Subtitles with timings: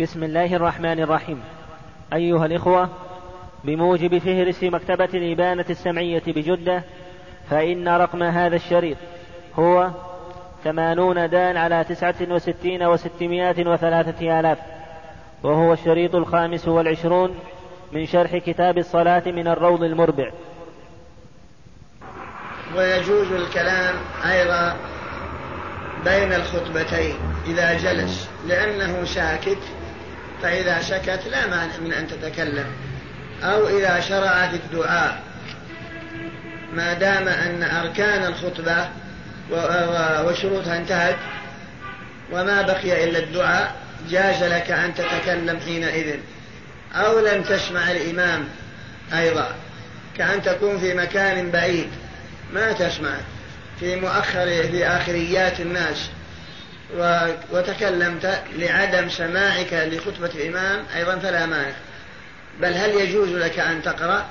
[0.00, 1.42] بسم الله الرحمن الرحيم.
[2.12, 2.88] أيها الإخوة
[3.64, 6.82] بموجب فهرس مكتبة الإبانة السمعية بجدة
[7.50, 8.96] فإن رقم هذا الشريط
[9.58, 9.90] هو
[10.64, 14.58] ثمانون دان على تسعة وستين وستمائة وثلاثة آلاف
[15.42, 17.38] وهو الشريط الخامس والعشرون
[17.92, 20.30] من شرح كتاب الصلاة من الروض المربع.
[22.76, 24.76] ويجوز الكلام أيضا
[26.04, 27.14] بين الخطبتين
[27.46, 29.58] إذا جلس لأنه ساكت
[30.42, 32.66] فإذا سكت لا مانع من أن تتكلم.
[33.42, 35.22] أو إذا شرع في الدعاء.
[36.72, 38.88] ما دام أن أركان الخطبة
[40.24, 41.16] وشروطها انتهت
[42.32, 43.74] وما بقي إلا الدعاء
[44.10, 46.16] جاز لك أن تتكلم حينئذ.
[46.94, 48.48] أو لم تسمع الإمام
[49.14, 49.54] أيضا.
[50.18, 51.88] كأن تكون في مكان بعيد.
[52.52, 53.14] ما تسمع.
[53.80, 56.10] في مؤخر في آخريات الناس.
[57.50, 61.74] وتكلمت لعدم سماعك لخطبة الإمام أيضا فلا مانع.
[62.60, 64.28] بل هل يجوز لك أن تقرأ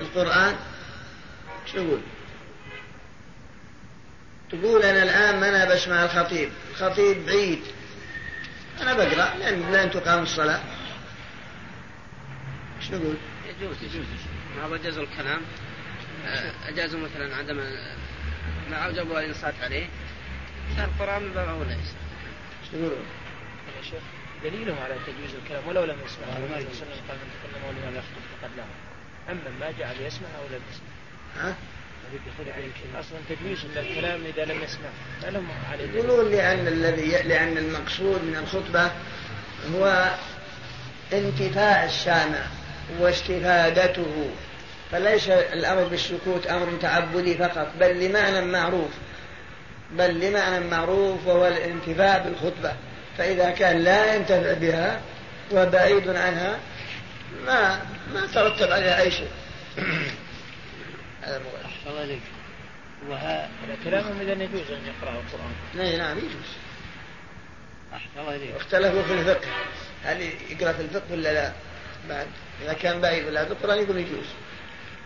[0.00, 0.56] القرآن؟
[1.74, 2.00] تقول؟
[4.50, 6.50] تقول أنا الآن ما أنا بسمع الخطيب.
[6.70, 7.62] الخطيب بعيد
[8.80, 10.60] أنا بقرأ لأن لن تقام الصلاة.
[12.80, 13.16] شو نقول؟
[13.48, 14.06] يجوز يجوز
[14.70, 15.40] ما جاز الكلام.
[16.68, 17.56] أجازوا مثلا عدم
[18.70, 19.86] ما أوجبوا الإنصات عليه.
[20.78, 21.76] القرآن من باب أولى؟
[23.76, 24.02] يا شيخ
[24.44, 26.36] دليلهم على تجويز الكلام ولو لم يسمع.
[26.36, 28.64] النبي صلى الله عليه وسلم قال من تكلم ولم يخطب فقد له
[29.30, 30.92] أما ما جعل يسمع أو لم يسمع.
[31.44, 31.54] ها؟
[33.00, 34.88] أصلا تجويز الكلام إذا لم يسمع.
[35.22, 38.90] ما لهم عليه يقولون لأن الذي لأن المقصود من الخطبة
[39.74, 40.10] هو
[41.12, 42.42] انتفاع السامع
[43.00, 44.30] واستفادته.
[44.92, 48.90] فليس الأمر بالسكوت أمر تعبدي فقط بل لمعنى معروف.
[49.98, 52.72] بل لمعنى معروف وهو الانتفاع بالخطبة.
[53.18, 55.00] فإذا كان لا ينتفع بها
[55.52, 56.58] وبعيد عنها
[57.46, 57.80] ما
[58.14, 59.30] ما ترتب عليها أي شيء.
[61.22, 62.22] هذا أحسن الله إليك
[63.08, 63.48] وها
[63.84, 65.52] كلامهم إذا يجوز أن يقرأ القرآن.
[65.74, 66.50] نعم نعم يجوز.
[67.94, 69.48] أحسن الله إليك اختلفوا في الفقه.
[70.04, 71.52] هل يقرأ في الفقه ولا لا؟
[72.08, 72.26] بعد.
[72.64, 74.26] إذا كان بعيد ولا في القرآن يقول يجوز.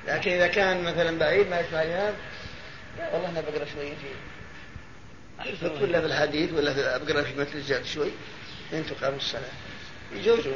[0.06, 2.14] لكن إذا كان مثلا بعيد ما يسمع الإمام
[3.12, 4.08] والله أنا بقرأ شوي في
[5.46, 8.10] الفقه ولا في الحديث ولا في بقرأ في مثل الزاد شوي.
[8.72, 9.50] إن تقام الصلاة؟
[10.12, 10.54] يجوزون.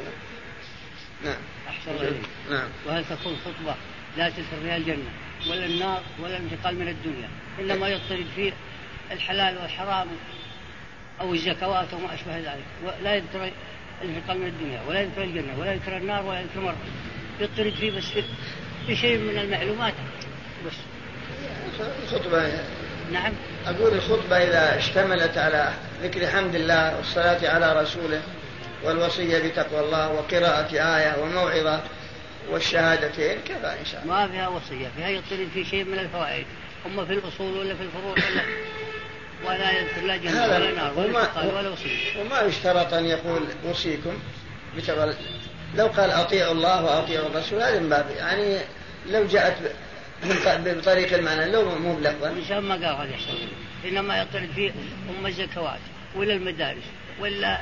[1.23, 1.41] نعم.
[1.87, 2.21] إليك.
[2.49, 2.69] نعم.
[2.85, 3.75] وهل تكون خطبة
[4.17, 5.09] لا تدخل فيها الجنة
[5.49, 8.53] ولا النار ولا الانتقال من الدنيا إنما يضطرد فيه
[9.11, 10.07] الحلال والحرام
[11.21, 13.51] أو الزكوات وما أشبه ذلك؟ ولا يذكر
[14.01, 16.77] الانتقال من الدنيا ولا يذكر الجنة ولا يذكر النار ولا يذكر مرة
[17.39, 18.05] يضطرد فيه بس
[18.87, 19.93] في شيء من المعلومات.
[20.65, 20.73] بس.
[22.03, 22.63] الخطبة
[23.11, 23.33] نعم.
[23.67, 25.73] أقول الخطبة إذا اشتملت على
[26.03, 28.21] ذكر حمد الله والصلاة على رسوله
[28.83, 31.81] والوصية بتقوى الله وقراءة آية وموعظة
[32.49, 34.15] والشهادتين كفى إن شاء الله.
[34.15, 36.45] ما فيها وصية فيها يطلب في شيء من الفوائد
[36.85, 38.43] أما في الأصول ولا في الفروع ولا
[39.45, 42.21] ولا يذكر لا جنة ولا نار ولا ولا وصية.
[42.21, 44.13] وما يشترط أن يقول أوصيكم
[44.77, 45.13] بتقوى
[45.75, 48.57] لو قال أطيعوا الله وأطيعوا الرسول هذا من باب يعني
[49.09, 49.53] لو جاءت
[50.23, 52.29] بطريق المعنى لو مو بلفظا.
[52.29, 53.37] الله ما قال هذا يحصل.
[53.85, 54.71] إنما يطلب فيه
[55.19, 55.79] أم الزكوات
[56.15, 56.83] ولا المدارس
[57.19, 57.61] ولا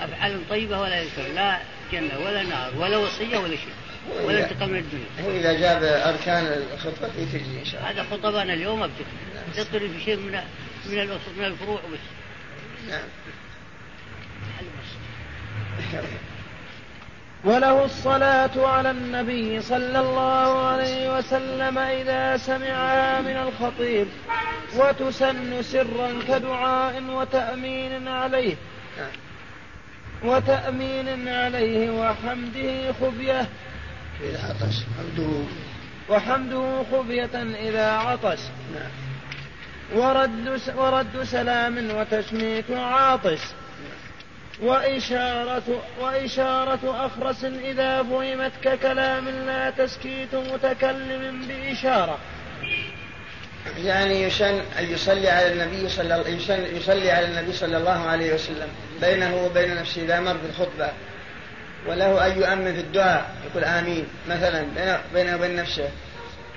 [0.00, 1.58] أفعال طيبة ولا يذكر لا
[1.92, 3.74] جنة ولا نار ولا وصية ولا شيء
[4.24, 7.90] ولا انتقام من الدنيا هو إذا جاب أركان الخطبة في تجي إن شاء الله.
[7.90, 9.04] هذا خطبنا اليوم أبدأ.
[9.56, 10.40] تطلب في شيء من
[10.86, 11.98] من من الفروع بس.
[12.88, 13.04] نعم.
[17.44, 24.06] وله الصلاة على النبي صلى الله عليه وسلم إذا سمعها من الخطيب.
[24.76, 28.56] وتسن سرا كدعاء وتأمين عليه.
[30.24, 33.46] وتأمين عليه وحمده خفية
[34.20, 35.32] إذا عطش حمده
[36.08, 38.40] وحمده خفية إذا عطش.
[38.74, 38.90] نعم.
[39.94, 43.54] ورد ورد سلام وتشميت عاطس
[44.60, 52.18] وإشارة وإشارة أخرس إذا فهمت ككلام لا تسكيت متكلم بإشارة.
[53.76, 58.68] يعني يشن أن يصلي على النبي صلى يشن يصلي على النبي صلى الله عليه وسلم
[59.00, 60.88] بينه وبين نفسه إذا مر بالخطبة.
[61.86, 64.66] وله أن يؤمن في الدعاء يقول آمين مثلا
[65.14, 65.88] بينه وبين نفسه.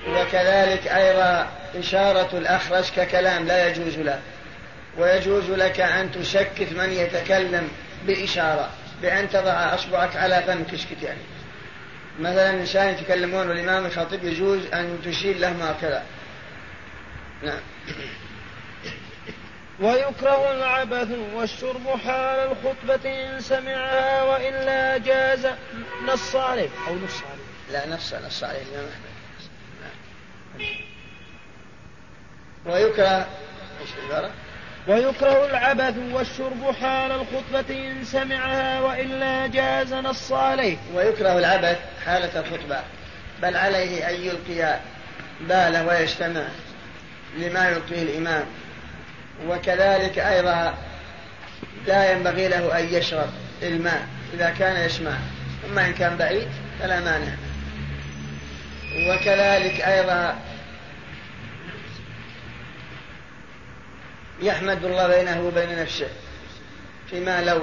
[0.10, 4.20] وكذلك أيضا إشارة الأخرس ككلام لا يجوز له.
[4.98, 7.70] ويجوز لك أن تشكت من يتكلم
[8.08, 8.70] بإشارة
[9.02, 11.22] بأن تضع أصبعك على فمك اسكت يعني.
[12.20, 16.04] مثلا إنسان يتكلمون والإمام الخطيب يجوز أن تشير لهم هكذا.
[17.44, 17.60] نعم.
[19.80, 25.48] ويكره العبث والشرب حال الخطبة إن سمعها وإلا جاز
[26.08, 27.46] نص عليه أو نص عليه.
[27.72, 28.62] لا نص نص عليه.
[28.62, 29.16] الإمام أحمد
[32.66, 33.28] ويكره
[33.82, 34.32] إيش العبارة؟
[34.88, 40.78] ويكره العبث والشرب حال الخطبة إن سمعها وإلا جاز نص عليه.
[40.96, 42.80] ويكره العبث حالة الخطبة
[43.42, 44.80] بل عليه أن يلقي
[45.42, 46.44] باله ويجتمع
[47.38, 48.46] لما يلقيه الإمام.
[49.48, 50.74] وكذلك أيضا
[51.88, 53.30] لا ينبغي له أن يشرب
[53.64, 55.14] الماء إذا كان يسمع
[55.70, 56.48] أما إن كان بعيد
[56.80, 57.32] فلا مانع.
[59.10, 60.36] وكذلك أيضا
[64.42, 66.08] يحمد الله بينه وبين نفسه
[67.10, 67.62] فيما لو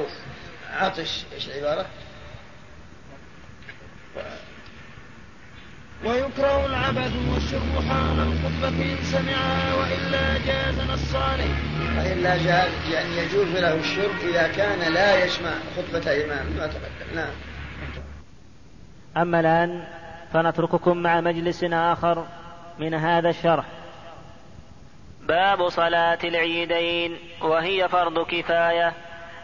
[0.73, 1.87] عطش إيش العبارة؟
[6.05, 11.55] ويكره العبث والشرب حال الخطبة إن سمعها وإلا جاز نص عليه
[11.99, 16.47] وإلا جاز يعني يجوز له الشرب إذا كان لا يسمع خطبة إمام.
[16.57, 17.31] ما تقدم نعم.
[19.17, 19.85] أما الآن
[20.33, 22.27] فنترككم مع مجلس آخر
[22.79, 23.65] من هذا الشرح.
[25.23, 28.93] باب صلاة العيدين وهي فرض كفاية.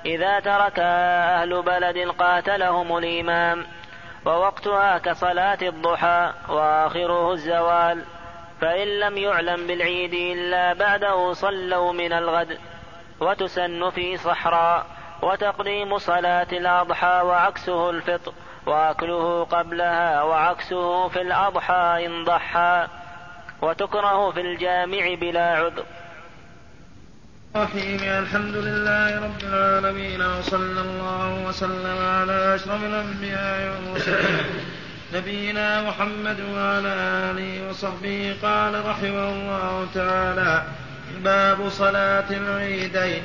[0.07, 3.67] إذا تركها أهل بلد قاتلهم الإمام
[4.27, 8.05] ووقتها كصلاة الضحى وآخره الزوال
[8.61, 12.59] فإن لم يعلم بالعيد إلا بعده صلوا من الغد
[13.21, 14.87] وتسن في صحراء
[15.23, 18.33] وتقديم صلاة الأضحى وعكسه الفطر
[18.67, 22.87] وأكله قبلها وعكسه في الأضحى إن ضحى.
[23.63, 25.85] وتكره في الجامع بلا عذر.
[27.57, 34.47] الرحيم الحمد لله رب العالمين وصلى الله وسلم على أشرف الأنبياء والمرسلين.
[35.15, 36.93] نبينا محمد وعلى
[37.31, 40.63] آله وصحبه قال رحمه الله تعالى
[41.25, 43.23] باب صلاة العيدين.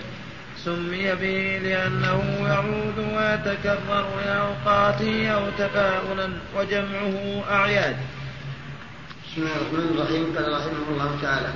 [0.57, 7.97] سمي به لأنه يعود ويتكرر لأوقاته أو تفاؤلا وجمعه أعياد.
[9.33, 10.35] بسم الله الرحمن الرحيم.
[10.37, 11.53] قال رحمه الله تعالى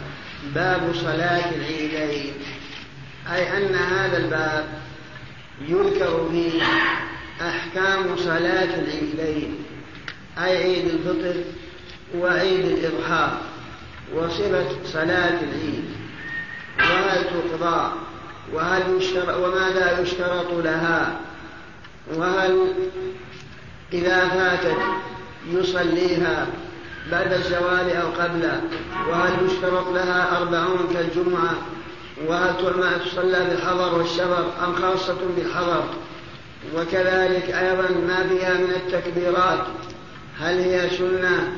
[0.56, 2.34] باب صلاة العيدين.
[3.34, 4.66] أي أن هذا الباب
[5.62, 6.62] يذكر فيه
[7.42, 9.58] أحكام صلاة العيدين.
[10.38, 11.42] أي عيد الفطر
[12.16, 13.38] وعيد الإضحى
[14.16, 15.86] وصفة صلاة العيد.
[16.80, 17.92] وهل تقضى؟
[18.54, 21.20] وهل يشترط وماذا يشترط لها؟
[22.16, 22.74] وهل
[23.94, 24.78] إذا فاتت
[25.52, 26.48] يصليها
[27.12, 28.62] بعد الزوال أو قبله
[29.10, 31.56] وهل يشترط لها أربعون كالجمعة؟
[32.28, 35.84] وهل تعمى تصلى بالحضر والشبر أم خاصة بالحضر؟
[36.76, 39.66] وكذلك أيضا ما فيها من التكبيرات
[40.40, 41.58] هل هي سنة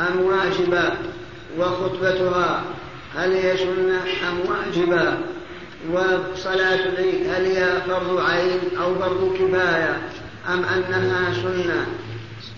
[0.00, 0.92] أم واجبة؟
[1.58, 2.62] وخطبتها
[3.16, 5.18] هل هي سنة أم واجبة؟
[5.92, 10.00] وصلاة العيد هل هي فرض عين أو فرض كفاية؟
[10.48, 11.86] أم أنها سنة؟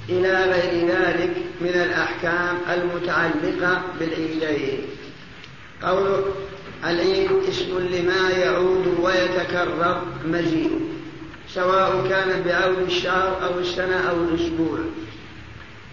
[0.09, 4.79] إلى غير ذلك من الأحكام المتعلقة بالعيدين.
[5.83, 6.25] قول
[6.85, 10.81] العيد اسم لما يعود ويتكرر مجيء
[11.49, 14.79] سواء كان بعود الشهر أو السنة أو الأسبوع.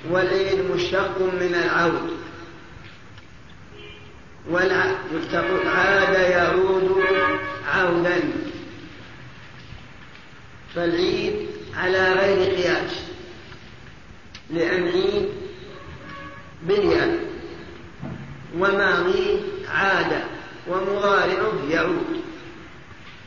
[0.09, 2.11] والعيد مشتق من العود.
[5.65, 7.03] عاد يعود
[7.67, 8.19] عودا.
[10.75, 11.47] فالعيد
[11.77, 13.10] على غير قياس.
[14.53, 15.29] لأن عيد
[16.61, 17.19] بنيان.
[18.57, 19.39] وماضي
[19.75, 20.21] عاد
[20.67, 22.21] ومضارعه يعود.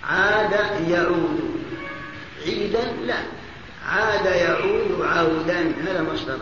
[0.05, 0.53] عاد
[0.89, 1.41] يعود.
[2.47, 3.19] عيدا لا.
[3.89, 5.73] عاد يعود عودا.
[5.83, 6.39] هذا مصدر.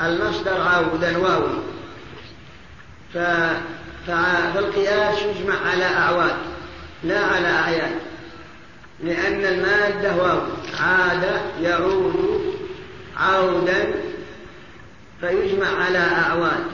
[0.00, 1.62] المصدر عودا واوي
[4.06, 6.36] فالقياس يجمع على أعواد
[7.04, 7.94] لا على أعياد.
[9.04, 10.40] لأن المادة واو.
[10.80, 12.49] عاد يعود
[13.20, 13.94] عودا
[15.20, 16.64] فيجمع على أعواد.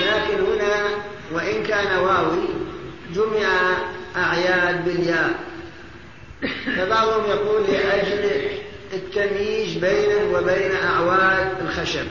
[0.00, 0.88] لكن هنا
[1.32, 2.48] وإن كان واوي
[3.14, 3.48] جمع
[4.16, 5.34] أعياد بالياء.
[6.76, 8.30] فبعضهم يقول لأجل
[8.92, 12.06] التمييز بينه وبين أعواد الخشب.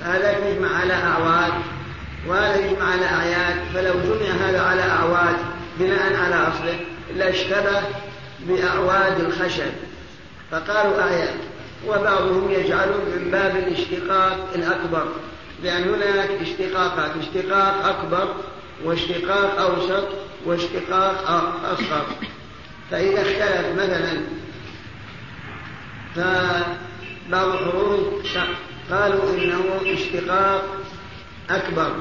[0.00, 1.52] فهذا يجمع على أعواد
[2.26, 3.56] وهذا يجمع على أعياد.
[3.74, 5.36] فلو جمع هذا على أعواد
[5.78, 6.80] بناء على أصله
[7.14, 7.82] لاشتبه
[8.40, 9.72] بأعواد الخشب.
[10.50, 11.36] فقالوا أعياد.
[11.88, 15.06] وبعضهم يجعل من باب الاشتقاق الأكبر.
[15.62, 18.34] لأن هناك اشتقاقات اشتقاق أكبر
[18.84, 20.08] واشتقاق أوسط
[20.46, 21.30] واشتقاق
[21.64, 22.06] أصغر.
[22.90, 24.20] فإذا اختلف مثلا
[26.14, 28.38] فبعض الحروف
[28.90, 30.64] قالوا إنه اشتقاق
[31.50, 31.92] أكبر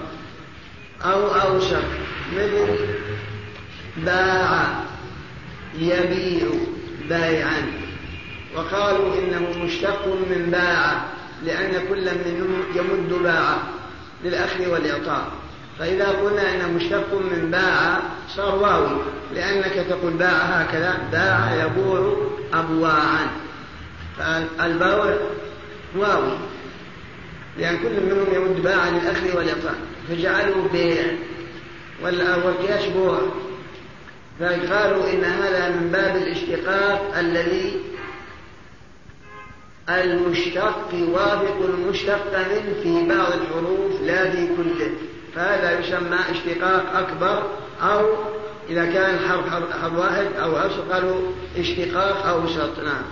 [1.03, 1.83] أو أوسط
[2.35, 2.75] مثل
[3.97, 4.83] باع
[5.77, 6.47] يبيع
[7.09, 7.71] بائعا
[8.55, 11.03] وقالوا إنه مشتق من باع
[11.45, 13.57] لأن كل منهم يمد باع
[14.23, 15.31] للأخذ والإعطاء.
[15.79, 17.99] فإذا قلنا إنه مشتق من باع
[18.35, 19.01] صار واوي
[19.35, 23.27] لأنك تقول باع هكذا باع يبوع أبواعا.
[24.17, 25.17] فالبوع
[25.95, 26.37] واوي
[27.57, 29.75] لأن كل منهم يمد باع للأخذ والإعطاء.
[30.09, 31.03] فجعلوا بيع
[32.03, 33.19] والقياس بوع.
[34.39, 37.79] فقالوا إن هذا من باب الاشتقاق الذي
[39.89, 44.91] المشتق يوافق المشتق منه في بعض الحروف لا في كله
[45.35, 47.43] فهذا يسمى اشتقاق أكبر
[47.81, 48.15] أو
[48.69, 49.49] إذا كان حرف
[49.81, 50.55] حرف واحد أو
[50.91, 52.79] قالوا اشتقاق أوسط.
[52.79, 53.03] نعم.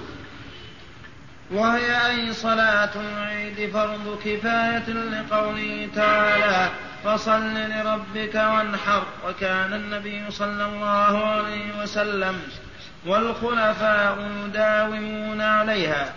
[1.51, 6.69] وهي أي صلاة العيد فرض كفاية لقوله تعالى
[7.03, 9.03] فصل لربك وانحر.
[9.27, 12.39] وكان النبي صلى الله عليه وسلم
[13.07, 16.13] والخلفاء يداومون عليها.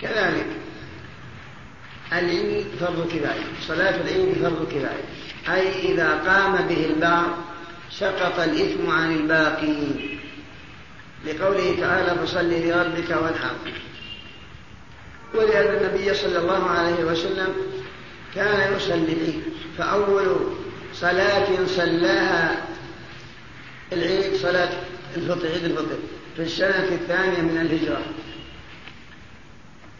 [0.00, 0.46] كذلك
[2.12, 5.04] العيد فرض كفاية صلاة العيد فرض كفاية
[5.48, 7.30] أي إذا قام به البعض
[7.90, 10.18] سقط الإثم عن الباقين.
[11.26, 13.56] لقوله تعالى فصل لربك وانحر.
[15.34, 17.54] ولأن النبي صلى الله عليه وسلم
[18.34, 19.42] كان يصلي العيد
[19.78, 20.36] فأول
[20.94, 22.64] صلاة صلاها
[23.92, 24.70] العيد صلاة
[25.16, 25.98] الفطر عيد الفطر.
[26.36, 28.02] في السنة الثانية من الهجرة.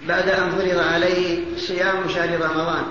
[0.08, 2.84] بعد أن فرض عليه صيام شهر رمضان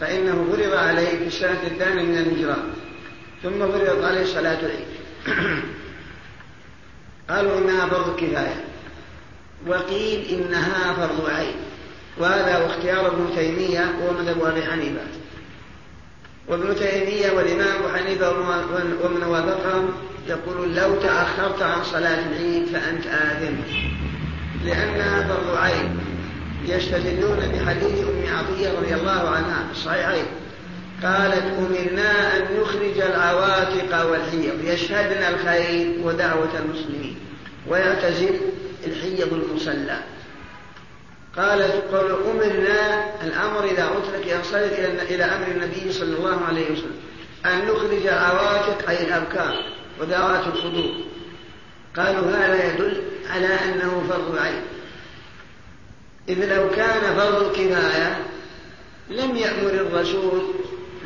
[0.00, 2.56] فإنه فرض عليه في السنة الثانية من الهجرة.
[3.42, 4.86] ثم فرضت عليه صلاة العيد.
[7.30, 8.64] قالوا إنها فرض كفاية.
[9.66, 11.56] وقيل إنها فرض عين.
[12.18, 15.06] وهذا هو اختيار ابن تيمية ومذهب أبي حنيفة.
[16.48, 18.30] وابن تيمية والإمام أبو حنيفة
[19.04, 19.90] ومن وافقهم
[20.28, 23.54] يقول لو تأخرت عن صلاة العيد فأنت آثم.
[24.64, 25.98] لأنها فرض عين
[26.64, 30.24] يستدلون بحديث أم عطية رضي الله عنها في الصحيحين.
[31.02, 34.64] قالت أمرنا أن نخرج العواتق والحيض.
[34.64, 37.16] يشهدن الخير ودعوة المسلمين.
[37.68, 38.40] ويعتزل
[38.86, 39.98] الحيض المصلى.
[41.36, 44.72] قالت قل أمرنا الأمر إذا أترك ينصرف
[45.10, 46.96] إلى أمر النبي صلى الله عليه وسلم.
[47.46, 49.64] أن نخرج العواتق أي الأبكار.
[50.00, 50.92] ودعوات الخضوع
[51.96, 54.62] قالوا هذا يدل على أنه فرض عين
[56.28, 58.18] إذ لو كان فرض كفاية
[59.10, 60.42] لم يأمر الرسول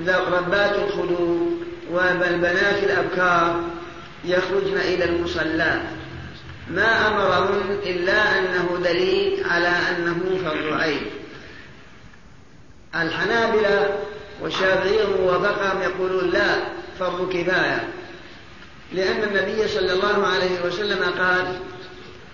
[0.09, 3.61] ربات الخدود والبنات الأبكار
[4.25, 5.81] يخرجن إلى المصلى.
[6.71, 11.01] ما أمرهن إلا أنه دليل على أنه فرض عين
[12.95, 13.99] الحنابلة
[14.43, 16.57] والشافعية ووافقهم يقولون لا
[16.99, 17.89] فرض كفاية.
[18.93, 21.59] لأن النبي صلى الله عليه وسلم قال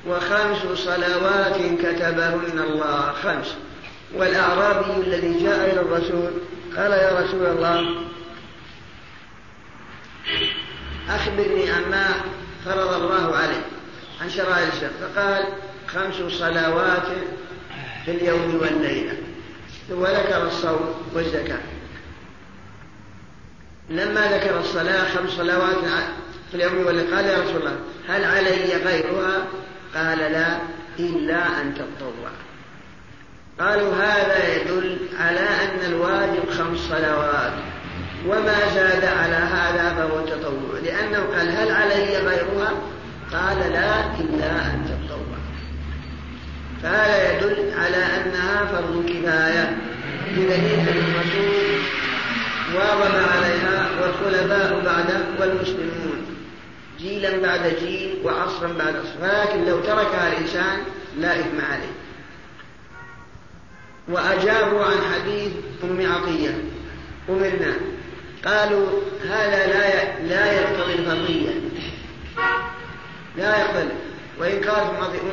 [0.06, 3.12] وخمس صلوات كتبهن الله.
[3.22, 3.54] خمس.
[4.14, 6.30] والأعرابي الذي جاء إلى الرسول
[6.76, 8.04] قال يا رسول الله
[11.08, 12.08] أخبرني عما
[12.64, 13.64] فرض الله عليه
[14.22, 14.92] عن شرائع الإسلام.
[15.00, 15.44] فقال
[15.88, 17.08] خمس صلوات
[18.04, 19.16] في اليوم والليلة.
[19.88, 21.60] ثم ذكر الصوم والزكاة.
[23.90, 25.84] لما ذكر الصلاة خمس صلوات
[26.50, 27.76] في اليوم والليلة قال يا رسول الله
[28.08, 29.46] هل علي غيرها؟
[29.94, 30.58] قال لا
[30.98, 32.30] إلا أن تتطوع.
[33.60, 37.52] قالوا هذا يدل على أن الواجب خمس صلوات.
[38.26, 40.80] وما زاد على هذا فهو تطوع.
[40.84, 42.72] لأنه قال هل علي غيرها؟
[43.32, 45.38] قال لا إلا أن تتطوع.
[46.82, 49.76] فهذا يدل على أنها فرض كفاية.
[50.32, 51.80] بدليل الرسول
[52.74, 56.35] واظب عليها والخلفاء بعده والمسلمون.
[56.98, 59.22] جيلا بعد جيل وعصرا بعد عصر.
[59.22, 60.78] ولكن لو تركها الإنسان
[61.18, 61.92] لا إثم عليه.
[64.08, 65.52] وأجابوا عن حديث
[65.84, 66.58] أم عطية.
[67.28, 67.74] أمرنا.
[68.44, 68.86] قالوا
[69.28, 71.50] هذا لا لا يقتضي الفرضية
[73.36, 73.94] لا يقتضي
[74.38, 74.82] وإن قال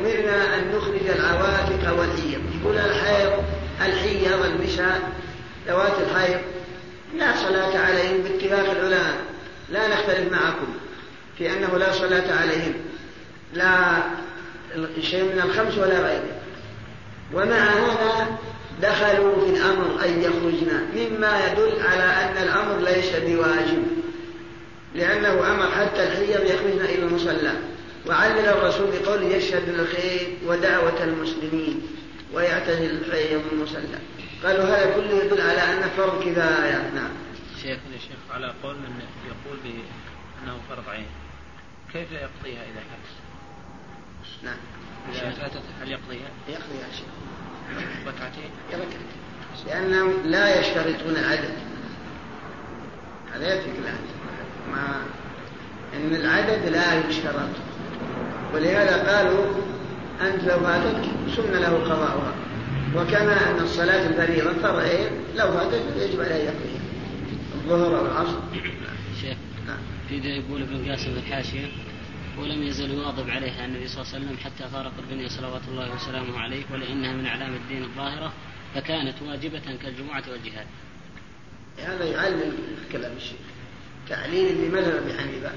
[0.00, 2.42] أمرنا أن نخرج العواتق والحيض.
[2.60, 3.44] يقول الحيض
[3.80, 5.12] الحيض النساء
[5.68, 6.40] ذوات الحيض.
[7.16, 9.16] لا صلاة عليهم باتفاق العلماء.
[9.70, 10.66] لا نختلف معكم.
[11.38, 12.74] في أنه لا صلاة عليهم.
[13.54, 14.02] لا
[15.00, 16.40] شيء من الخمس ولا غيره.
[17.32, 18.38] ومع هذا
[18.82, 20.86] دخلوا في الأمر أن يخرجن.
[20.94, 23.84] مما يدل على أن الأمر ليس بواجب.
[24.94, 27.52] لأنه أمر حتى الحيض يخرجن إلى المصلى.
[28.06, 31.82] وعلل الرسول بقوله يشهد الخير ودعوة المسلمين
[32.32, 33.98] ويعتزل الحيض المصلى.
[34.44, 36.90] قالوا هذا كله يدل على أن فرض كفاية.
[36.94, 37.10] نعم.
[37.62, 41.06] شيخ يا شيخ على قول من يقول بأنه فرض عين.
[41.94, 43.14] كيف يقضيها إذا فاتت؟
[44.44, 44.56] نعم.
[45.12, 47.06] إذا فاتت هل يقضيها؟ يقضيها شيء
[48.06, 48.98] ركعتين؟ ركعتين.
[49.66, 51.54] لأنهم لا يشترطون عدد.
[53.34, 54.14] هذا يترك العدد
[54.70, 55.02] ما
[55.96, 57.50] إن العدد لا يشترط.
[58.54, 59.44] ولهذا قالوا
[60.20, 62.34] أنت لو فاتتك سن له قضاؤها.
[62.96, 66.80] وكما أن الصلاة الفريضة فرعين لو فاتت يجب عليه يقضيها
[67.54, 68.73] الظهر أو العصر شيخ
[70.18, 71.68] ذا يقول ابن قاسم الحاشية
[72.38, 76.38] ولم يزل يواظب عليها النبي صلى الله عليه وسلم حتى فارق الدنيا صلوات الله وسلامه
[76.38, 78.32] عليه ولأنها من أعلام الدين الظاهرة
[78.74, 80.66] فكانت واجبة كالجمعة والجهاد.
[81.78, 82.52] هذا يعلم
[82.92, 83.38] كلام الشيخ.
[84.08, 85.50] تعليل لمذهب أبي حنيفة.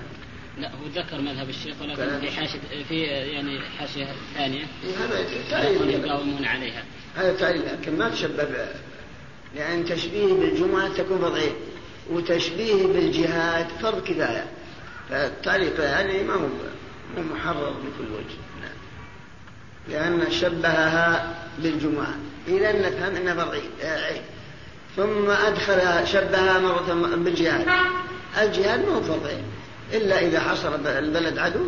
[0.59, 2.59] لا هو ذكر مذهب الشيخ ولكن في حاشية
[2.89, 4.65] في يعني حاشية ثانية.
[4.99, 5.89] هذا تعليل.
[5.89, 6.83] يقاومون عليها.
[7.15, 8.47] هذا تعليل لكن ما تشبه
[9.55, 11.51] لأن تشبيه بالجمعة تكون فرض
[12.11, 14.45] وتشبيه بالجهاد فرض كفاية.
[15.09, 16.47] فالتعليق يعني ما هو
[17.33, 18.37] محرر بكل وجه.
[18.61, 18.77] نعم.
[19.89, 22.15] لأن شبهها بالجمعة.
[22.47, 24.21] أن نفهم أنها فرض عين
[24.95, 27.67] ثم أدخل شبهها مرة بالجهاد.
[28.41, 29.43] الجهاد ما هو فرض عين
[29.93, 31.65] إلا إذا حصر البلد عدو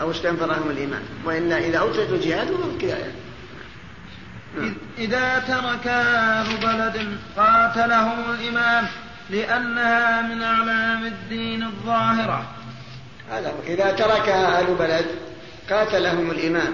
[0.00, 1.02] أو استنفرهم الإيمان.
[1.24, 3.12] وإلا إذا أوتت الجهاد فهو كفاية.
[4.98, 8.86] إذا ترك أهل بلد قاتلهم الإمام
[9.30, 12.54] لأنها من أعلام الدين الظاهرة.
[13.30, 15.06] هذا إذا تركها أهل بلد
[15.70, 16.72] قاتلهم الإمام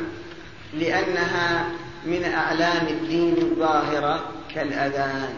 [0.75, 1.69] لأنها
[2.05, 5.35] من أعلام الدين الظاهرة كالأذان.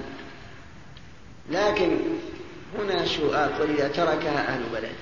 [1.50, 1.98] لكن
[2.78, 4.96] هنا سؤال إذا تركها أهل بلد.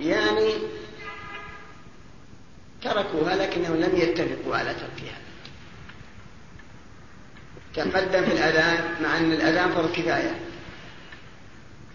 [0.00, 0.52] يعني
[2.82, 5.23] تركوها لكنهم لم يتفقوا على تركها.
[7.76, 10.40] تقدم في الأذان مع أن الأذان فرض كفاية.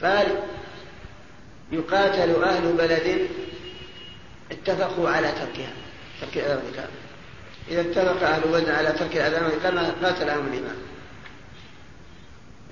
[0.04, 0.44] قال
[1.72, 3.28] يقاتل أهل بلد
[4.52, 5.74] اتفقوا على تركها
[6.22, 6.90] ترك الأذان
[7.70, 9.52] إذا اتفق أهل بلد على ترك الأذان
[10.04, 10.78] قاتلهم الإمام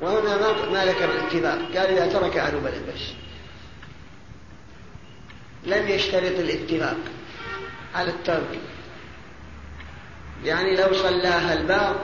[0.01, 0.37] وهنا
[0.71, 3.01] ما ذكر الاتفاق قال إذا ترك أهل بلد بس.
[5.63, 6.97] لم يشترط الاتفاق
[7.95, 8.59] على الترك.
[10.43, 11.95] يعني لو صلاها البعض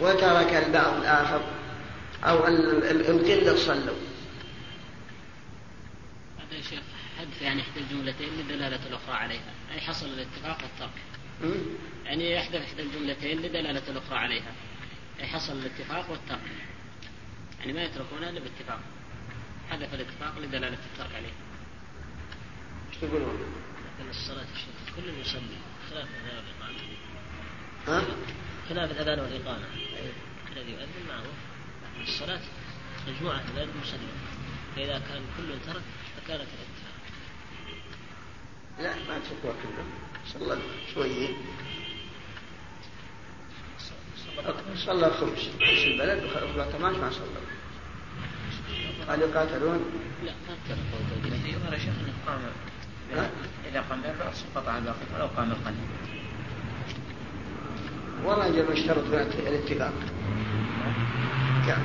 [0.00, 1.42] وترك البعض الآخر
[2.24, 3.96] أو القلة صلوا.
[6.38, 6.82] هذا يا شيخ
[7.18, 11.02] حذف يعني إحدى الجملتين لدلالة الأخرى عليها أي حصل الاتفاق والترك.
[12.04, 14.52] يعني يحذف إحدى الجملتين لدلالة الأخرى عليها
[15.20, 16.50] أي حصل الاتفاق والترك.
[17.60, 18.80] يعني ما يتركونها إلا باتفاق.
[19.70, 21.32] حذف الاتفاق لدلالة الترك عليه
[22.88, 23.38] إيش تقولون؟
[23.98, 25.58] لكن الصلاة الشيخ كل يصلي
[25.90, 26.78] خلاف الأذان والإقامة.
[27.86, 28.04] ها؟
[28.68, 29.64] خلاف الأذان والإقامة.
[30.52, 31.24] الذي يؤذن معه
[32.02, 32.40] الصلاة
[33.08, 34.08] مجموعة من المصلين
[34.76, 35.82] فإذا كان كل ترك
[36.16, 36.94] فكانت الاتفاق
[38.78, 39.90] لا ما تركوا كلهم
[40.26, 40.58] صلى
[40.94, 41.28] شوية
[44.76, 47.40] صلى الخمس في البلد وخلاص ما صلى
[49.08, 49.84] قال يقاتلون.
[50.24, 52.40] لا ما تركوا يظهر شيخ انه قام
[53.70, 55.76] إذا قام بالرأس قطع الباقي ولو قام القلب
[58.24, 59.04] ولا جمع اشترط
[59.46, 59.92] الاتفاق.
[61.66, 61.82] كان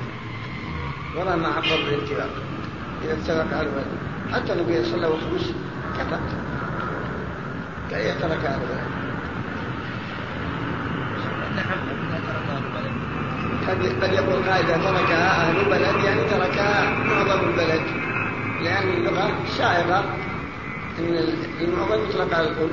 [1.17, 2.29] ولا ما عبر بالاتفاق.
[3.03, 3.85] إذا اتفق على الولد
[4.33, 5.55] حتى النبي صلى الله عليه وسلم
[5.97, 6.19] كفى
[7.91, 8.83] قال إذا ترك أهل البلد
[14.03, 17.81] قد يقول إذا تركها أهل البلد يعني تركها معظم البلد.
[18.63, 20.03] لأن اللغة شائعة
[20.99, 21.23] أن
[21.61, 22.69] المعظم يطلق على الكل.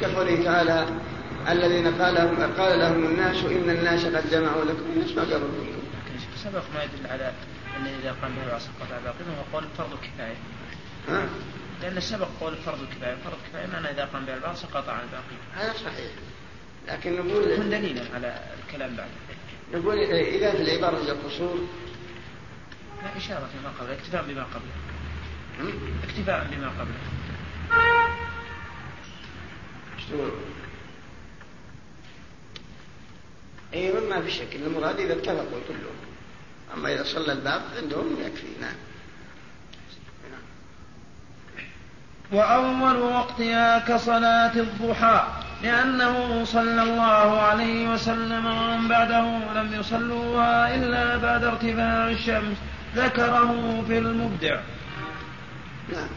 [0.00, 0.86] كقوله تعالى
[1.48, 4.84] الذين قال لهم, قال لهم الناس إن الناس قد جمعوا لكم.
[4.94, 5.84] الناس ما قالوا لكم
[6.44, 7.32] سبق ما يدل على
[7.76, 10.36] أن إذا قام به سقط باقي هو قول فرض كفاية.
[11.08, 11.28] ها؟
[11.82, 13.14] لأن سبق قول فرض كفاية.
[13.14, 16.10] فرض كفاية معنى إذا قام به البعض سقط عن الباقي هذا صحيح.
[16.88, 19.08] لكن نقول يكون دليلا على الكلام بعد.
[19.74, 21.68] نقول إذا في العبارة القصور.
[23.16, 24.74] إشارة فيما قبله اكتفاء بما قبله
[26.04, 26.98] اكتفاء بما قبله
[29.96, 30.30] إيش تقول؟
[33.74, 34.56] اي ما في شك.
[34.66, 35.96] المراد إذا اتفقوا كلهم
[36.76, 38.46] أما إذا صلى الباب عندهم يكفي.
[38.60, 38.74] نعم.
[42.32, 45.26] وأول وقتها كصلاة الضحى
[45.62, 52.56] لأنه صلى الله عليه وسلم ومن بعده لم يصلوها إلا بعد ارتفاع الشمس.
[52.96, 54.60] ذكره في المبدع.
[55.92, 56.08] نعم.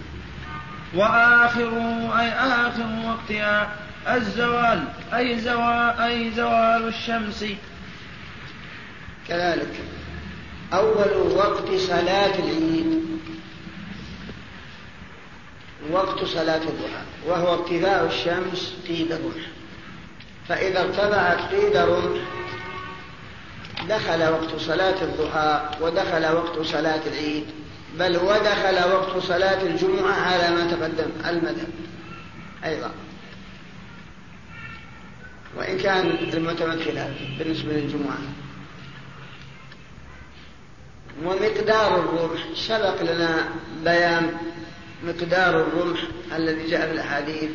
[0.95, 7.45] وآخره أي آخر وقتها الزوال أي زوال أي زوال الشمس.
[9.27, 9.73] كذلك
[10.73, 13.07] أول وقت صلاة العيد.
[15.91, 19.47] وقت صلاة الضحى وهو ارتفاع الشمس قيد الرمح
[20.47, 22.21] فإذا ارتفعت قيد الرمح
[23.89, 27.45] دخل وقت صلاة الضحى ودخل وقت صلاة العيد.
[27.99, 31.69] بل ودخل وقت صلاة الجمعة على ما تقدم المذهب.
[32.65, 32.91] أيضا.
[35.57, 36.79] وإن كان المعتمد
[37.39, 38.17] بالنسبة للجمعة.
[41.23, 43.49] ومقدار الرمح سبق لنا
[43.83, 44.31] بيان
[45.03, 45.99] مقدار الرمح
[46.35, 47.49] الذي جاء في الأحاديث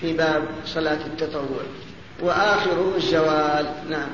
[0.00, 1.62] في باب صلاة التطوع.
[2.20, 3.66] وآخره الزوال.
[3.90, 4.08] نعم.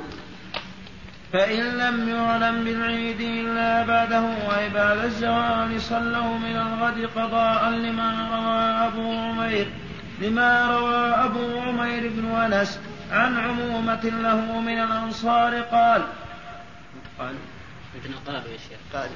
[1.33, 4.25] فإن لم يعلم بالعيد إلا بعده
[4.59, 9.69] أي بعد الزوال صلوا من الغد قضاء لما روى أبو عمير
[10.21, 12.81] لما روى أبو عمير بن أنس
[13.13, 16.03] عن عمومة له من الأنصار قال
[17.19, 17.35] قال
[17.97, 18.79] مثل قالوا يا شيخ.
[18.95, 19.11] قال.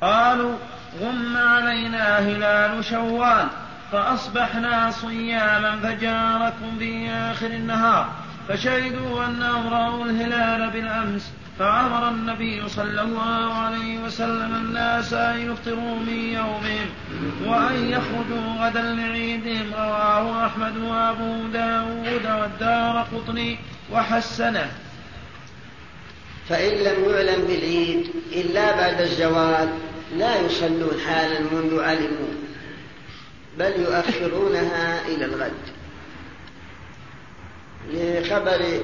[0.00, 0.56] قالوا
[1.00, 3.48] غم علينا هلال شوال
[3.92, 8.08] فأصبحنا صياما فجاركم في آخر النهار
[8.48, 16.32] فشهدوا أنهم رأوا الهلال بالأمس فأمر النبي صلى الله عليه وسلم الناس أن يفطروا من
[16.32, 16.88] يومهم
[17.46, 23.58] وأن يخرجوا غدا لعيدهم رواه أحمد وأبو داود والدار قطني
[23.92, 24.72] وحسنه.
[26.48, 29.68] فإن لم يعلم بالعيد إلا بعد الزوال
[30.16, 32.34] لا يصلون حالا منذ علموا
[33.58, 35.52] بل يؤخرونها إلى الغد.
[37.92, 38.80] لخبر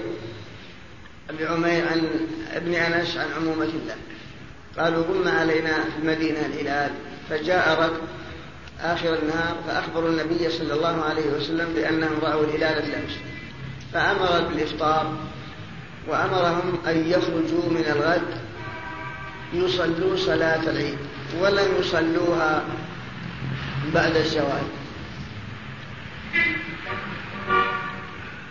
[1.30, 2.08] أبي عمير عن
[2.52, 3.96] ابن أنس عن عمومة الله.
[4.78, 6.90] قالوا غم علينا في المدينة الهلال.
[7.30, 8.02] فجاء ركب
[8.80, 13.12] آخر النهار فأخبروا النبي صلى الله عليه وسلم بأنهم رأوا الهلال بالأمس
[13.92, 15.16] فأمر بالإفطار
[16.08, 18.40] وأمرهم أن يخرجوا من الغد
[19.52, 20.98] يصلوا صلاة العيد
[21.40, 22.64] ولم يصلوها
[23.94, 24.62] بعد الزواج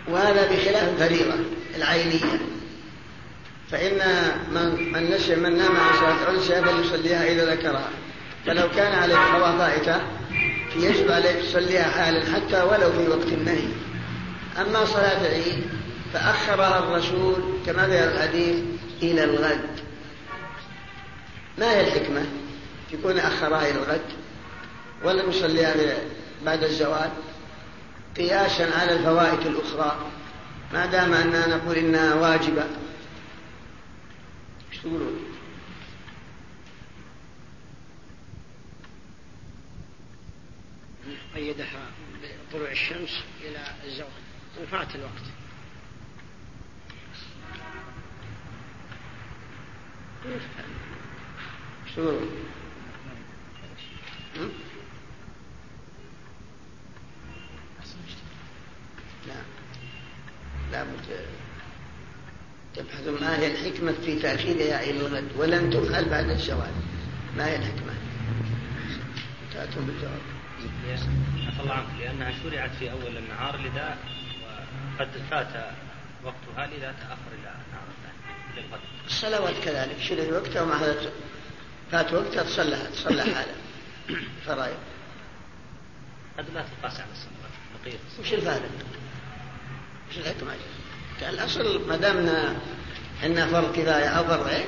[0.08, 1.34] وهذا بخلاف الفريضة
[1.76, 2.38] العينية.
[3.70, 3.98] فإن
[4.54, 7.88] من, من نسي من نام عن صلاة العنسية فليصليها إذا ذكرها.
[8.46, 9.18] فلو كان عليك
[9.58, 10.00] فائتة
[10.76, 13.68] يجب عليك تصليها حالا حتى ولو في وقت النهي.
[14.60, 15.64] أما صلاة العيد
[16.12, 17.34] فأخرها الرسول
[17.66, 18.56] كما في الحديث
[19.02, 19.80] إلى الغد.
[21.58, 22.26] ما هي الحكمة؟
[22.90, 24.00] في كون أخرها إلى الغد.
[25.04, 25.74] ولم يصليها
[26.44, 27.10] بعد الزوال.
[28.16, 29.96] قياسا على الفوائد الأخرى.
[30.72, 32.64] ما دام أننا نقول إنها واجبة.
[34.72, 35.24] إيش تقولون؟
[41.34, 41.90] قيدها
[42.48, 44.08] بطلوع الشمس إلى الزوال
[44.62, 45.22] وفات الوقت
[50.26, 52.28] إيش تقولون؟
[59.26, 59.42] لا
[60.72, 61.26] لابد
[62.76, 66.70] تبحث ما هي الحكمة في تأخيرها إلى الغد ولم تفعل بعد الزواج
[67.36, 67.92] ما هي الحكمة؟
[69.54, 70.20] تأتون بالجواب.
[71.46, 71.86] عفى الله عنك.
[72.00, 73.96] لأنها شرعت في أول النهار لذا
[74.98, 75.72] وقد فات
[76.24, 80.00] وقتها لذا تأخر إلى النهار الثاني الصلوات كذلك.
[80.00, 81.10] شرع وقتها ومع هذا
[81.90, 83.54] فات وقتها تصلى تصلى حالا.
[84.46, 84.78] فرائض
[86.38, 87.52] قد لا تقاس على الصلوات
[87.84, 88.70] بقية وش الفارق؟
[90.10, 90.52] وش الحكمة؟
[91.22, 92.56] الأصل ما دامنا
[93.24, 94.66] إنها فرض كفاية أو فرض عين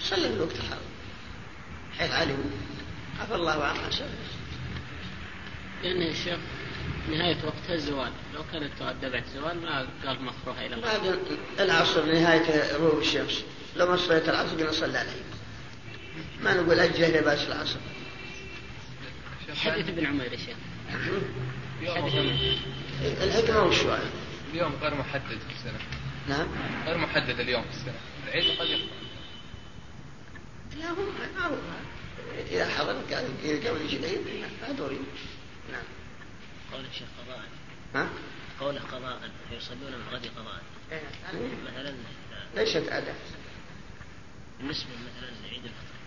[0.00, 0.82] صلي الوقت الحاضر.
[1.98, 2.50] حيث علموا
[3.20, 4.08] عفى الله عما سلف
[5.82, 6.38] لأن يا شيخ
[7.10, 8.12] نهاية وقتها الزوال.
[8.34, 11.18] لو كانت تؤدى بعد الزوال ما قال مكروه إلى بعد
[11.60, 13.44] العصر نهاية غروب الشمس.
[13.76, 15.22] لو ما صليت العصر قلنا صلى عليه.
[16.40, 17.78] ما نقول أجل إلى باس العصر.
[19.56, 20.56] حديث ابن عمير يا شيخ.
[23.22, 23.76] الحكمة وش
[24.52, 25.78] اليوم غير محدد في السنة.
[26.28, 26.48] نعم.
[26.86, 28.00] غير محدد اليوم في السنة.
[28.24, 28.86] العيد قد يحضر
[30.76, 31.02] لا هو
[31.38, 31.58] معروف
[32.50, 33.24] إذا حضر كان
[33.66, 35.00] قبل شيء حضوري
[35.72, 35.84] نعم.
[36.72, 37.44] قول الشيخ قضاء.
[37.94, 38.08] ها؟
[38.60, 40.62] قوله قضاء فيصلون من غد قضاء.
[40.90, 41.94] يعني مثلا
[42.54, 43.14] ليست أداة.
[44.58, 45.98] بالنسبة مثلا لعيد الفطر.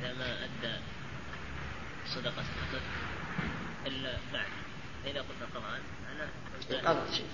[0.00, 0.80] إذا ما أدى
[2.06, 2.80] صدقة الفطر
[3.86, 4.48] إلا بعد.
[5.04, 6.28] فإذا قلنا قضاء معناه
[6.72, 7.26] قضى شيء.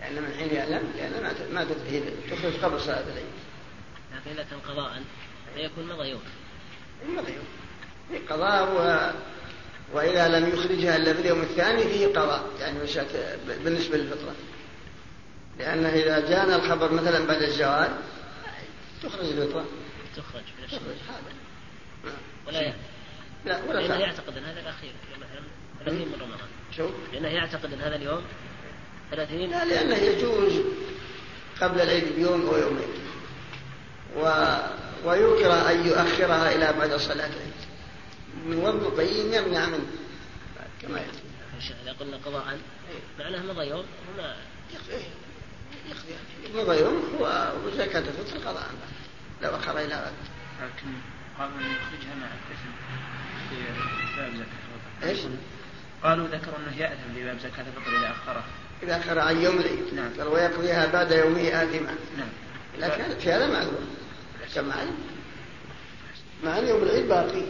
[0.00, 3.26] لأن من حين يعلم لأن ما ما تدري تخرج قبل صلاة العيد.
[4.12, 5.02] لكن إذا كان قضاء
[5.54, 6.22] فيكون مضى يوم.
[7.08, 7.46] مضى يوم.
[8.10, 9.10] في قضاء و...
[9.96, 12.50] وإذا لم يخرجها إلا في اليوم الثاني فيه قضاء.
[12.60, 12.78] يعني
[13.64, 14.34] بالنسبة للفطرة.
[15.58, 17.96] لأنه إذا جاءنا الخبر مثلا بعد الزوال
[19.02, 19.64] تخرج الفطرة.
[20.16, 21.32] تخرج تخرج هذا.
[22.46, 22.72] ولا.
[23.46, 25.42] لا ولا يعتقد أن هذا الأخير مثلا
[25.84, 26.48] 30 من رمضان.
[26.76, 28.22] شوف لأنه يعتقد أن هذا اليوم
[29.10, 30.52] 30 لا لأنه يجوز
[31.60, 32.88] قبل العيد بيوم أو يومين.
[34.16, 34.22] و...
[35.04, 37.52] ويكره أن يؤخرها إلى بعد صلاة العيد.
[38.64, 39.86] وابن القيم يمنع منه.
[40.82, 41.22] كما يأتي
[41.82, 42.58] إذا قلنا قضاء.
[43.18, 43.84] معناه مضى يوم؟
[44.14, 44.36] وما
[44.74, 45.04] يقضي.
[45.88, 46.62] يقضي.
[46.62, 48.70] مضى يوم هو وزكاة الفطر قضاء.
[49.42, 50.12] لو أخر إلى غد
[50.62, 50.88] لكن
[51.40, 52.70] أن يخرجها مع الإثم.
[53.50, 53.56] في
[54.16, 55.18] باب زكاة الفطر إيش؟
[56.06, 58.44] قالوا ذكروا أنه يأثم بباب زكاة الفطر إذا أخرها
[58.82, 59.94] إذا أخر عن يوم العيد.
[59.94, 60.12] نعم.
[60.18, 61.94] قال ويقضيها بعد يومه آثما.
[62.16, 62.28] نعم.
[62.78, 63.80] لكن في هذا معذور
[64.42, 64.76] لكن مع
[66.44, 67.42] مع يوم العيد باقي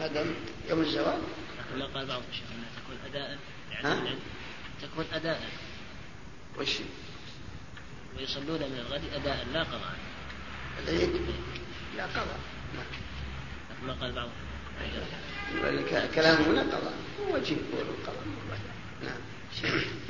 [0.00, 0.26] ما دام
[0.70, 1.18] يوم الزواج.
[1.72, 3.38] كما قال بعض الشيخ أنها تكون أداء؟
[3.70, 4.18] يعني
[4.82, 5.40] تكون أداء.
[6.58, 6.76] وش؟
[8.18, 9.46] ويصلون من الغد أداء.
[9.52, 9.94] لا قضاء.
[10.82, 11.10] العيد.
[11.96, 12.38] لا قضاء.
[13.80, 14.28] كما قال بعض
[15.64, 16.92] ولك- كلام هنا قضاء.
[17.30, 18.24] وجه يقول القضاء
[19.02, 19.20] نعم.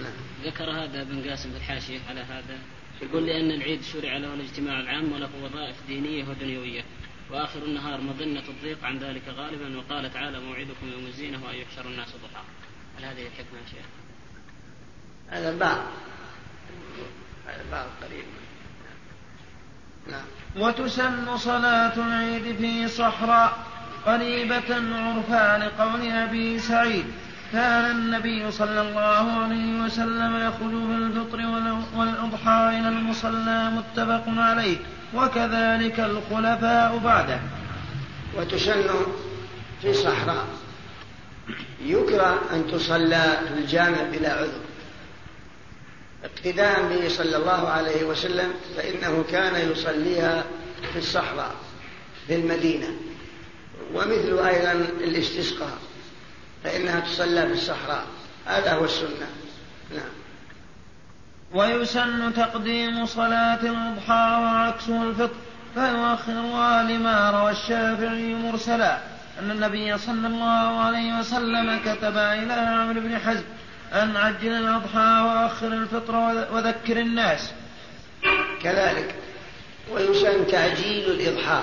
[0.00, 0.12] نعم.
[0.44, 2.58] ذكر هذا ابن قاسم في الحاشية على هذا
[3.02, 6.84] يقول لأن العيد شرع له الاجتماع العام وله وظائف دينية ودنيوية
[7.30, 12.08] وآخر النهار مظنة الضيق عن ذلك غالبا وقال تعالى موعدكم يوم الزينة وأن يحشر الناس
[12.08, 12.42] ضحى
[12.98, 13.84] هل هذه الحكمة يا شيخ؟
[15.28, 15.78] هذا بعض
[17.46, 18.24] هذا بعض قليل
[20.10, 20.24] نعم.
[20.56, 23.66] وتسن صلاة العيد في صحراء.
[24.08, 27.04] قريبة عرفا لقول أبي سعيد.
[27.52, 34.76] كان النبي صلى الله عليه وسلم يخرج بالفطر والأ- والأضحى إلى المصلى متفق عليه.
[35.14, 37.40] وكذلك الخلفاء بعده.
[38.36, 38.90] وتسن
[39.82, 40.46] في صحراء.
[41.84, 44.60] يكره أن تصلى في الجامع بلا عذر.
[46.24, 50.44] اقتداء به صلى الله عليه وسلم فإنه كان يصليها
[50.92, 51.54] في الصحراء
[52.26, 52.86] في المدينة.
[53.94, 55.78] ومثل أيضا الاستسقاء
[56.64, 58.04] فإنها تصلى في الصحراء.
[58.46, 59.28] هذا هو السنة.
[59.90, 60.10] نعم.
[61.54, 65.34] ويسن تقديم صلاة الأضحى وعكسه الفطر
[65.74, 68.98] فيؤخرها لما روى الشافعي مرسلا
[69.38, 73.44] أن النبي صلى الله عليه وسلم كتب إلى عمرو بن حزم
[73.92, 76.16] أن عجل الأضحى وأخر الفطر
[76.52, 77.52] وذكر الناس.
[78.62, 79.14] كذلك.
[79.92, 81.62] ويسن تعجيل الإضحى.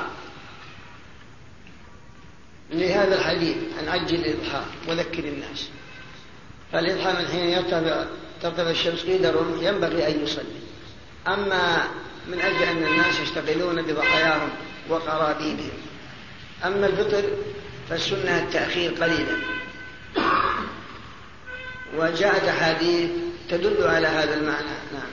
[2.71, 5.69] لهذا الحديث أن عجل الإضحى وذكر الناس.
[6.71, 8.05] فالإضحى من حين يرتفع
[8.41, 10.59] ترتفع الشمس الرمح ينبغي أن يصلي.
[11.27, 11.87] أما
[12.27, 14.49] من أجل أن الناس يشتغلون بضحاياهم
[14.89, 15.77] وقرابيبهم.
[16.65, 17.23] أما الفطر
[17.89, 19.37] فالسنة التأخير قليلا.
[21.97, 23.09] وجاءت أحاديث
[23.49, 24.75] تدل على هذا المعنى.
[24.93, 25.11] نعم.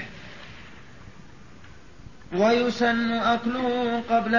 [2.32, 4.36] ويسن أكله قبل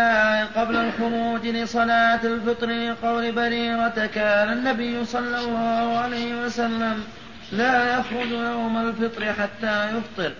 [0.55, 7.03] قبل الخروج لصلاة الفطر لقول بريرة كان النبي صلى الله عليه وسلم
[7.51, 10.31] لا يخرج يوم الفطر حتى يفطر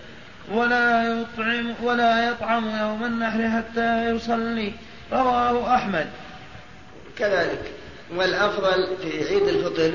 [0.52, 4.72] ولا يطعم ولا يطعم يوم النحر حتى يصلي.
[5.12, 6.06] رواه أحمد.
[7.18, 7.72] كذلك
[8.14, 9.92] والأفضل في عيد الفطر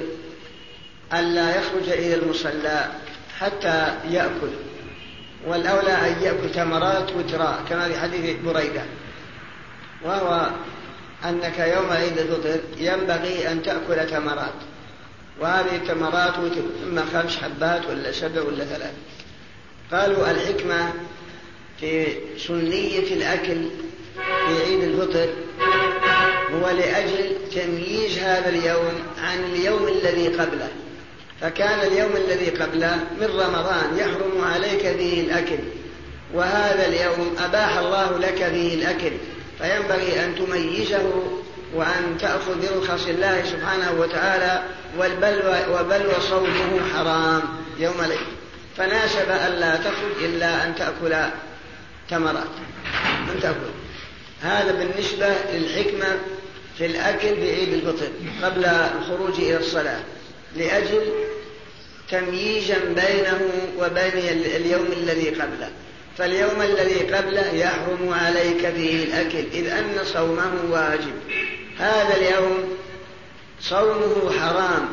[1.13, 2.85] ألا يخرج إلى المصلى
[3.39, 4.74] حتى يأكل.
[5.45, 8.83] والأولى أن يأكل تمرات وتراء كما في حديث بريدة.
[10.03, 10.49] وهو
[11.25, 14.53] أنك يوم عيد الفطر ينبغي أن تأكل تمرات
[15.39, 18.93] وهذه التمرات وتر إما خمس حبات ولا سبع ولا ثلاث.
[19.91, 20.93] قالوا الحكمة
[21.79, 23.69] في سنية الأكل
[24.15, 25.29] في عيد الفطر
[26.53, 30.69] هو لأجل تمييز هذا اليوم عن اليوم الذي قبله.
[31.45, 35.59] فكان اليوم الذي قبله من رمضان يحرم عليك فيه الأكل
[36.33, 39.11] وهذا اليوم أباح الله لك فيه الأكل
[39.61, 41.23] فينبغي أن تميزه
[41.73, 44.63] وأن تأخذ برخص الله سبحانه وتعالى
[44.97, 47.41] والبلوى وبلوى صومه حرام
[47.79, 48.27] يوم العيد
[48.77, 51.15] فناسب ألا تخرج إلا أن تأكل
[52.09, 52.53] تمرات
[53.35, 53.57] أن تأكل.
[54.41, 56.17] هذا بالنسبة للحكمة
[56.77, 58.09] في الأكل بعيد الفطر
[58.43, 59.99] قبل الخروج إلى الصلاة
[60.55, 61.01] لأجل
[62.09, 65.71] تمييزا بينه وبين اليوم الذي قبله.
[66.17, 71.13] فاليوم الذي قبله يحرم عليك فيه الأكل إذ أن صومه واجب.
[71.77, 72.77] هذا اليوم
[73.61, 74.89] صومه حرام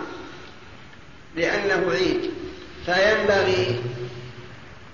[1.37, 2.31] لأنه عيد.
[2.87, 3.81] فينبغي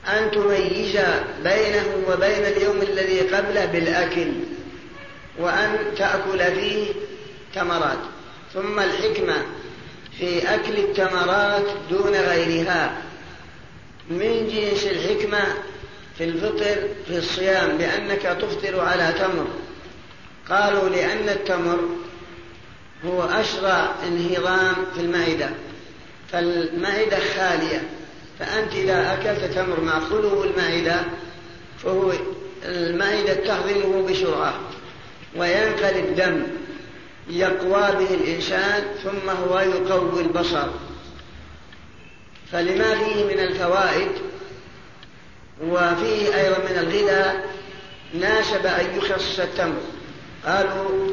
[0.08, 0.96] أن تميز
[1.44, 4.32] بينه وبين اليوم الذي قبله بالأكل
[5.38, 6.86] وأن تأكل فيه
[7.54, 7.98] تمرات
[8.54, 9.46] ثم الحكمة
[10.18, 13.02] في أكل التمرات دون غيرها.
[14.10, 15.42] من جنس الحكمة
[16.18, 16.76] في الفطر
[17.06, 19.46] في الصيام لأنك تفطر على تمر.
[20.50, 21.78] قالوا لأن التمر
[23.04, 25.50] هو أشرع انهضام في المعدة
[26.32, 27.88] فالمعدة خالية.
[28.38, 31.00] فأنت إذا أكلت تمر مع خلو المعدة
[31.82, 32.12] فهو
[32.64, 34.60] المعدة تهضمه بسرعة
[35.36, 36.42] وينقل الدم
[37.28, 40.68] يقوى به الإنسان ثم هو يقوي البصر.
[42.52, 44.08] فلما فيه من الفوائد
[45.62, 47.48] وفيه أيضا من الغذاء
[48.14, 49.82] ناسب أن يخصص التمر.
[50.46, 51.08] قالوا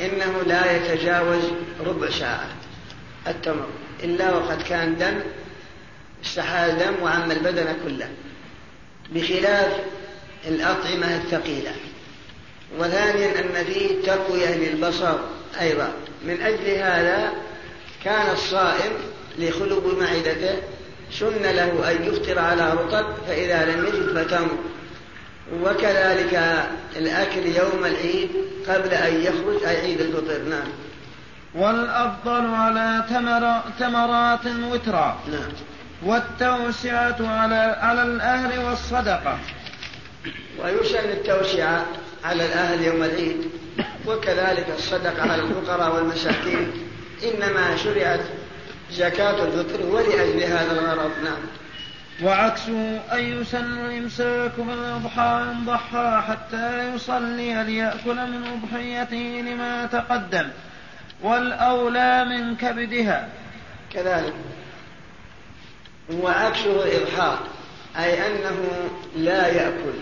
[0.00, 1.42] إنه لا يتجاوز
[1.86, 2.48] ربع ساعة
[3.26, 3.68] التمر
[4.02, 5.20] إلا وقد كان دم
[6.24, 8.08] استحال دم وعم البدن كله
[9.12, 9.72] بخلاف
[10.48, 11.72] الأطعمة الثقيلة.
[12.78, 15.14] وثانيا أن فيه تقوية للبصر
[15.60, 15.92] أيضا.
[16.24, 17.32] من أجل هذا
[18.04, 18.92] كان الصائم
[19.38, 20.56] لخلق معدته
[21.12, 24.58] سن له أن يفطر على رطب فإذا لم يجد فتمر.
[25.62, 26.64] وكذلك
[26.96, 28.30] الأكل يوم العيد
[28.68, 30.68] قبل أن يخرج أي عيد الفطر نعم.
[31.54, 35.52] والأفضل على تمر تمرات وترا نعم.
[36.02, 39.38] والتوسعة على على الأهل والصدقة.
[40.64, 41.86] ويسن التوسعة
[42.24, 43.50] على الأهل يوم العيد.
[44.06, 46.72] وكذلك الصدقة على الفقراء والمساكين.
[47.24, 48.20] إنما شرعت
[48.92, 51.10] زكاة الفطر ولأجل هذا الغرض.
[51.24, 51.42] نعم.
[52.22, 60.48] وعكسه أن يسن الإمساك بالأضحى إن ضحى حتى يصلي ليأكل من أضحيته لما تقدم.
[61.22, 63.28] والأولى من كبدها.
[63.92, 64.34] كذلك.
[66.12, 67.38] وعكسه الإضحى
[67.98, 69.94] أي أنه لا يأكل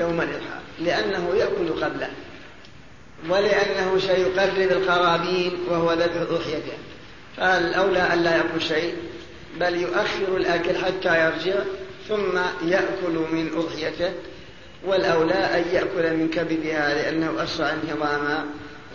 [0.00, 0.63] يوم الإضحى.
[0.80, 2.10] لأنه يأكل قبله
[3.28, 6.78] ولأنه سيقرب القرابين وهو ذبح أضحيته
[7.36, 8.94] فالأولى أن لا يأكل شيء
[9.60, 11.54] بل يؤخر الأكل حتى يرجع
[12.08, 14.12] ثم يأكل من أضحيته
[14.84, 18.44] والأولى أن يأكل من كبدها لأنه أسرع انهضاما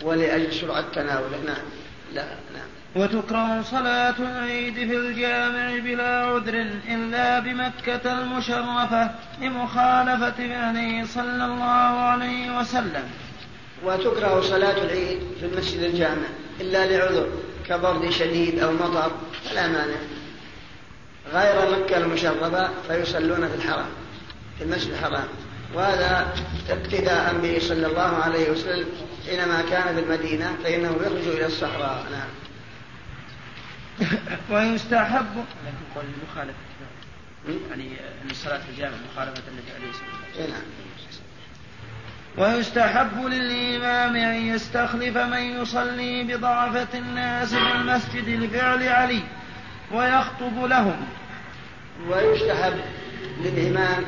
[0.02, 1.64] ولأجل سرعة تناوله نعم.
[2.14, 2.24] لا.
[2.96, 12.60] وتكره صلاة العيد في الجامع بلا عذر إلا بمكة المشرفة لمخالفة فعله صلى الله عليه
[12.60, 13.04] وسلم.
[13.84, 16.28] وتكره صلاة العيد في المسجد الجامع
[16.60, 17.28] إلا لعذر
[17.68, 19.10] كبرد شديد أو مطر
[19.44, 19.96] فلا مانع.
[21.32, 23.86] غير مكة المشرفة فيصلون في الحرم
[24.58, 25.28] في المسجد الحرام.
[25.74, 26.34] وهذا
[26.70, 28.86] ابتداء به صلى الله عليه وسلم
[29.26, 32.04] حينما كان في المدينة فإنه يخرج إلى الصحراء.
[32.12, 32.49] نعم.
[34.50, 36.58] ويستحب لكن قول المخالفة
[37.70, 37.90] يعني
[38.24, 40.50] أن الصلاة في الجامع مخالفة النبي عليه الصلاة والسلام.
[40.50, 40.62] نعم.
[42.38, 49.22] ويستحب للإمام أن يستخلف من يصلي بضعفة الناس في المسجد لفعل علي
[49.92, 51.06] ويخطب لهم.
[52.08, 52.80] ويستحب
[53.40, 54.04] للإمام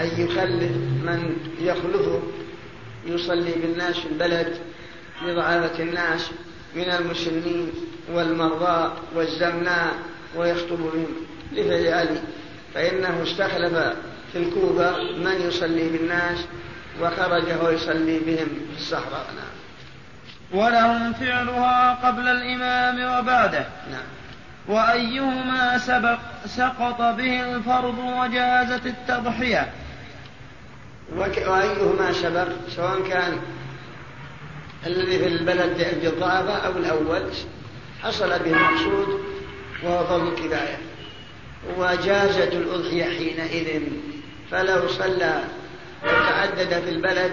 [0.00, 0.72] أن يخلف
[1.04, 2.22] من يخلفه
[3.06, 4.58] يصلي بالناس في البلد
[5.22, 6.30] لضعافة الناس
[6.74, 7.70] من المسلمين
[8.12, 9.92] والمرضى والزمناء
[10.36, 11.06] ويخطب بهم.
[11.52, 12.20] لفعل علي
[12.74, 13.74] فإنه استخلف
[14.32, 16.38] في الكوفة من يصلي بالناس
[17.00, 19.26] وخرج ويصلي بهم في الصحراء.
[19.36, 20.60] نعم.
[20.60, 23.66] ولهم فعلها قبل الإمام وبعده.
[23.90, 24.06] نعم.
[24.68, 29.72] وأيهما سبق سقط به الفرض وجازت التضحية.
[31.16, 33.38] وأيهما سبق؟ سواء كان
[34.86, 37.22] الذي في البلد لأجل الضعفاء أو الأول
[38.02, 39.20] حصل به المقصود
[39.82, 40.78] وهو فرض الكفاية.
[41.78, 43.82] وجازت الأضحية حينئذ
[44.50, 45.44] فلو صلى
[46.04, 47.32] وتعدد في البلد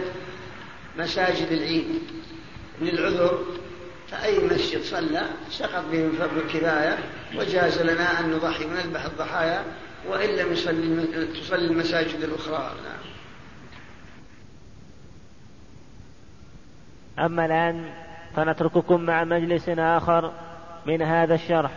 [0.98, 2.00] مساجد العيد
[2.82, 3.44] للعذر
[4.12, 6.98] فأي مسجد صلى سقط بهم فرض الكفاية
[7.36, 9.64] وجاز لنا أن نضحي ونذبح الضحايا
[10.08, 10.54] وإن لم
[11.42, 12.76] تصلي المساجد الأخرى.
[12.84, 13.07] نعم.
[17.20, 17.86] أما الآن
[18.36, 20.32] فنترككم مع مجلس آخر
[20.86, 21.72] من هذا الشرح.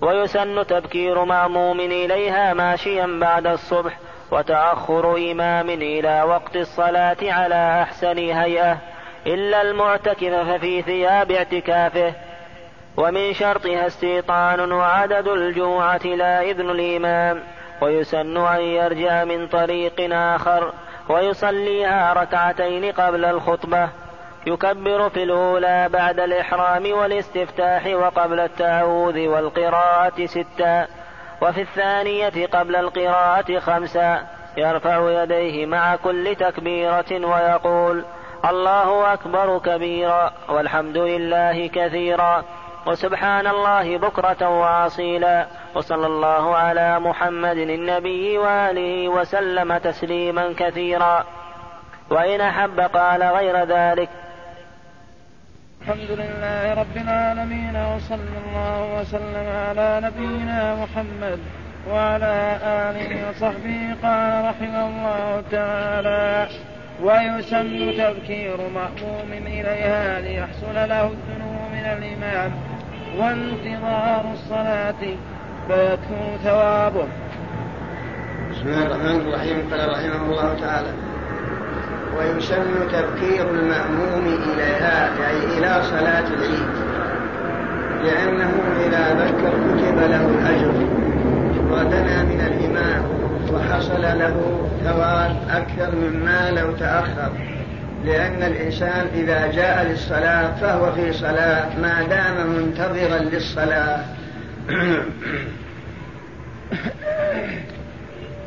[0.00, 3.98] ويسن تبكير مأموم إليها ماشيا بعد الصبح
[4.30, 8.78] وتأخر إمام إلى وقت الصلاة على أحسن هيئة
[9.26, 12.12] إلا المعتكف ففي ثياب اعتكافه.
[12.96, 17.42] ومن شرطها استيطان وعدد الجوعة لا إذن الإمام
[17.80, 20.72] ويسن أن يرجع من طريق آخر
[21.10, 23.88] ويصليها ركعتين قبل الخطبة
[24.46, 30.86] يكبر في الأولى بعد الإحرام والاستفتاح وقبل التعوذ والقراءة ستا
[31.42, 38.04] وفي الثانية قبل القراءة خمسا يرفع يديه مع كل تكبيرة ويقول
[38.50, 42.44] الله أكبر كبيرا والحمد لله كثيرا.
[42.86, 45.46] وسبحان الله بكرة وأصيلا.
[45.74, 51.24] وصلى الله على محمد النبي وآله وسلم تسليما كثيرا.
[52.10, 54.08] وإن أحب قال غير ذلك.
[55.80, 61.40] الحمد لله رب العالمين وصلى الله وسلم على نبينا محمد
[61.90, 63.96] وعلى آله وصحبه.
[64.02, 66.48] قال رحمه الله تعالى
[67.02, 72.69] ويسن تذكير مأموم إليها ليحصل له الدنو من الإمام
[73.18, 75.02] وانتظار الصلاة
[75.68, 77.06] فيكثر ثوابه.
[78.50, 79.56] بسم الله الرحمن الرحيم.
[79.70, 80.92] قال رحمه الله تعالى
[82.18, 86.70] ويسن تبكير المأموم إليها أي إلى صلاة العيد
[88.04, 88.50] لأنه
[88.86, 90.74] إذا بكر كتب له الأجر
[91.70, 93.02] ودنا من الإمام
[93.54, 94.36] وحصل له
[94.84, 97.30] ثواب أكثر مما لو تأخر.
[98.04, 104.04] لأن الإنسان إذا جاء للصلاة فهو في صلاة ما دام منتظرا للصلاة.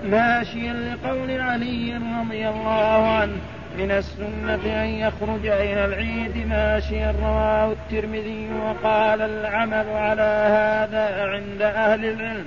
[0.03, 3.37] ماشيا لقول علي رضي الله عنه
[3.77, 12.05] من السنة أن يخرج إلى العيد ماشيا رواه الترمذي وقال العمل على هذا عند أهل
[12.05, 12.45] العلم.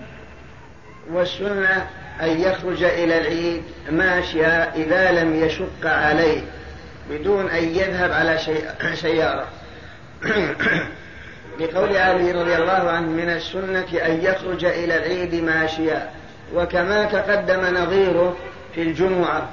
[1.13, 1.87] والسنة
[2.23, 6.41] أن يخرج إلى العيد ماشيا إذا لم يشق عليه.
[7.11, 8.39] بدون أن يذهب على
[8.95, 9.47] سيارة
[11.61, 16.11] لقول علي رضي الله عنه من السنة أن يخرج إلى العيد ماشيا
[16.55, 18.37] وكما تقدم نظيره
[18.75, 19.49] في الجمعة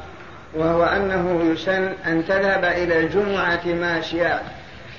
[0.53, 4.41] وهو أنه يسن أن تذهب إلى الجمعة ماشيا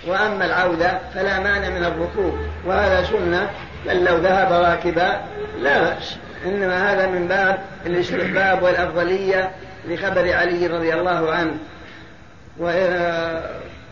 [0.06, 3.50] وأما العودة فلا مانع من الركوب وهذا سنة
[3.86, 5.20] بل لو ذهب راكبا
[5.60, 6.16] لا بأس.
[6.46, 9.50] إنما هذا من باب الاستحباب والأفضلية
[9.88, 11.54] لخبر علي رضي الله عنه.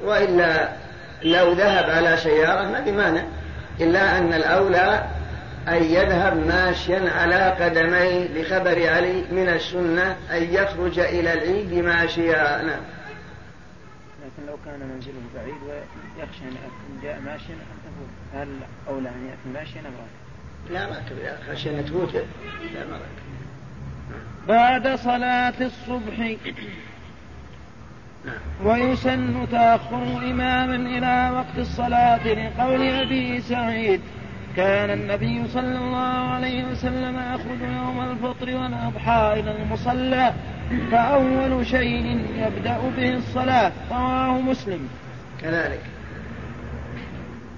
[0.04, 0.68] وإلا
[1.22, 3.24] لو ذهب على سيارة ما بمانع
[3.80, 5.06] إلا أن الأولى
[5.68, 12.80] أن يذهب ماشيا على قدميه لخبر علي من السنة أن يخرج إلى العيد ماشيا نعم.
[14.22, 17.54] لكن لو كان منزله بعيد ويخشى أن جاء ماشيا
[18.34, 18.48] هل
[18.88, 19.92] أولى أن يأتي ماشيا أم
[20.70, 21.02] لا ما
[21.50, 22.98] خشي أن تفوت لا ما
[24.48, 26.36] بعد صلاة الصبح.
[28.64, 34.00] ويسن تأخر إماما إلى وقت الصلاة لقول أبي سعيد
[34.56, 40.32] كان النبي صلى الله عليه وسلم يخرج يوم الفطر والأضحى إلى المصلى
[40.90, 44.88] فأول شيء يبدأ به الصلاة رواه مسلم.
[45.42, 45.80] كذلك.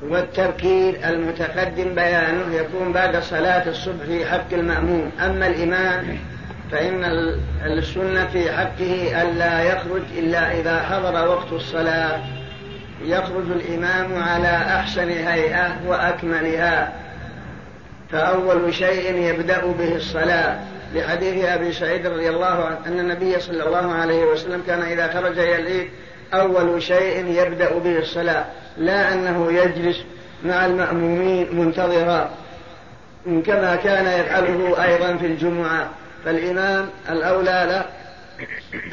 [0.02, 5.10] والتبكير المتقدم بيانه يكون بعد صلاة الصبح في حق المأموم.
[5.20, 6.18] أما الإمام
[6.72, 7.04] فإن
[7.64, 12.20] السنة في حقه ألا يخرج إلا إذا حضر وقت الصلاة.
[13.04, 16.92] يخرج الإمام على أحسن هيئة وأكملها.
[18.10, 20.58] فأول شيء يبدأ به الصلاة.
[20.94, 25.38] لحديث أبي سعيد رضي الله عنه أن النبي صلى الله عليه وسلم كان إذا خرج
[25.38, 25.88] العيد
[26.34, 28.44] أول شيء يبدأ به الصلاة.
[28.78, 30.04] لا أنه يجلس
[30.44, 32.30] مع المأمومين منتظرا
[33.46, 35.88] كما كان يفعله أيضا في الجمعة.
[36.24, 37.84] فالإمام الأولى له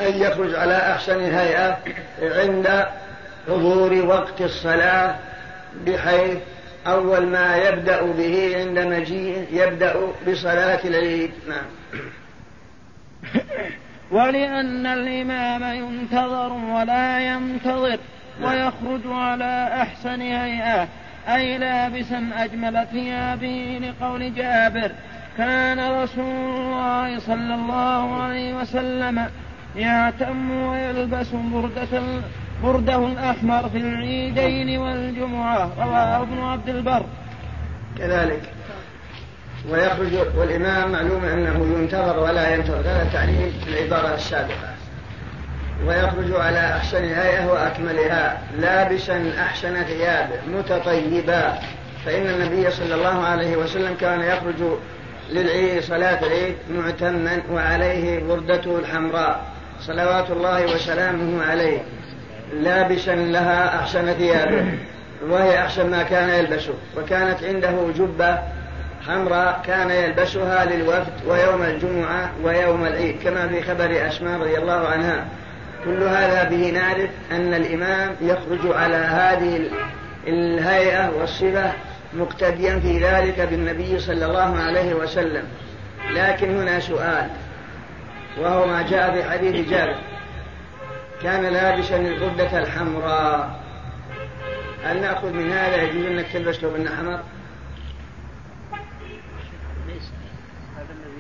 [0.08, 1.78] أن يخرج على أحسن هيئة
[2.22, 2.86] عند
[3.48, 5.16] حضور وقت الصلاة
[5.86, 6.38] بحيث
[6.88, 9.96] أول ما يبدأ به عند مجيء يبدأ
[10.28, 11.32] بصلاة العيد.
[11.48, 11.66] نعم.
[14.12, 17.98] ولأن الإمام ينتظر ولا ينتظر
[18.42, 20.88] ويخرج على أحسن هيئة
[21.28, 24.92] أي لابسا أجمل ثيابه لقول جابر.
[25.38, 29.28] كان رسول الله صلى الله عليه وسلم
[29.76, 32.02] يعتم ويلبس بردة
[32.64, 35.72] بردة الأحمر في العيدين والجمعة.
[35.80, 37.06] رواه ابن عبد البر.
[37.98, 38.42] كذلك.
[39.70, 42.80] ويخرج والإمام معلوم أنه ينتظر ولا ينتظر.
[42.80, 44.72] هذا تعليم العبارة السابقة.
[45.88, 48.42] ويخرج على أحسن هيئة وأكملها.
[48.60, 51.60] لابسا أحسن ثيابه متطيبا
[52.06, 54.78] فإن النبي صلى الله عليه وسلم كان يخرج
[55.32, 59.46] للعيد صلاة العيد معتما وعليه بردته الحمراء.
[59.82, 61.80] صلوات الله وسلامه عليه.
[62.54, 64.66] لابسا لها أحسن ثيابه.
[65.30, 66.74] وهي أحسن ما كان يلبسه.
[66.98, 68.40] وكانت عنده جبة
[69.08, 75.26] حمراء كان يلبسها للوفد ويوم الجمعة ويوم العيد كما في خبر أسماء رضي الله عنها.
[75.86, 79.70] كل هذا به نعرف أن الإمام يخرج على هذه
[80.28, 81.72] الهيئة والصفة
[82.14, 85.44] مقتديا في ذلك بالنبي صلى الله عليه وسلم
[86.10, 87.30] لكن هنا سؤال
[88.38, 89.96] وهو ما جاء في حديث جابر
[91.22, 93.62] كان لابسا القدة الحمراء
[94.84, 97.24] هل نأخذ من هذا يجوز أنك تلبس لو أنه حمر؟
[99.88, 100.12] ليس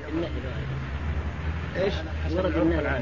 [0.10, 0.30] النهي
[1.76, 1.94] إيش؟
[2.32, 3.02] ورد النهي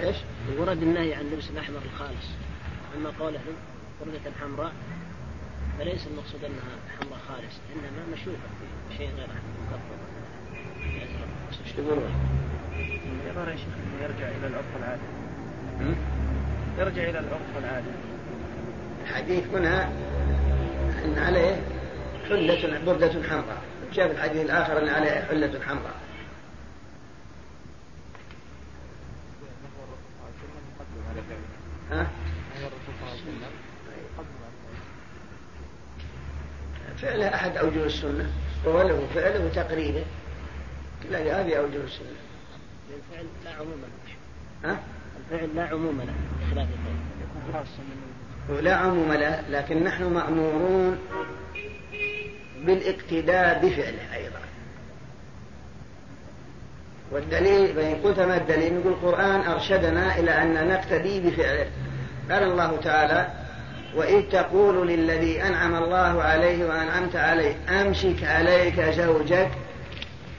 [0.00, 0.16] إيش؟
[0.58, 2.26] ورد النهي عن لبس الأحمر الخالص
[2.96, 3.40] أما قوله
[4.00, 4.72] وردة حمراء
[5.78, 8.48] فليس المقصود أنها حمراء خالص إنما مشوفة
[8.88, 9.28] في شيء غير
[11.78, 12.12] تقولون؟
[13.28, 15.02] يظهر يا شيخ إنه يرجع إلى العرف العادي.
[16.78, 17.90] يرجع إلى العرف العادي.
[19.02, 19.84] الحديث هنا
[21.04, 21.62] أن عليه
[22.28, 23.62] حلة بردة حمراء.
[23.92, 25.94] جاء في الحديث الآخر أن عليه حلة حمراء.
[31.90, 32.06] ها؟
[37.02, 38.30] فعله أحد أوجه السنة
[38.64, 40.04] قوله فعله تقريره
[41.02, 42.18] كل هذه أوجه السنة.
[42.90, 44.70] الفعل لا عموم له.
[44.70, 44.78] ها؟
[45.18, 46.14] الفعل لا عموم له
[46.46, 46.68] بخلاف
[48.48, 50.98] القول لا عموم له لكن نحن مأمورون
[52.64, 54.38] بالاقتداء بفعله أيضا.
[57.10, 61.70] والدليل فإن قلت ما الدليل نقول القرآن أرشدنا إلى أن نقتدي بفعله.
[62.30, 63.47] قال الله تعالى
[63.96, 69.48] وإذ تقول للذي أنعم الله عليه وأنعمت عليه أمسك عليك زوجك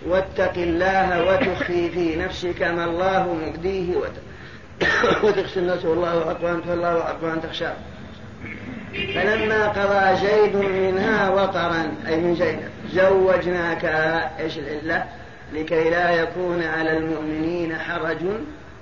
[0.07, 3.95] واتق الله وتخفي في نفسك ما الله مبديه
[5.23, 7.73] وتخشى الناس والله أقوى والله أقوى أن تخشاه
[8.93, 12.59] فلما قضى زيد منها وطرا أي من زيد
[12.93, 13.85] زوجناك
[14.39, 15.05] إيش العلة؟
[15.53, 18.17] لكي لا يكون على المؤمنين حرج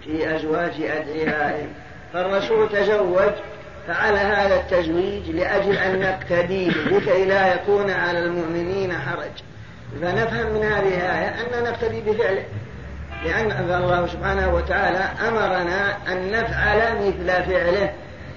[0.04, 1.68] في أزواج أدعيائهم.
[2.14, 3.32] فالرسول تزوج
[3.88, 9.32] فعلى هذا التزويج لأجل أن نقتدي لكي لا يكون على المؤمنين حرج.
[10.02, 12.44] فنفهم من هذه الآية أن نقتدي بفعله
[13.26, 16.78] لأن الله سبحانه وتعالى أمرنا أن نفعل
[17.08, 17.94] مثل فعله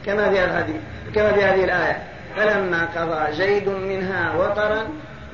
[0.07, 0.81] كما في هذه
[1.15, 2.03] كما في هذه الآية.
[2.37, 4.89] فلما قضى زيد منها وطرا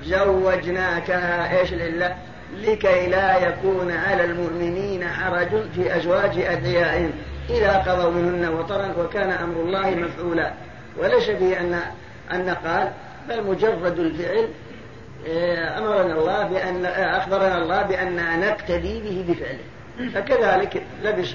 [0.05, 2.17] زوجناكها إيش العلة؟
[2.57, 7.13] لكي لا يكون على المؤمنين حرج في أزواج أدعيائهم.
[7.51, 10.53] إذا قضوا منهن وطرا وكان أمر الله مفعولا.
[10.97, 11.83] وليس فيه أن
[12.33, 12.93] أن قال
[13.29, 14.49] بل مجرد الفعل
[15.29, 19.65] آه، أمرنا الله بأن آه، أخبرنا الله بأن نقتدي به بفعله.
[20.15, 21.35] فكذلك لبس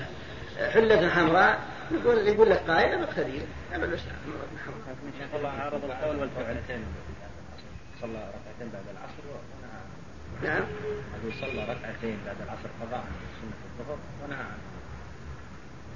[0.74, 1.60] حلة حمراء
[1.92, 3.42] يقول يقول لك قائل أنا أقتدي
[3.76, 4.48] أنا لبس حمراء.
[5.36, 6.84] الله عارض القول والفعلتين.
[8.02, 9.22] صلى ركعتين بعد العصر
[10.44, 10.64] نعم.
[11.42, 13.04] صلى ركعتين بعد العصر قضاء
[13.42, 13.98] سنة الظهر.
[14.24, 14.71] ونهى عنه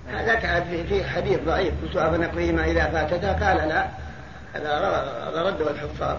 [0.09, 1.73] عاد في حديث ضعيف.
[1.81, 3.89] قلت أفنقضيهما إذا فاتتا قال لا.
[4.53, 6.17] هذا رده الحفاظ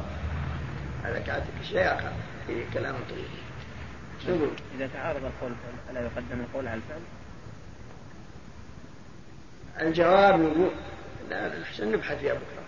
[1.05, 2.13] هذا كاتب شيء آخر
[2.47, 3.29] في كلام طويل.
[4.77, 5.53] إذا تعارض القول
[5.91, 7.01] ألا يقدم القول على الفعل؟
[9.81, 10.71] الجواب نقول
[11.31, 12.65] لا الأحسن نبحث فيها بكرة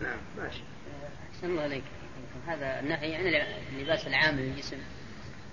[0.00, 0.62] نعم ماشي.
[1.34, 1.82] أحسن الله عليك
[2.46, 3.44] هذا النهي عن
[3.76, 4.76] اللباس العام للجسم.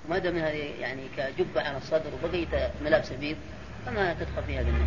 [0.08, 3.38] وما دام هذه يعني كجبة على الصدر وبقية ملابس بيض
[3.86, 4.86] فما تدخل في هذا النهي.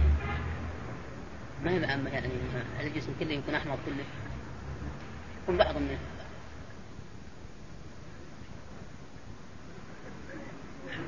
[1.64, 2.28] ما هي عامة يعني؟
[2.80, 4.04] الجسم كله يكون أحمر كله.
[5.42, 5.98] يكون بعض منه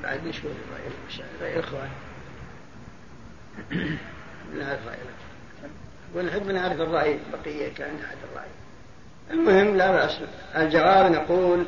[0.03, 0.51] بعد نشوف
[1.41, 1.89] رأي الإخوان.
[4.55, 4.97] نعرف رأي
[6.15, 8.49] ونحب نعرف الرأي بقية كان أحد الرأي.
[9.31, 10.19] المهم لا بأس.
[10.55, 11.65] الجواب نقول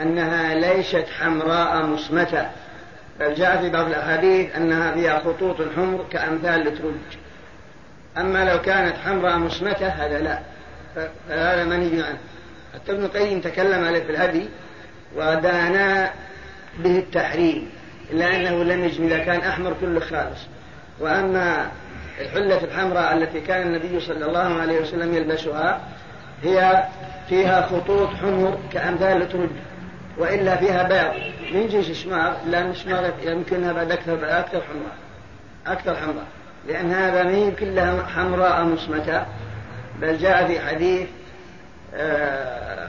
[0.00, 2.50] أنها ليست حمراء مصمتة.
[3.20, 7.18] بل جاء في بعض الأحاديث أنها فيها خطوط حمر كأمثال الترج
[8.18, 10.38] أما لو كانت حمراء مصمتة هذا لا.
[11.28, 12.18] فهذا منهي عنه.
[12.74, 14.48] حتى ابن القيم تكلم عليه في الهدي
[15.16, 16.10] ودانا
[16.78, 17.70] به التحريم
[18.10, 20.40] إلا أنه لم يجم إذا كان أحمر كله خالص.
[21.00, 21.70] وأما
[22.20, 25.80] الحلة الحمراء التي كان النبي صلى الله عليه وسلم يلبسها
[26.42, 26.84] هي
[27.28, 29.50] فيها خطوط حمر كأمثال الترج
[30.18, 31.14] وإلا فيها بياض
[31.52, 34.96] من جنس الشماغ؟ لأن الشماغ يمكنها بعد أكثر أكثر حمراء.
[35.66, 36.26] أكثر حمراء.
[36.68, 39.26] لأن هذا ما هي كلها حمراء مصمتة.
[40.00, 41.08] بل جاء في حديث
[41.94, 42.88] آه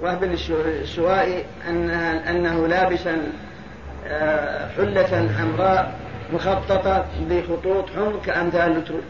[0.00, 1.90] وهب السوائي أن
[2.28, 3.32] أنه لابسا
[4.06, 5.94] آه، حلة حمراء
[6.32, 9.02] مخططة بخطوط حمر كأمثال التروج.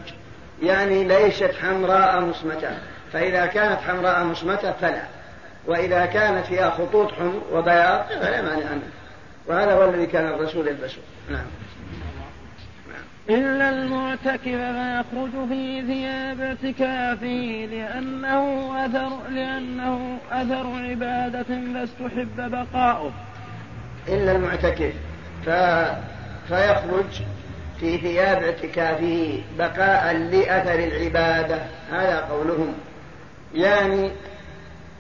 [0.62, 2.70] يعني ليست حمراء مصمتة.
[3.12, 5.19] فإذا كانت حمراء مصمتة فلا.
[5.70, 8.82] وإذا كانت فيها خطوط حمر وبياض فلا مانع عنه
[9.46, 10.98] وهذا هو الذي كان الرسول يلبسه.
[11.30, 11.46] نعم.
[13.30, 21.42] إلا المعتكف فيخرج في ثياب اعتكافه لأنه أثر لأنه أثر عبادة
[21.74, 23.12] فاستحب بقاؤه.
[24.08, 24.92] إلا المعتكف
[25.46, 25.50] ف...
[26.48, 27.22] فيخرج
[27.80, 31.58] في ثياب اعتكافه بقاء لأثر العبادة.
[31.90, 32.74] هذا قولهم.
[33.54, 34.10] يعني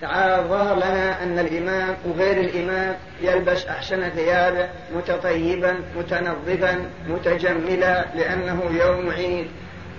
[0.00, 9.10] تعالى ظهر لنا أن الإمام وغير الإمام يلبس أحسن ثيابه متطيبا متنظفا متجملا لأنه يوم
[9.10, 9.46] عيد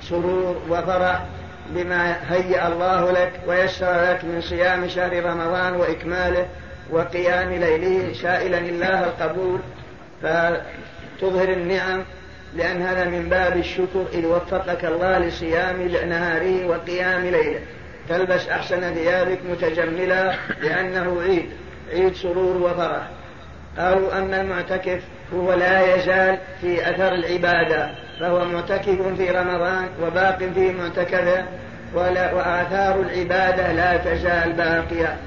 [0.02, 1.26] سرور وفرح
[1.70, 6.46] بما هيأ الله لك ويسر لك من صيام شهر رمضان وإكماله
[6.92, 9.60] وقيام ليله سائلا الله القبول.
[10.22, 12.04] فتظهر النعم
[12.56, 17.62] لأن هذا من باب الشكر إذ وفقك الله لصيام نهاره وقيام ليلة.
[18.12, 21.50] تلبس أحسن ثيابك متجملا لأنه عيد
[21.94, 23.08] عيد سرور وفرح.
[23.78, 25.02] قالوا أما المعتكف
[25.34, 31.46] هو لا يزال في أثر العبادة فهو معتكف في رمضان وباق في معتكفه
[31.94, 35.18] وآثار العبادة لا تزال باقية.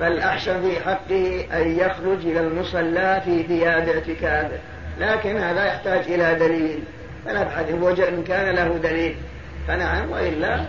[0.00, 4.58] فالأحسن في حقه أن يخرج إلى المصلى في ثياب اعتكافه.
[5.00, 6.78] لكن هذا يحتاج إلى دليل.
[7.24, 7.70] فنبحث
[8.08, 9.16] إن كان له دليل.
[9.68, 10.64] فنعم وإلا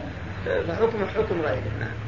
[0.67, 2.07] فحكم حكم غيره نعم.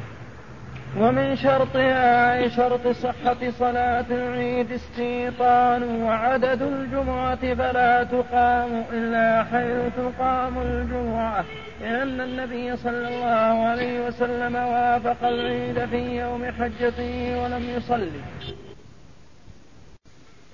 [0.98, 10.58] ومن شرطها أي شرط صحة صلاة العيد استيطان وعدد الجمعة فلا تقام إلا حيث تقام
[10.58, 11.44] الجمعة
[11.80, 18.20] لأن النبي صلى الله عليه وسلم وافق العيد في يوم حجته ولم يصلي.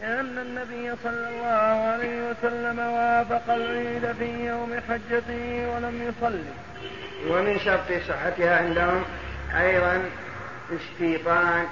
[0.01, 6.53] لأن النبي صلى الله عليه وسلم وافق العيد في يوم حجته ولم يصلي.
[7.27, 9.05] ومن شرط صحتها عندهم
[9.61, 10.11] أيضا
[10.73, 11.67] استيطان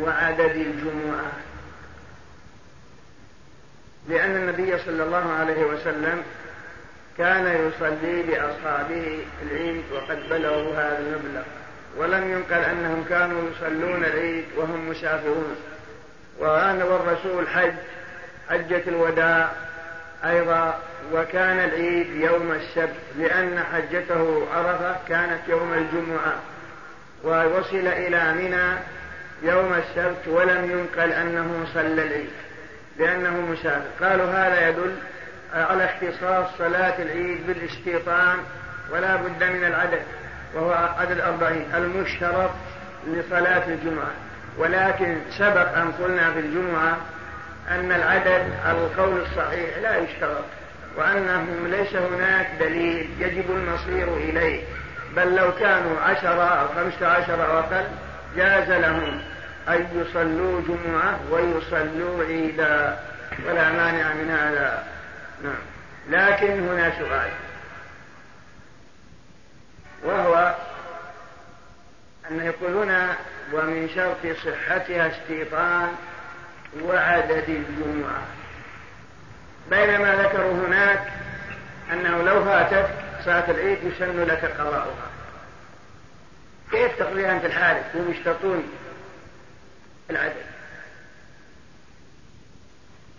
[0.00, 1.32] وعدد الجمعة.
[4.08, 6.22] لأن النبي صلى الله عليه وسلم
[7.18, 11.42] كان يصلي بأصحابه العيد وقد بلغوا هذا المبلغ.
[11.96, 15.56] ولم ينقل أنهم كانوا يصلون العيد وهم مسافرون.
[16.38, 17.72] وأن والرسول حج
[18.50, 19.52] حجة الوداع
[20.24, 20.78] أيضا
[21.12, 26.34] وكان العيد يوم السبت لأن حجته عرفة كانت يوم الجمعة
[27.24, 28.78] ووصل إلى منى
[29.42, 32.30] يوم السبت ولم ينقل أنه صلى العيد
[32.98, 34.04] لأنه مسافر.
[34.04, 34.96] قالوا هذا يدل
[35.54, 38.36] على اختصاص صلاة العيد بالاستيطان
[38.92, 40.02] ولا بد من العدد
[40.54, 42.50] وهو عدد أربعين المشترط
[43.06, 44.12] لصلاة الجمعة.
[44.58, 46.96] ولكن سبق أن قلنا في الجمعة
[47.70, 50.44] أن العدد على القول الصحيح لا يشترط.
[50.96, 54.62] وأنه ليس هناك دليل يجب المصير إليه
[55.16, 57.84] بل لو كانوا عشرة أو خمسة عشر أو أقل
[58.36, 59.22] جاز لهم
[59.68, 62.98] أن يصلوا جمعة ويصلوا عيدا.
[63.46, 64.84] ولا مانع من هذا.
[65.42, 65.62] نعم.
[66.10, 67.30] لكن هنا سؤال.
[70.04, 70.54] وهو
[72.30, 72.90] أن يقولون
[73.52, 75.88] ومن شرط صحتها استيطان
[76.82, 78.39] وعدد الجمعة.
[79.70, 81.12] بينما ذكروا هناك
[81.92, 82.90] أنه لو فاتت
[83.24, 85.10] صلاة العيد يسن لك قضاؤها.
[86.70, 88.62] كيف تقضيها أنت الحادث هم يشترطون
[90.10, 90.44] العدد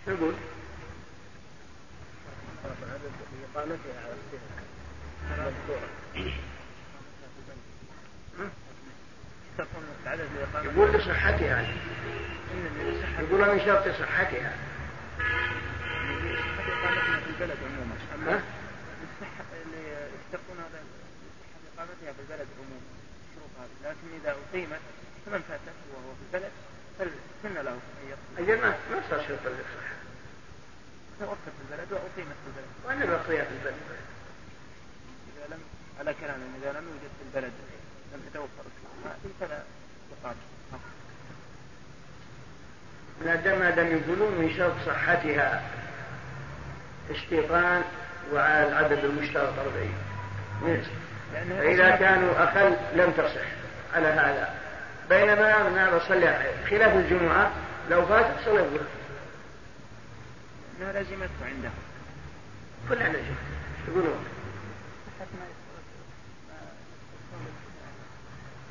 [0.04, 0.34] شو يقول؟
[10.64, 11.66] يقول لصحتها.
[13.20, 14.52] يقول من شرط صحتها.
[16.22, 17.96] في البلد عموما
[19.62, 19.82] اللي
[20.14, 20.80] يشترطون هذا
[21.40, 22.80] صحه اقامتها في البلد عموما
[23.28, 24.80] الشروط هذه لكن اذا اقيمت
[25.26, 26.52] فمن فاته وهو في البلد
[26.98, 28.52] فسن له يقضي.
[28.52, 29.96] أجل ما ما صار شرط للصحه.
[31.20, 32.70] توقف في البلد واقيمت في البلد.
[32.84, 33.74] وأنا بقيها في البلد.
[35.36, 35.60] اذا لم
[35.98, 37.52] على كلام اذا لم يوجد في البلد
[38.12, 38.64] لم تتوفر
[39.40, 39.62] فلا
[40.22, 40.36] تقام.
[43.24, 45.62] ما دام يقولون من شرط صحتها
[47.10, 47.82] استيطان
[48.32, 49.94] وعلى العدد المشترط أربعين.
[51.48, 53.46] فإذا كانوا أقل لم تصح
[53.94, 54.54] على هذا.
[55.08, 57.50] بينما أنا بصلي خلاف الجمعة
[57.90, 58.86] لو فات صلى الظهر.
[60.80, 61.70] ما لزمته عنده
[62.88, 63.36] كلها لزمت
[63.88, 64.24] يقولون.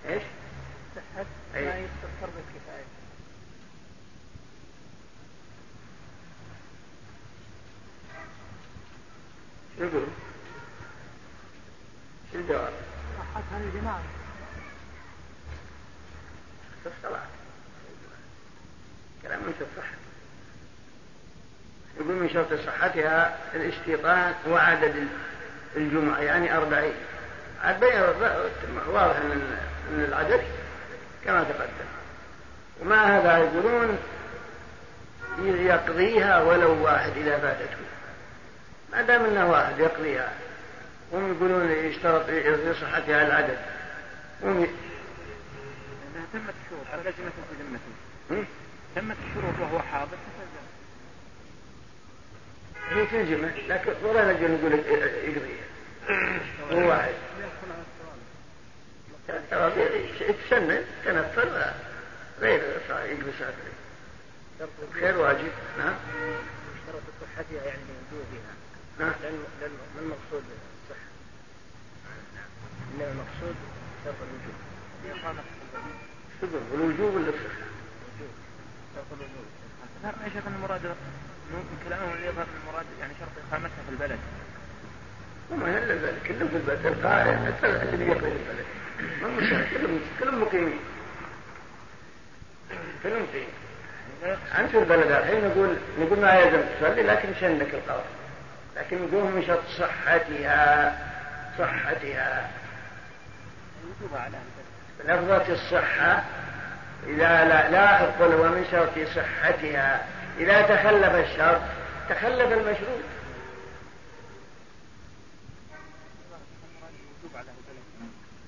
[0.10, 0.24] إيش؟
[0.96, 2.81] صحة ما يستطر بالكفاية.
[9.92, 10.00] شو
[12.40, 12.74] الجواب؟
[13.20, 14.02] صحتها الجماعة
[16.84, 17.26] في الصلاة
[19.24, 19.94] كلام من الصحة
[22.00, 25.08] يقول من شرط صحتها الاستيطان وعدد
[25.76, 26.94] الجمعة يعني أربعين.
[27.80, 28.02] بين
[28.88, 30.44] واضح أن العدد
[31.26, 31.90] كما تقدم.
[32.82, 33.98] ومع هذا يقولون؟
[35.40, 37.91] يقضيها ولو واحد إذا فاتته.
[38.92, 40.34] ما دام إنه واحد يقضيها.
[41.14, 43.58] هم يقولون يشترط لصحتها العدد.
[44.44, 48.46] هم انها تمت الشروط على ذمته
[48.96, 50.18] تمت الشروط وهو حاضر
[52.90, 55.66] هي تلزمه لكن ولا نجي نقول يقضيها.
[56.72, 57.14] هو واحد.
[60.22, 61.74] يتسنن تنفر
[62.40, 62.62] غير
[63.06, 63.36] يجلس
[64.94, 65.52] خير واجب.
[65.78, 65.96] نعم.
[66.76, 67.80] اشترط صحتها يعني
[68.12, 68.61] بوجودها
[69.00, 69.14] ما
[70.00, 70.44] المقصود
[70.84, 71.08] الصحة
[72.94, 73.56] إنما المقصود
[74.06, 74.58] شرط الوجوب.
[76.42, 77.66] شوف الوجوب ولا الصحة؟
[78.96, 79.46] شرط الوجوب
[80.04, 80.86] لا شيخ المراد
[81.52, 84.20] من كلامهم يظهر المراد يعني شرط إقامتها في البلد.
[85.52, 88.66] وما إلا ذلك كلهم في البلد القارئ حتى اللي يقضي البلد.
[89.22, 90.80] ما مشاهد كلهم كلهم مقيمين
[93.04, 93.50] كلهم مقيمين
[94.58, 98.02] أنت في البلد الحين نقول نقول ما يلزم تصلي لكن شنك القول
[98.76, 99.08] لكن
[99.48, 100.98] شرط صحتها
[101.58, 102.50] صحتها.
[105.06, 106.24] لفظة الصحة
[107.08, 110.06] إذا لا, لا أقول ومن شرط صحتها.
[110.38, 111.62] إذا تخلف الشرط
[112.10, 113.02] تخلف المشروط.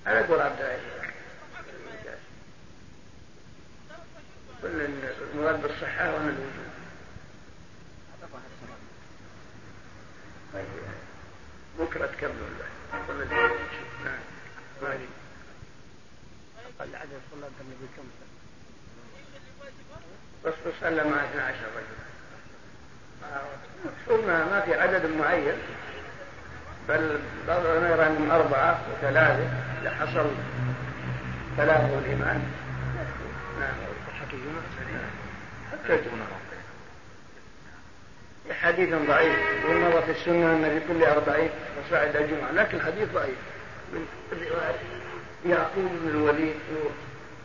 [0.05, 0.61] هذا يقول عبد
[4.61, 4.87] كل
[5.33, 6.72] المراد بالصحة وأنا الوجود.
[11.79, 12.11] بكرة
[14.81, 14.97] ما
[16.79, 18.03] أقل عدد الطلاب النبي كم
[20.45, 22.03] بس صلى مع 12 رجل
[23.85, 25.57] مقصود ما في عدد معين
[26.89, 29.49] بل بعضنا يرى أنهم أربعة وثلاثة
[29.81, 30.31] إذا حصل
[31.57, 32.41] ثلاثة والامام
[33.59, 33.73] نعم.
[34.07, 34.63] صحة الجمعة
[35.71, 35.93] حتى
[38.51, 39.35] حديث ضعيف.
[39.65, 42.51] والنظر في السنة أن في كل أربعين وصعد الجمعة.
[42.51, 43.37] لكن الحديث ضعيف.
[43.93, 44.75] من رواية
[45.45, 46.55] يعقوب بن الوليد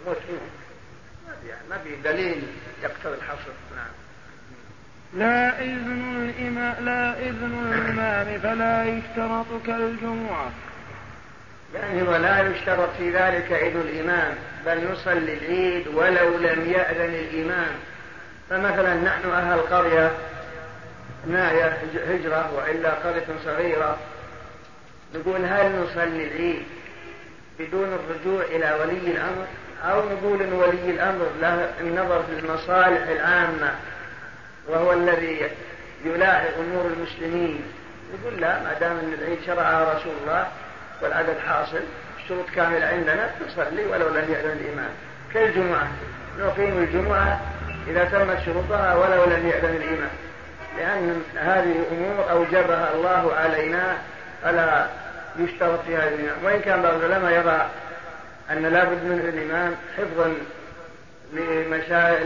[0.07, 0.41] ومسلم
[1.71, 2.43] ما في دليل
[2.83, 3.53] يقتضي الحصر.
[3.77, 3.91] نعم.
[5.15, 10.51] لا إذن الإمام لا إذن الإمام فلا يشترط كالجمعة.
[11.75, 14.35] يعني ولا يشترط في ذلك عيد الإمام
[14.67, 17.75] بل نصلي العيد ولو لم يأذن الإمام.
[18.51, 20.13] فمثلا نحن أهل قرية
[21.27, 23.99] ناية هجرة وإلا قرية صغيرة.
[25.15, 26.63] نقول هل نصلي العيد
[27.59, 29.47] بدون الرجوع إلى ولي الأمر؟
[29.85, 33.75] أو نقول إن ولي الأمر له النظر في المصالح العامة
[34.69, 35.51] وهو الذي
[36.05, 37.63] يلاحق أمور المسلمين.
[38.15, 40.47] يقول لا ما دام أن العيد شرعها رسول الله
[41.03, 41.81] والعدد حاصل
[42.19, 44.91] الشروط كاملة عندنا نصلي ولو لم يأذن الإمام.
[45.35, 45.89] كالجمعة
[46.39, 47.41] نقيم الجمعة
[47.89, 50.11] إذا تمت شروطها ولو لم يأذن الإمام.
[50.79, 53.99] لأن هذه أمور أوجبها الله علينا
[54.43, 54.87] فلا
[55.39, 57.67] يشترط في هذه الإمام وإن كان بعض العلماء يرى
[58.51, 60.35] أن لابد من الإمام حفظا
[61.33, 62.19] لمشاعر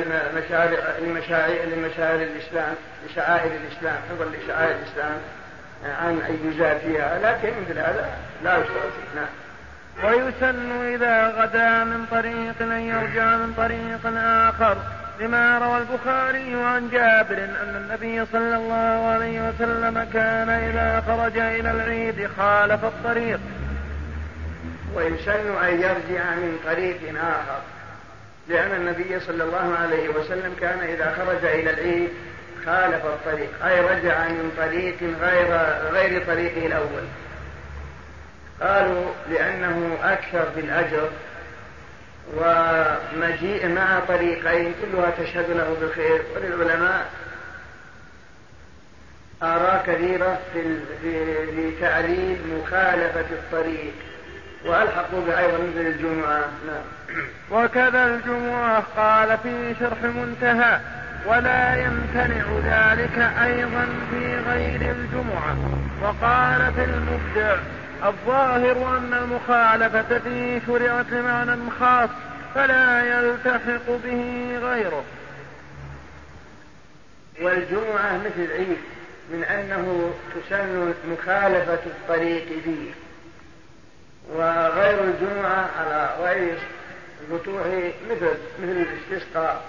[1.01, 2.75] لمشاعر لمشاعر الإسلام
[3.07, 5.19] لشعائر الإسلام حفظا لشعائر الإسلام
[5.85, 7.19] عن أن يزاد فيها.
[7.19, 8.11] لكن مثل هذا
[8.45, 8.93] لا يشترط.
[9.15, 9.27] نعم.
[10.05, 14.77] ويسن إذا غدا من طريق أن يرجع من طريق آخر.
[15.21, 21.71] لما روى البخاري عن جابر أن النبي صلى الله عليه وسلم كان إذا خرج إلى
[21.71, 23.41] العيد خالف الطريق.
[24.95, 27.61] ويسن أن يرجع من طريق آخر
[28.49, 32.09] لأن النبي صلى الله عليه وسلم كان إذا خرج إلى العيد
[32.67, 35.47] خالف الطريق أي رجع من طريق غير
[35.93, 37.05] غير طريقه الأول.
[38.61, 41.09] قالوا لأنه أكثر في الأجر
[42.37, 46.23] ومجيء مع طريقين كلها تشهد له بالخير.
[46.37, 47.07] وللعلماء
[49.43, 53.93] آراء كثيرة في في مخالفة الطريق.
[54.65, 56.45] وألحقوا بها أيضا مثل الجمعة.
[56.67, 56.85] نعم.
[57.51, 60.81] وكذا الجمعة قال في شرح منتهى
[61.27, 65.57] ولا يمتنع ذلك أيضا في غير الجمعة.
[66.03, 67.57] وقال في المبدع
[68.05, 72.11] الظاهر أن المخالفة فيه شرعت لمعنى خاص
[72.55, 75.05] فلا يلتحق به غيره.
[77.43, 78.79] والجمعة مثل العيد
[79.31, 82.91] من أنه تسن مخالفة الطريق فيه
[84.35, 86.59] وغير الجمعة على غير
[87.21, 87.67] الفتوح
[88.11, 88.27] مثل
[88.63, 89.63] مثل الاستسقاء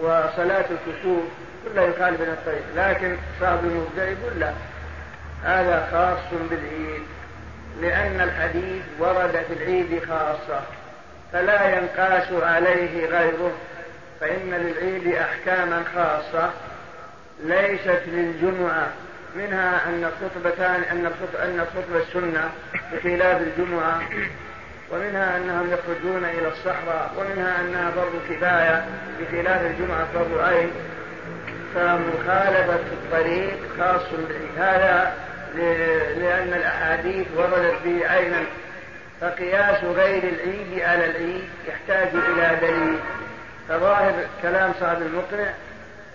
[0.00, 1.24] وصلاة الكسوف
[1.64, 2.64] كلها يخالف الطريق.
[2.76, 4.52] لكن صاحب المبدع يقول لا
[5.42, 7.02] هذا خاص بالعيد.
[7.80, 10.60] لأن الحديث ورد في العيد خاصة
[11.32, 13.52] فلا ينقاس عليه غيره
[14.20, 16.50] فإن للعيد أحكاما خاصة
[17.44, 18.88] ليست للجمعة
[19.36, 22.50] منها أن الخطبتان أن الخطبة أن الخطبة السنة
[22.92, 24.02] بخلاف الجمعة
[24.92, 28.84] ومنها أنهم يخرجون إلى الصحراء ومنها أنها فرض كفاية
[29.20, 30.70] بخلاف الجمعة فرض عين
[31.74, 34.02] فمخالفة الطريق خاص
[34.58, 35.12] هذا
[36.18, 38.44] لأن الأحاديث وردت به عينا
[39.20, 42.98] فقياس غير العيد على العيد يحتاج إلى دليل.
[43.68, 45.50] فظاهر كلام صاحب المقنع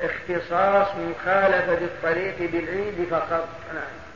[0.02, 3.48] اختصاص مخالفة الطريق بالعيد فقط.
[3.74, 4.09] نعم.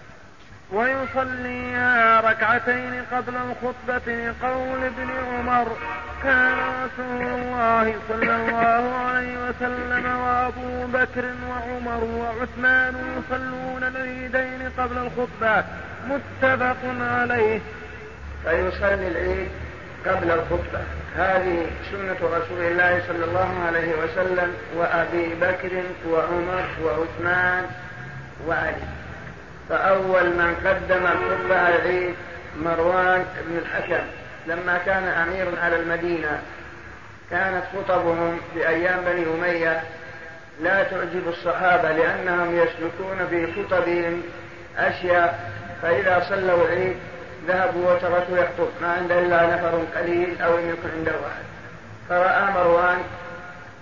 [0.71, 5.77] ويصليها ركعتين قبل الخطبة لقول ابن عمر
[6.23, 15.63] كان رسول الله صلى الله عليه وسلم وأبو بكر وعمر وعثمان يصلون العيدين قبل الخطبة
[16.09, 17.59] متفق عليه.
[18.43, 19.49] فيصلي العيد
[20.05, 20.81] قبل الخطبة.
[21.15, 27.65] هذه سنة رسول الله صلى الله عليه وسلم وأبي بكر وعمر وعثمان
[28.47, 29.02] وعلي.
[29.69, 31.05] فأول من قدم
[31.51, 32.15] على العيد
[32.59, 34.03] مروان بن الحكم
[34.47, 36.41] لما كان أميرا على المدينة
[37.31, 39.83] كانت خطبهم في أيام بني أمية
[40.61, 44.21] لا تعجب الصحابة لأنهم يسلكون في خطبهم
[44.77, 45.49] أشياء
[45.81, 46.97] فإذا صلوا العيد
[47.47, 48.69] ذهبوا وتركوا يخطب.
[48.81, 51.43] ما عنده إلا نفر قليل أو لم يكن عنده واحد.
[52.09, 52.97] فرأى مروان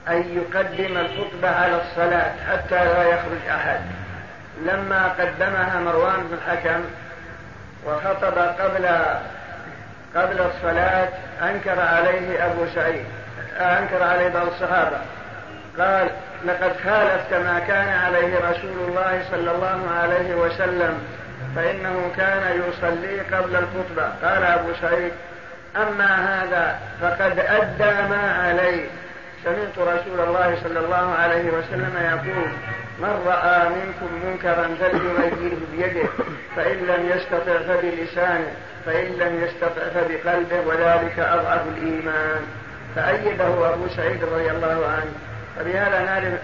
[0.07, 3.79] أن يقدم الخطبة على الصلاة حتى لا يخرج أحد.
[4.65, 6.81] لما قدمها مروان بن الحكم
[7.85, 8.87] وخطب قبل
[10.15, 11.09] قبل الصلاة
[11.41, 13.05] أنكر عليه أبو سعيد
[13.59, 14.97] أنكر عليه بعض الصحابة.
[15.79, 16.09] قال
[16.45, 20.99] لقد خالفت ما كان عليه رسول الله صلى الله عليه وسلم
[21.55, 24.09] فإنه كان يصلي قبل الخطبة.
[24.23, 25.11] قال أبو سعيد
[25.75, 28.85] أما هذا فقد أدى ما عليه.
[29.43, 32.51] سمعت رسول الله صلى الله عليه وسلم يقول
[33.01, 36.09] من رأى منكم منكرا فليغيره بيده
[36.55, 38.51] فإن لم يستطع فبلسانه
[38.85, 42.41] فإن لم يستطع فبقلبه وذلك أضعف الإيمان
[42.95, 45.11] فأيده أبو سعيد رضي الله عنه
[45.57, 46.39] فبهذا نعرف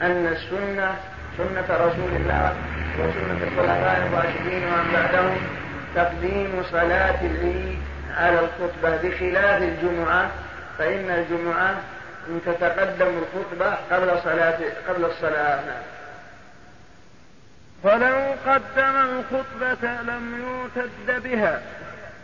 [0.00, 0.94] أن السنة
[1.38, 2.56] سنة رسول الله
[2.98, 5.36] وسنة الخلفاء الراشدين ومن بعدهم
[5.94, 7.78] تقديم صلاة العيد
[8.16, 10.30] على الخطبة بخلاف الجمعة
[10.78, 11.74] فإن الجمعة
[12.46, 15.82] تتقدم الخطبة قبل صلاة قبل الصلاة نعم.
[17.84, 21.62] فلو قدم الخطبة لم يعتد بها.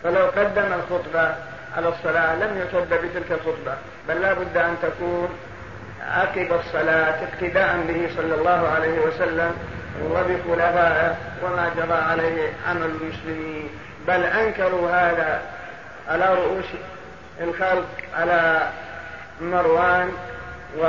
[0.02, 1.34] فلو قدم الخطبة
[1.76, 3.74] على الصلاة لم يعتد بتلك الخطبة.
[4.08, 5.28] بل لا بد أن تكون
[6.10, 9.54] عقب الصلاة اقتداء به صلى الله عليه وسلم
[10.04, 13.68] وبخلفائه وما جرى عليه عمل المسلمين.
[14.08, 15.40] بل أنكروا هذا
[16.08, 16.64] على رؤوس
[17.40, 18.70] الخلق على
[19.40, 20.12] مروان
[20.78, 20.82] و...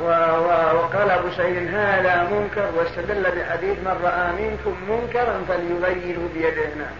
[0.00, 0.06] و...
[0.06, 0.76] و...
[0.76, 6.68] وقال أبو سعيد هذا منكر واستدل بحديث من رأى منكم منكرا فليغيره بيده.
[6.76, 6.96] نعم.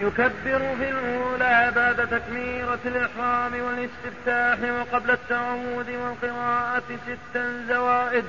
[0.00, 8.24] يكبر في الأولى بعد تكبيرة الإحرام والاستفتاح وقبل التعوذ والقراءة ستا زوائد.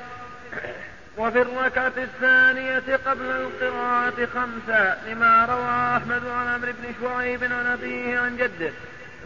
[1.18, 8.20] وفي الركعة الثانية قبل القراءة خمسة لما روى أحمد عن عمرو بن شعيب عن أبيه
[8.20, 8.72] عن جده.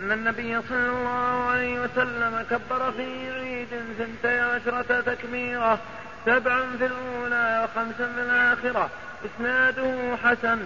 [0.02, 5.80] أن النبي صلى الله عليه وسلم كبر في عيد ثنتي عشرة تكبيرة
[6.26, 8.90] سبعا في الأولى وخمسا في الآخرة
[9.26, 10.60] إسناده حسن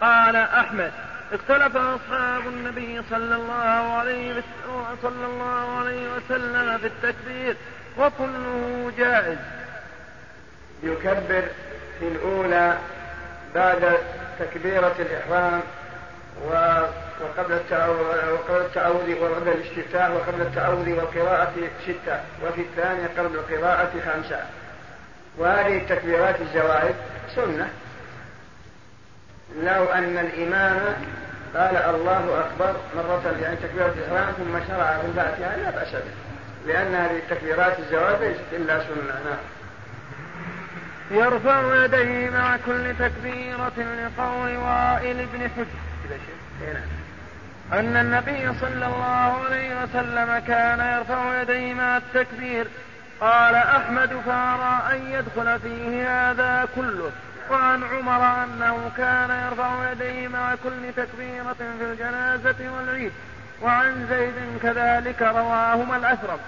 [0.00, 0.92] قال أحمد
[1.32, 4.42] اختلف أصحاب النبي صلى الله عليه
[5.02, 7.56] صلى الله عليه وسلم في التكبير
[7.98, 9.38] وكله جائز.
[10.82, 11.42] يكبر
[12.00, 12.78] في الأولى
[13.54, 13.98] بعد
[14.38, 15.60] تكبيرة الإحرام
[16.46, 17.96] وقبل التعوذ
[18.32, 24.40] وقبل التعوذ وقبل الاستفتاح وقبل التعوذ والقراءة ستة وفي الثانية قبل القراءة خمسة.
[25.38, 26.94] وهذه التكبيرات الزوائد
[27.36, 27.70] سنة.
[29.62, 30.78] لو أن الإمام
[31.54, 36.28] قال الله أكبر مرة يعني تكبيرة الإحرام ثم شرع في الفاتحة لا بأس به
[36.66, 39.20] لأن هذه التكبيرات الزوائد ليست إلا سنة.
[39.24, 39.57] نعم.
[41.10, 45.50] يرفع يديه مع كل تكبيرة لقول وائل بن
[46.60, 46.98] نعم.
[47.72, 52.66] أن النبي صلى الله عليه وسلم كان يرفع يديه مع التكبير.
[53.20, 57.10] قال أحمد فأرى أن يدخل فيه هذا كله.
[57.50, 63.12] وعن عمر أنه كان يرفع يديه مع كل تكبيرة في الجنازة والعيد.
[63.62, 66.38] وعن زيد كذلك رواهما الأثرم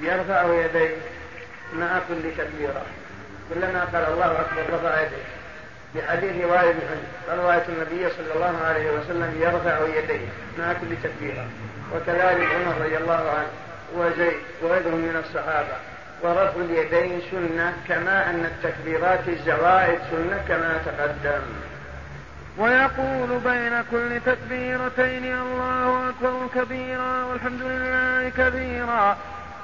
[0.00, 1.21] يرفع يديه.
[1.74, 2.82] مع كل تكبيرة
[3.54, 5.42] كلما قال الله أكبر رفع يديه
[5.94, 10.26] بحديث وائل بن حجر رواية النبي صلى الله عليه وسلم يرفع يديه.
[10.58, 11.46] مع كل تكبيرة
[11.94, 13.50] وكذلك عمر رضي الله عنه.
[13.96, 14.36] وزيد.
[14.62, 15.76] وغيرهم من الصحابة.
[16.22, 21.42] ورفع اليدين سنة كما أن التكبيرات الزوائد سنة كما تقدم.
[22.58, 29.16] ويقول بين كل تكبيرتين الله أكبر كبيرا والحمد لله كبيرا.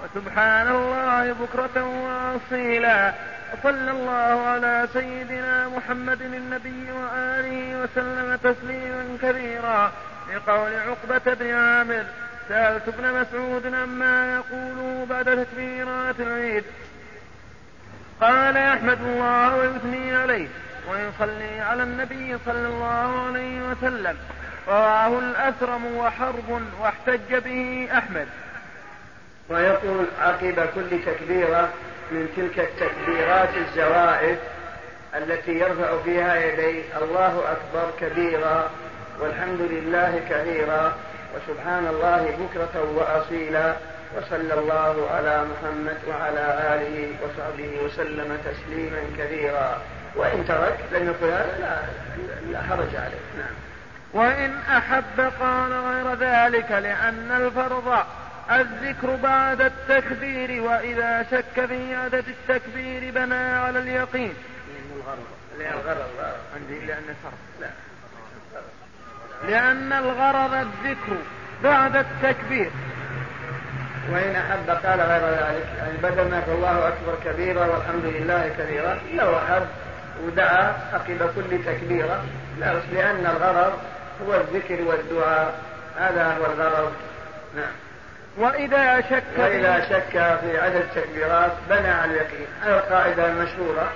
[0.04, 3.12] وسبحان الله بكرة وأصيلا.
[3.52, 9.92] وصلى الله على سيدنا محمد النبي وآله وسلم تسليما كثيرا
[10.34, 12.04] لقول عقبة بن عامر
[12.48, 16.64] سألت ابن مسعود عما يقوله بعد تكبيرات العيد.
[18.20, 20.48] قال يحمد الله ويثني عليه
[20.90, 24.16] ويصلي على النبي صلى الله عليه وسلم.
[24.68, 28.28] رواه الأثرم وحرب واحتج به أحمد.
[29.48, 31.68] ويقول عقب كل تكبيرة
[32.10, 34.38] من تلك التكبيرات الزوائد
[35.16, 38.70] التي يرفع فيها يديه الله أكبر كبيرا
[39.20, 40.96] والحمد لله كثيرا
[41.34, 43.74] وسبحان الله بكرة وأصيلا
[44.16, 49.78] وصلى الله على محمد وعلى آله وصحبه وسلم تسليما كثيرا
[50.16, 51.88] وإن ترك لم يقل هذا
[52.50, 53.18] لا, حرج عليه.
[53.38, 53.54] نعم.
[54.12, 58.04] وإن أحب قال غير ذلك لأن الفرض
[58.50, 64.34] الذكر بعد التكبير وإذا شك في عدد التكبير بنى على اليقين.
[65.60, 66.08] الغرض
[66.56, 67.02] عندي لأن
[67.60, 67.70] لا
[69.48, 71.16] لأن الغرض الذكر
[71.64, 72.70] بعد التكبير.
[74.12, 79.38] وإن أحب قال غير ذلك يعني بدل ما الله أكبر كبيرا والحمد لله كثيرا لو
[79.38, 79.66] أحب
[80.24, 82.24] ودعا عقب كل تكبيرة.
[82.58, 83.78] لا بس لأن الغرض
[84.26, 85.54] هو الذكر والدعاء.
[85.98, 86.92] هذا هو الغرض.
[87.56, 87.87] نعم.
[88.38, 92.46] وإذا شك وإذا شك في عدد التكبيرات بنى على اليقين.
[92.66, 93.92] القاعدة المشهورة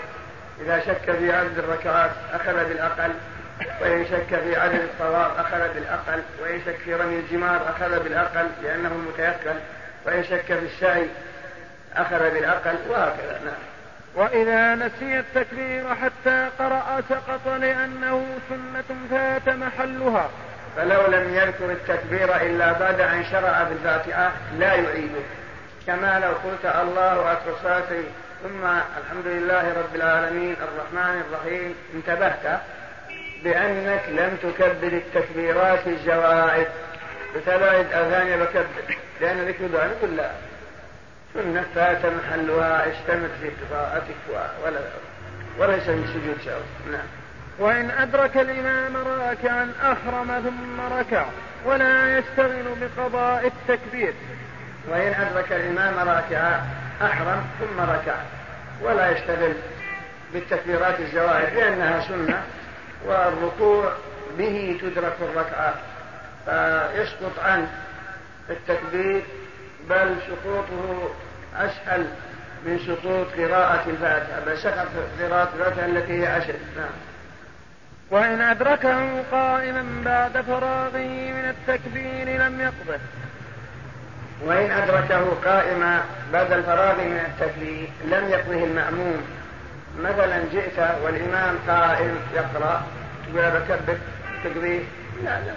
[0.60, 3.12] إذا شك في عدد الركعات أخذ بالأقل.
[3.80, 6.22] وإن شك في عدد الطواف أخذ بالأقل.
[6.42, 9.56] وإن شك في رمي الجمار أخذ بالأقل لأنه متيقن.
[10.06, 11.06] وإن شك في السعي
[11.96, 13.40] أخذ بالأقل وهكذا.
[13.44, 13.54] نعم.
[14.14, 20.30] وإذا نسي التكبير حتى قرأ سقط لأنه سنة فات محلها.
[20.76, 25.22] فلو لم يذكر التكبير إلا بعد أن شرع بالفاتحة لا يعيده.
[25.86, 28.04] كما لو قلت الله أكبر صلاتي
[28.42, 28.64] ثم
[28.98, 31.74] الحمد لله رب العالمين الرحمن الرحيم.
[31.94, 32.60] انتبهت
[33.44, 36.66] بأنك لم تكبر التكبيرات الجوائز.
[37.36, 40.30] بثلاث أذان بكبر لأن ذكر دعاء نقول لا.
[41.34, 42.86] سنة فات محلها.
[42.90, 44.14] اشتمت في قراءتك
[44.64, 44.80] ولا
[45.58, 47.21] وليس من سجود شر نعم.
[47.58, 51.26] وإن أدرك الإمام راكعا أحرم ثم ركع
[51.64, 54.14] ولا يشتغل بقضاء التكبير.
[54.88, 56.62] وإن أدرك الإمام راكعا
[57.02, 58.16] أحرم ثم ركع
[58.82, 59.52] ولا يشتغل
[60.32, 62.42] بالتكبيرات الزوائد لأنها سنة
[63.06, 63.92] والركوع
[64.38, 65.74] به تدرك الركعة.
[66.44, 67.68] فيسقط عنه
[68.50, 69.22] التكبير
[69.90, 71.10] بل سقوطه
[71.56, 72.06] أسهل
[72.66, 74.88] من سقوط قراءة الفاتحة بل سقط
[75.20, 77.11] قراءة الفاتحة التي هي أشد نعم.
[78.12, 83.00] وإن أدركه قائما بعد فراغه من التكبير لم يقضه.
[84.44, 86.02] وإن أدركه قائما
[86.32, 89.22] بعد الفراغ من التكبير لم يقضه المأموم.
[89.98, 92.82] مثلا جئت والإمام قائم يقرأ
[93.26, 93.98] تقول بكبر
[94.44, 94.80] تقضيه
[95.24, 95.54] لا لا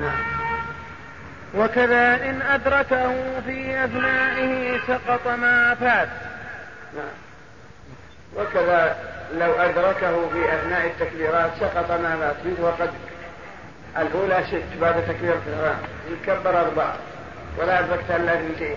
[0.00, 0.18] نعم.
[1.54, 3.14] وكذا إن أدركه
[3.46, 6.08] في أثنائه سقط ما فات.
[6.94, 7.16] نعم.
[8.36, 8.96] وكذا
[9.32, 12.90] لو أدركه في أثناء التكبيرات سقط ما فات منه وقد
[13.98, 15.78] الأولى ست بعد تكبيرة الإحرام
[16.10, 16.96] يكبر أربعة.
[17.58, 18.76] ولا أدركت إلا اثنتين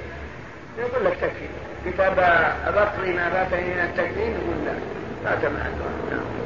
[0.78, 1.48] يقول لك تكفي
[1.86, 2.20] كتاب
[2.66, 4.74] أبقي ما فاتني من التكبير يقول لا.
[5.24, 5.64] فات مع
[6.12, 6.42] نعم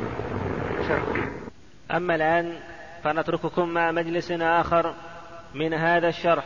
[1.92, 2.60] أما الآن
[3.04, 4.94] فنترككم مع مجلس آخر
[5.54, 6.44] من هذا الشرح.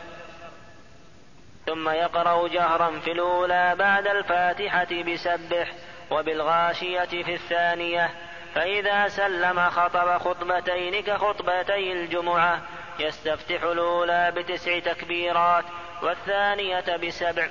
[1.66, 5.72] ثم يقرأ جهرا في الأولى بعد الفاتحة بسبح.
[6.10, 8.10] وبالغاشية في الثانية
[8.54, 12.62] فإذا سلم خطب خطبتين كخطبتي الجمعة
[12.98, 15.64] يستفتح الأولى بتسع تكبيرات
[16.02, 17.48] والثانية بسبع.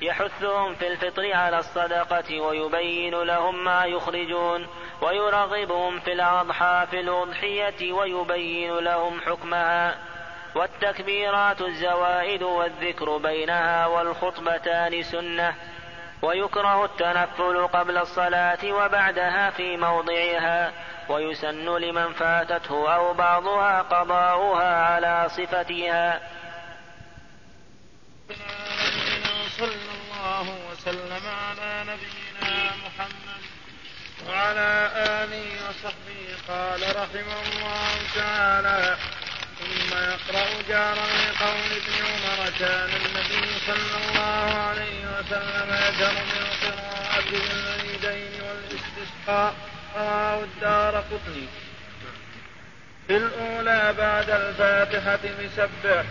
[0.00, 4.66] يحثهم في الفطر على الصدقة ويبين لهم ما يخرجون
[5.02, 9.98] ويرغبهم في الأضحى في الأضحية ويبين لهم حكمها.
[10.54, 15.54] والتكبيرات الزوائد والذكر بينها والخطبتان سنة.
[16.22, 20.72] ويكره التنفل قبل الصلاة وبعدها في موضعها
[21.08, 26.20] ويسن لمن فاتته أو بعضها قضاؤها على صفتها.
[29.58, 33.42] صلى الله وسلم على نبينا محمد
[34.28, 36.18] وعلى آله وصحبه.
[36.48, 38.96] قال رحمه الله تعالى
[39.58, 48.42] ثم يقرأ جارا لقول ابن عمر كان النبي صلى الله عليه وسلم يجهر بالقراءة بالعيدين
[48.42, 49.54] والاستسقاء.
[49.96, 51.48] رواه الدار قطني.
[53.06, 56.04] في الأولى بعد الفاتحة بسبح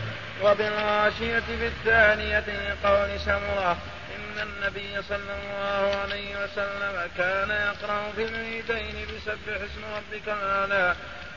[0.43, 3.77] وبالغاشية في الثانية قول سمرة.
[4.15, 10.95] إن النبي صلى الله عليه وسلم كان يقرأ في العيدين بسبح اسم ربك الأعلى.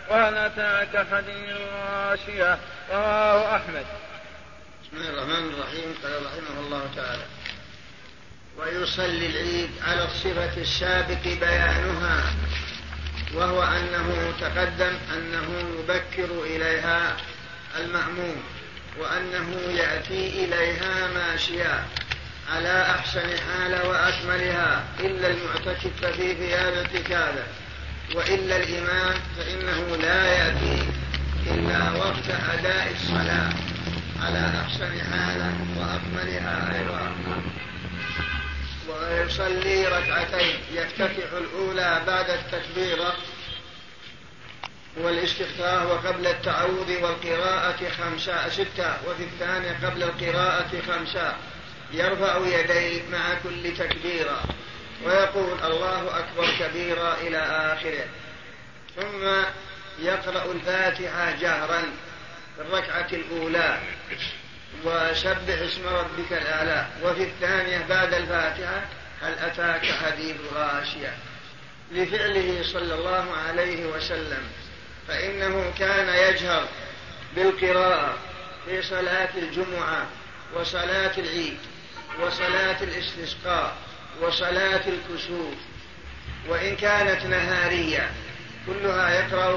[0.09, 2.59] وهل أتاك حديث الغاشية.
[2.91, 3.87] رواه أحمد.
[4.83, 5.95] بسم الله الرحمن الرحيم.
[6.03, 7.23] قال رحمه الله تعالى
[8.61, 12.35] ويصلي العيد على الصفة السابق بيانها
[13.35, 17.17] وهو أنه تقدم أنه يبكر إليها
[17.79, 18.43] المأموم
[18.99, 21.85] وأنه يأتي إليها ماشيا
[22.55, 27.45] على أحسن حال وأكملها إلا المعتكف ففي ثياب اعتكافه
[28.15, 30.83] وإلا الإمام فإنه لا يأتي
[31.47, 33.53] إلا وقت أداء الصلاة
[34.23, 37.13] على أحسن حال وأكملها أيضا
[39.01, 40.61] ويصلي ركعتين.
[40.73, 43.17] يفتتح الأولى بعد التكبيرة
[44.97, 51.37] والاستفتاح وقبل التعوذ والقراءة خمسة ستة وفي الثانية قبل القراءة خمسة.
[51.93, 54.43] يرفع يديه مع كل تكبيرة
[55.05, 58.07] ويقول الله أكبر كبيرا إلى آخره.
[58.97, 59.45] ثم
[60.03, 61.83] يقرأ الفاتحة جهرا
[62.57, 63.79] في الركعة الأولى.
[64.85, 66.87] وسبح اسم ربك الأعلى.
[67.03, 68.85] وفي الثانية بعد الفاتحة
[69.23, 71.15] هل أتاك حديث غاشية؟
[71.93, 74.43] لفعله صلى الله عليه وسلم.
[75.09, 76.69] فإنه كان يجهر
[77.37, 78.19] بالقراءة
[78.67, 80.07] في صلاة الجمعة
[80.55, 81.59] وصلاة العيد
[82.21, 83.77] وصلاة الاستسقاء
[84.23, 85.55] وصلاة الكسوف.
[86.49, 88.11] وإن كانت نهارية
[88.67, 89.49] كلها يقرأ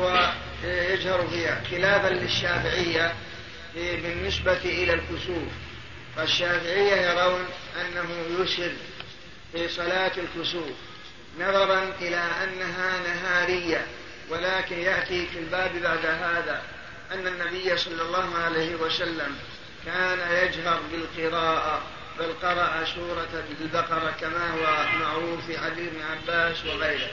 [0.64, 1.62] ويجهر فيها.
[1.72, 3.14] خلافا للشافعية
[3.76, 5.50] بالنسبة إلى الكسوف.
[6.16, 7.46] فالشافعية يرون
[7.82, 8.72] أنه يسر
[9.52, 10.74] في صلاة الكسوف
[11.40, 13.86] نظرا إلى أنها نهارية
[14.30, 16.62] ولكن يأتي في الباب بعد هذا
[17.12, 19.36] أن النبي صلى الله عليه وسلم
[19.86, 21.82] كان يجهر بالقراءة
[22.20, 27.10] بل قرأ سورة البقرة كما هو معروف في حديث ابن عباس وغيره.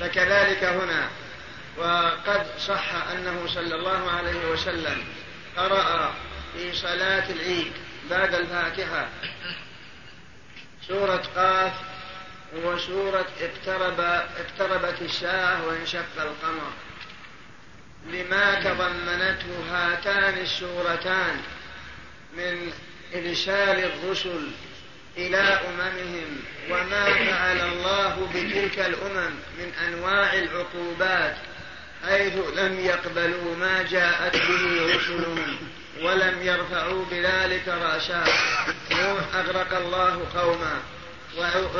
[0.00, 1.08] فكذلك هنا
[1.78, 5.04] وقد صح أنه صلى الله عليه وسلم
[5.56, 6.14] قرأ
[6.52, 7.72] في صلاة العيد
[8.10, 9.08] بعد الفاتحة.
[10.88, 11.72] سورة قاف
[12.54, 14.00] وسورة اقترب
[14.36, 16.72] اقتربت الساعة وانشق القمر.
[18.12, 21.40] لما تضمنته هاتان السورتان
[22.36, 22.72] من
[23.14, 24.50] إرسال الرسل
[25.16, 26.40] إلى أممهم
[26.70, 31.36] وما فعل الله بتلك الأمم من أنواع العقوبات
[32.06, 35.56] حيث لم يقبلوا ما جاءت به رسلهم
[36.02, 38.24] ولم يرفعوا بذلك رأسا.
[38.90, 40.80] نوح أغرق الله قوما.
[41.36, 41.76] وهود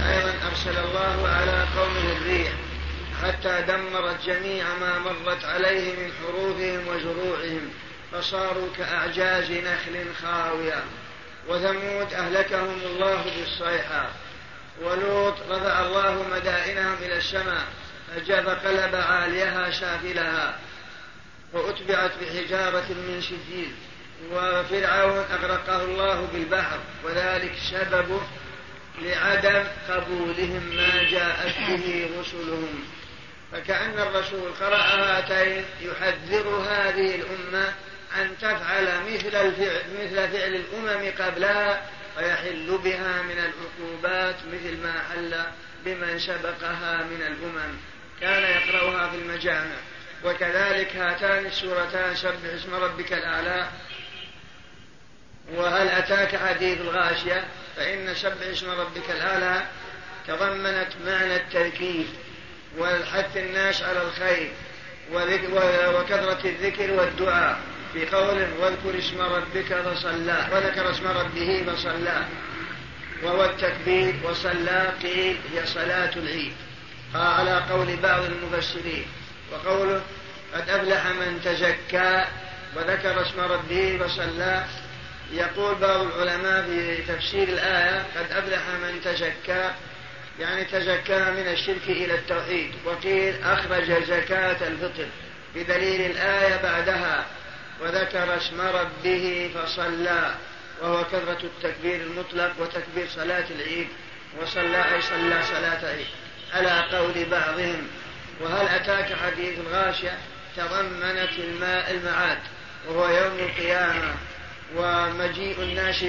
[0.00, 2.52] أيضا أرسل الله على قومه الريح
[3.22, 7.70] حتى دمرت جميع ما مرت عليه من حروفهم وزروعهم
[8.12, 10.84] فصاروا كأعجاز نخل خاوية.
[11.48, 14.08] وثمود أهلكهم الله بالصيحة.
[14.82, 17.64] ولوط رفع الله مدائنهم إلى السماء.
[18.22, 20.58] فقلب عاليها سافلها
[21.52, 23.72] وأتبعت بحجارة من سجيل
[24.32, 28.20] وفرعون أغرقه الله بالبحر وذلك سبب
[29.02, 32.84] لعدم قبولهم ما جاءت به رسلهم.
[33.52, 37.72] فكأن الرسول قرأ هاتين يحذر هذه الأمة
[38.16, 41.82] أن تفعل مثل الفعل مثل فعل الأمم قبلها
[42.16, 45.34] ويحل بها من العقوبات مثل ما حل
[45.84, 47.74] بمن سبقها من الأمم.
[48.20, 49.76] كان يقرأها في المجامع.
[50.24, 53.68] وكذلك هاتان السورتان سبح اسم ربك الأعلى.
[55.54, 57.44] وهل أتاك حديث الغاشية؟
[57.76, 59.66] فإن سبح اسم ربك الأعلى
[60.28, 62.06] تضمنت معنى التركيز
[62.78, 64.52] والحث الناس على الخير
[65.94, 67.58] وكثرة الذكر والدعاء
[67.92, 72.24] في قول واذكر اسم ربك فصلى وذكر اسم ربه فصلى
[73.22, 76.54] وهو التكبير وصلى قيل هي صلاة العيد.
[77.14, 79.06] على قول بعض المفسرين
[79.52, 80.02] وقوله
[80.54, 82.24] قد أفلح من تزكى
[82.76, 84.64] وذكر اسم ربه فصلى
[85.32, 89.70] يقول بعض العلماء في تفسير الآية قد أفلح من تزكى
[90.40, 95.06] يعني تزكى من الشرك إلى التوحيد وقيل أخرج زكاة الفطر
[95.54, 97.26] بدليل الآية بعدها
[97.80, 100.34] وذكر اسم ربه فصلى
[100.82, 103.88] وهو كثرة التكبير المطلق وتكبير صلاة العيد
[104.42, 106.06] وصلى أي صلى صلاة عيد.
[106.54, 107.86] على قول بعضهم
[108.40, 110.18] وهل أتاك حديث الغاشية؟
[110.56, 112.38] تضمنت الماء المعاد
[112.88, 114.14] وهو يوم القيامة
[114.76, 116.04] ومجيء الناس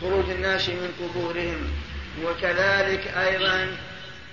[0.00, 1.72] خروج الناس من قبورهم
[2.24, 3.76] وكذلك أيضا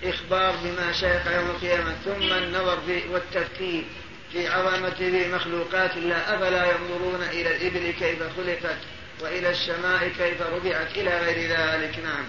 [0.03, 2.80] إخبار بما سيقع يوم القيامة ثم النظر
[3.11, 3.84] والتفكير
[4.31, 8.77] في عظمة مخلوقات الله أفلا ينظرون إلى الإبل كيف خلقت
[9.22, 12.26] وإلى السماء كيف رفعت إلى غير ذلك نعم.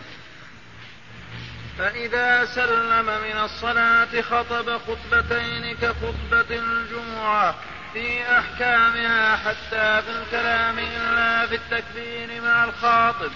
[1.78, 7.54] فإذا سلم من الصلاة خطب خطبتين كخطبة الجمعة
[7.92, 13.32] في أحكامها حتى في الكلام إلا في التكبير مع الخاطب.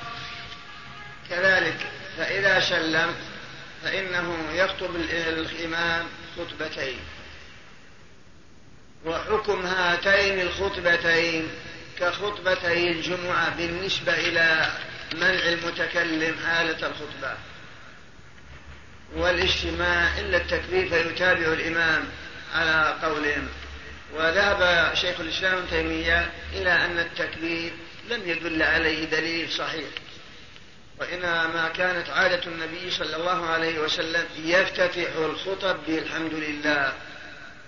[1.31, 1.87] كذلك
[2.17, 3.15] فإذا سلم
[3.83, 6.07] فإنه يخطب الإمام
[6.37, 6.99] خطبتين.
[9.07, 11.49] وحكم هاتين الخطبتين
[11.99, 14.69] كخطبتي الجمعة بالنسبة إلى
[15.15, 17.35] منع المتكلم حالة الخطبة.
[19.17, 22.05] والاجتماع إلا التكبير فيتابع الإمام
[22.55, 23.49] على قولهم.
[24.15, 27.73] وذهب شيخ الإسلام ابن تيمية إلى أن التكبير
[28.11, 29.89] لم يدل عليه دليل صحيح
[31.01, 36.93] وإنما كانت عادة النبي صلى الله عليه وسلم يفتتح الخطب بالحمد لله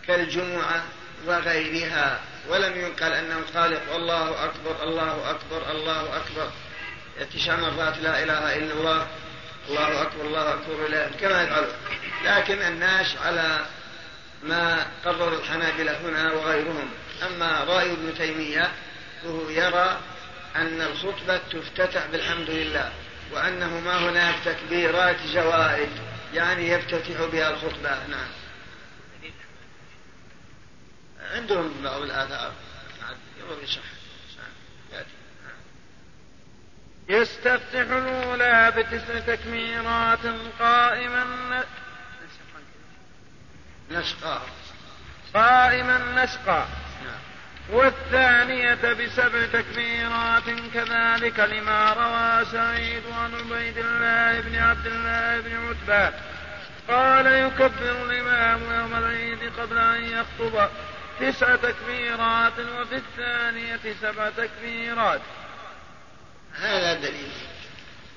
[0.06, 0.85] كالجمعة
[1.27, 6.51] وغيرها ولم ينقل أنه قال الله أكبر الله أكبر الله أكبر.
[7.35, 9.06] تسع مرات لا إله إلا الله.
[9.68, 11.72] الله أكبر الله أكبر لا كما يفعلون
[12.24, 13.66] لكن الناس على
[14.43, 16.88] ما قرر الحنابلة هنا وغيرهم.
[17.26, 18.72] أما رأي ابن تيمية
[19.22, 20.01] فهو يرى
[20.56, 22.93] أن الخطبة تفتتح بالحمد لله
[23.32, 25.90] وأنه ما هناك تكبيرات زوائد
[26.34, 28.06] يعني يفتتح بها الخطبة.
[28.06, 28.28] نعم.
[31.32, 32.52] عندهم بعض الآثار.
[33.38, 33.95] يظل يصح
[37.09, 40.19] يستفتح الأولى بتسع تكبيرات
[40.61, 41.24] قائما
[43.91, 44.43] نشقا
[45.35, 46.69] قائما نشقا
[47.70, 50.43] والثانية بسبع تكبيرات
[50.74, 56.19] كذلك لما روى سعيد عن عبيد الله بن عبد الله بن عتبة.
[56.89, 60.69] قال يكبر الإمام يوم العيد قبل أن يخطب.
[61.20, 65.20] تسع تكبيرات وفي الثانية سبع تكبيرات
[66.61, 67.33] هذا دليل.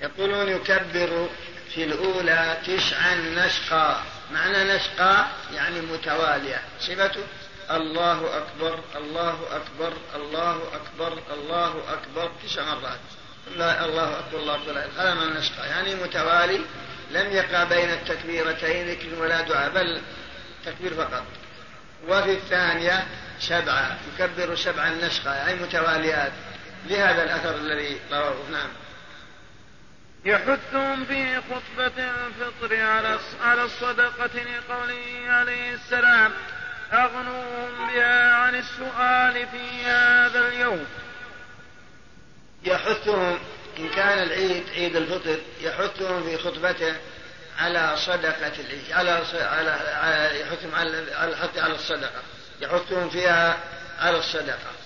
[0.02, 1.30] يقولون يكبر
[1.74, 6.62] في الأولى تسعا نشقا معنى نشقا يعني متوالية.
[6.80, 7.24] صفته
[7.72, 12.32] الله أكبر الله أكبر الله أكبر الله أكبر.
[12.44, 13.00] تسع مرات.
[13.56, 14.84] لا الله أكبر الله أكبر.
[14.98, 16.62] هذا من نشقى يعني متوالي.
[17.12, 20.02] لم يقع بين التكبيرتين ذكر ولا دعاء بل
[20.66, 21.24] تكبير فقط.
[22.08, 23.08] وفي الثانية
[23.40, 23.98] سبعة.
[24.14, 26.32] يكبر سبعا نشقى يعني متواليات.
[26.86, 28.50] لهذا الأثر الذي رواه.
[28.52, 28.70] نعم.
[30.26, 36.32] يحثهم في خطبة الفطر على على الصدقة لقوله عليه السلام
[36.94, 40.86] أغنوهم بها عن السؤال في هذا اليوم.
[42.64, 43.40] يحثهم
[43.80, 46.96] إن كان العيد عيد الفطر يحثهم في خطبته
[47.60, 52.22] على صدقة العيد على على يحثهم على الحث على الصدقة.
[52.62, 53.58] يحثهم فيها
[54.00, 54.79] على الصدقة.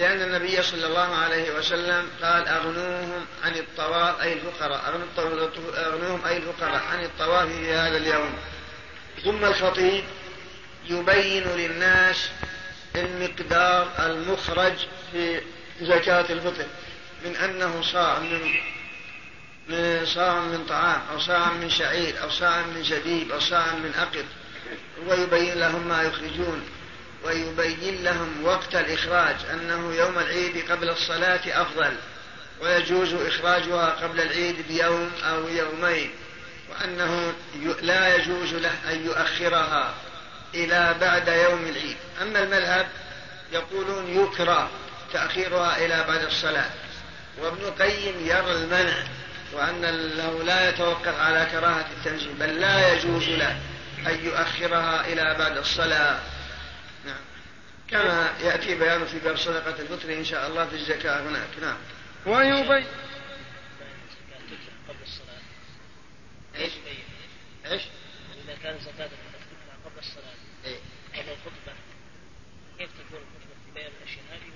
[0.00, 5.02] لأن النبي صلى الله عليه وسلم قال أغنوهم عن الطواف أي الفقراء
[5.76, 8.34] أغنوهم أي الفقراء عن الطواف في هذا اليوم.
[9.24, 10.04] ثم الخطيب
[10.88, 12.30] يبين للناس
[12.96, 14.74] المقدار المخرج
[15.12, 15.40] في
[15.80, 16.66] زكاة الفطر
[17.24, 23.32] من أنه صاع من صاع من طعام أو صاع من شعير أو صاع من زبيب
[23.32, 24.24] أو صاع من أقط.
[25.06, 26.62] ويبين لهم ما يخرجون.
[27.24, 31.96] ويبين لهم وقت الإخراج أنه يوم العيد قبل الصلاة أفضل
[32.62, 36.10] ويجوز إخراجها قبل العيد بيوم أو يومين
[36.70, 37.32] وأنه
[37.82, 39.94] لا يجوز له أن يؤخرها
[40.54, 41.96] إلى بعد يوم العيد.
[42.22, 42.86] أما المذهب
[43.52, 44.70] يقولون يكره
[45.12, 46.70] تأخيرها إلى بعد الصلاة.
[47.38, 48.96] وابن القيم يرى المنع
[49.52, 49.82] وأن
[50.16, 53.56] له لا يتوقف على كراهة التنزيل بل لا يجوز له
[54.06, 56.18] أن يؤخرها إلى بعد الصلاة.
[57.90, 61.78] كما يأتي بيان في باب صدقة الفطر إن شاء الله في الزكاة هناك نعم
[62.26, 62.86] ويبين
[64.88, 65.40] قبل الصلاة
[66.56, 66.72] إيش؟
[67.66, 67.82] إيش؟
[68.44, 69.08] إذا كان زكاة
[69.84, 70.34] قبل الصلاة
[70.64, 70.78] إيه؟
[71.14, 71.72] قبل الخطبة
[72.78, 74.50] كيف تكون الخطبة في بيان الأشياء هذه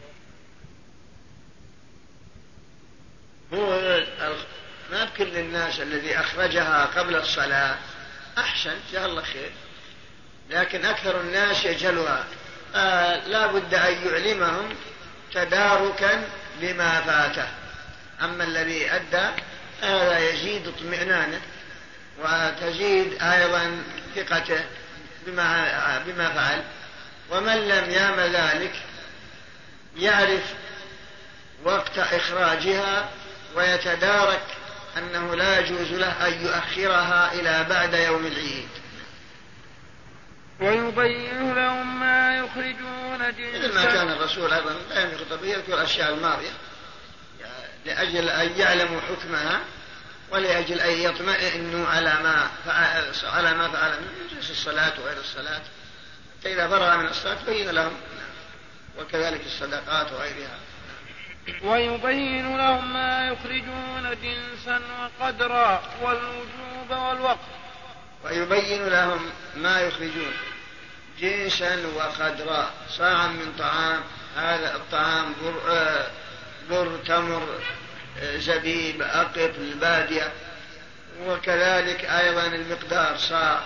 [3.52, 4.04] هو
[4.90, 7.78] ما بكل الناس الذي أخرجها قبل الصلاة
[8.38, 9.52] أحسن جزاه الله خير
[10.50, 12.26] لكن أكثر الناس يجهلها
[12.74, 14.68] آه لا بد أن يعلمهم
[15.32, 16.28] تداركا
[16.60, 17.48] لما فاته.
[18.22, 19.42] أما الذي أدى
[19.82, 21.40] هذا يزيد اطمئنانه
[22.22, 23.82] وتزيد أيضا
[24.16, 24.64] ثقته
[25.26, 26.62] بما بما فعل.
[27.30, 28.72] ومن لم يعمل ذلك
[29.96, 30.54] يعرف
[31.64, 33.08] وقت إخراجها
[33.56, 34.42] ويتدارك
[34.98, 38.68] أنه لا يجوز له أن يؤخرها إلى بعد يوم العيد.
[40.60, 43.58] ويبين لهم ما يخرجون جنسا.
[43.58, 46.50] مثل ما كان الرسول أيضا لا يخطب يذكر الأشياء الماضية.
[47.84, 49.60] لأجل أن يعلموا حكمها
[50.30, 55.62] ولأجل أن يطمئنوا على ما فعل على ما فعل من جنس الصلاة وغير الصلاة.
[56.42, 57.92] فإذا فرغ من الصلاة بين لهم.
[58.98, 60.58] وكذلك الصدقات وغيرها.
[61.62, 64.80] ويبين لهم ما يخرجون جنسا
[65.20, 67.63] وقدرا والوجوب والوقت.
[68.24, 70.32] ويبين لهم ما يخرجون.
[71.20, 74.00] جنسا وقدرا صاعا من طعام.
[74.36, 76.10] هذا الطعام بر, آه،
[76.70, 77.48] بر تمر
[78.18, 80.32] آه، زبيب أقط البادية.
[81.26, 83.60] وكذلك أيضا المقدار صاع.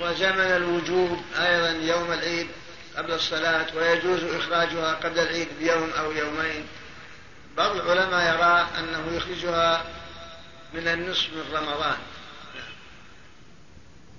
[0.00, 2.48] وزمن الوجوب أيضا يوم العيد
[2.96, 6.66] قبل الصلاة ويجوز إخراجها قبل العيد بيوم أو يومين.
[7.56, 9.84] بعض العلماء يرى أنه يخرجها
[10.74, 11.96] من النصف من رمضان.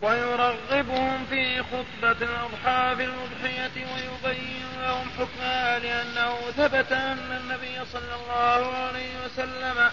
[0.02, 9.10] ويرغبهم في خطبة الأضحى بالأضحية ويبين لهم حكمها لأنه ثبت أن النبي صلى الله عليه
[9.26, 9.92] وسلم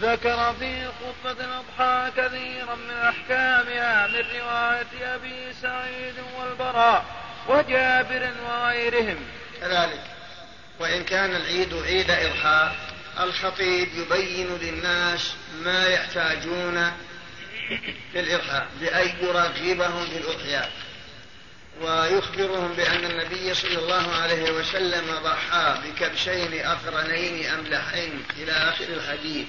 [0.00, 7.04] ذكر في خطبة الأضحى كثيرا من أحكامها من رواية أبي سعيد والبراء
[7.48, 9.18] وجابر وغيرهم.
[9.60, 10.00] كذلك
[10.80, 12.70] وإن كان العيد عيد إضحى
[13.20, 16.92] الخطيب يبين للناس ما يحتاجون
[18.12, 20.68] في الإضحى بأن يرغبهم في الأضحية
[21.80, 29.46] ويخبرهم بأن النبي صلى الله عليه وسلم ضحى بكبشين أقرنين أملحين إلى آخر الحديث.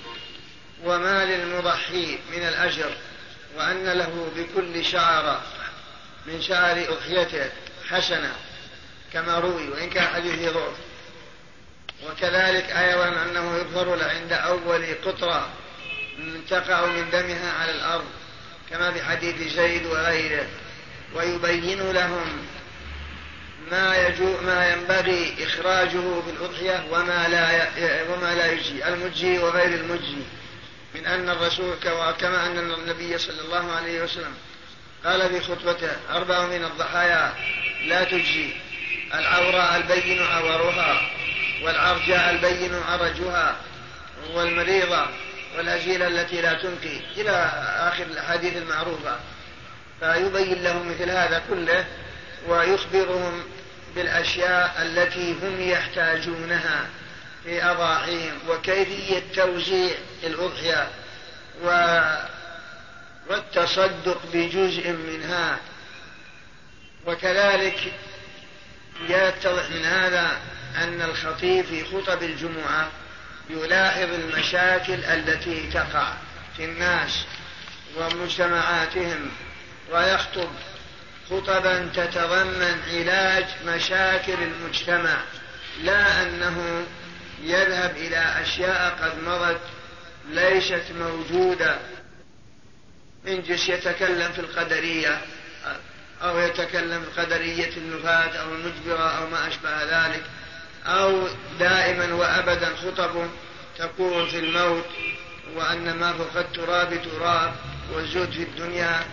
[0.83, 2.91] وما للمضحي من الأجر
[3.57, 5.41] وأن له بكل شعرة
[6.25, 7.49] من شعر أضحيته
[7.89, 8.35] حسنة
[9.13, 10.75] كما روي وإن كان حديثه ضعف.
[12.07, 15.49] وكذلك أيضا أنه يظهر عند أول قطرة
[16.49, 18.05] تقع من دمها على الأرض
[18.69, 20.45] كما في حديث زيد وغيره
[21.15, 22.45] ويبين لهم
[23.71, 27.67] ما يجو ما ينبغي إخراجه بالأضحية وما لا
[28.09, 30.23] وما لا يجزي المجزي وغير المجزي
[30.95, 31.75] من أن الرسول
[32.19, 34.33] كما أن النبي صلى الله عليه وسلم
[35.05, 37.33] قال في خطبته أربع من الضحايا
[37.85, 38.49] لا تجزي
[39.13, 41.01] العوراء البين عورها
[41.63, 43.55] والعرجاء البين عرجها
[44.33, 45.05] والمريضة
[45.57, 47.31] والهزيلة التي لا تنقي إلى
[47.77, 49.19] آخر الأحاديث المعروفة.
[49.99, 51.85] فيبين لهم مثل هذا كله
[52.47, 53.43] ويخبرهم
[53.95, 56.85] بالأشياء التي هم يحتاجونها
[57.43, 60.87] في أضاحيهم وكيفية توزيع الأضحية
[61.63, 61.99] و
[63.29, 65.59] والتصدق بجزء منها.
[67.05, 67.93] وكذلك
[69.09, 70.39] يتضح من هذا
[70.77, 72.89] أن الخطيب في خطب الجمعة
[73.49, 76.13] يلاحظ المشاكل التي تقع
[76.57, 77.25] في الناس
[77.97, 79.31] ومجتمعاتهم
[79.91, 80.49] ويخطب
[81.29, 85.17] خطبا تتضمن علاج مشاكل المجتمع
[85.83, 86.85] لا أنه
[87.43, 89.61] يذهب إلى أشياء قد مضت
[90.29, 91.77] ليست موجودة.
[93.25, 95.21] من جس يتكلم في القدرية
[96.21, 100.23] أو يتكلم في قدرية النفاة أو المجبرة أو ما أشبه ذلك.
[100.85, 101.27] أو
[101.59, 103.27] دائما وأبدا خطب
[103.77, 104.85] تقول في الموت
[105.55, 107.53] وأن ما فوق التراب تراب
[107.93, 109.03] والزهد في الدنيا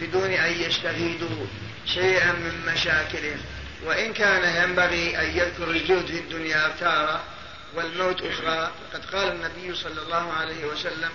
[0.00, 1.46] بدون أن يستفيدوا
[1.86, 3.40] شيئا من مشاكلهم
[3.84, 7.24] وإن كان ينبغي أن يذكر الزهد في الدنيا تارة
[7.74, 11.10] والموت أخرى فقد قال النبي صلى الله عليه وسلم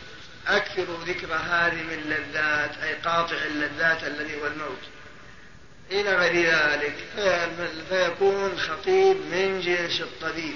[0.48, 1.28] أكثروا ذكر
[1.74, 4.82] من اللذات أي قاطع اللذات الذي هو الموت.
[5.92, 6.96] إلى غير ذلك
[7.90, 10.56] فيكون خطيب من جنس الطبيب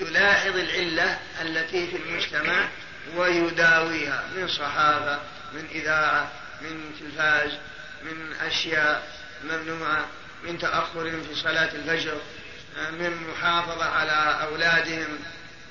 [0.00, 2.68] يلاحظ العلة التي في المجتمع
[3.16, 5.20] ويداويها من صحافة
[5.52, 6.32] من إذاعة
[6.62, 7.50] من تلفاز
[8.02, 9.08] من أشياء
[9.44, 10.06] ممنوعة
[10.44, 12.16] من تأخر في صلاة الفجر
[12.92, 15.18] من محافظة على أولادهم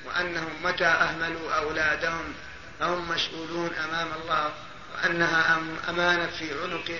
[0.04, 2.34] وأنهم متى أهملوا أولادهم؟
[2.80, 4.52] فهم مسؤولون أمام الله
[4.94, 6.90] وأنها أمانة في عنق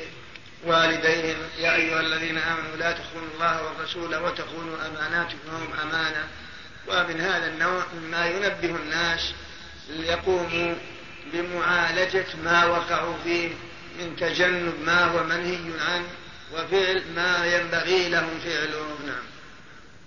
[0.66, 1.36] والديهم.
[1.58, 6.28] يا أيها الذين آمنوا لا تخونوا الله والرسول وتخونوا أماناتكم وهم أمانة
[6.88, 9.32] ومن هذا النوع مما ينبه الناس
[9.88, 10.74] ليقوموا
[11.32, 13.48] بمعالجة ما وقعوا فيه
[13.98, 16.08] من تجنب ما هو منهي عنه
[16.54, 18.98] وفعل ما ينبغي لهم فعله.
[19.06, 19.24] نعم.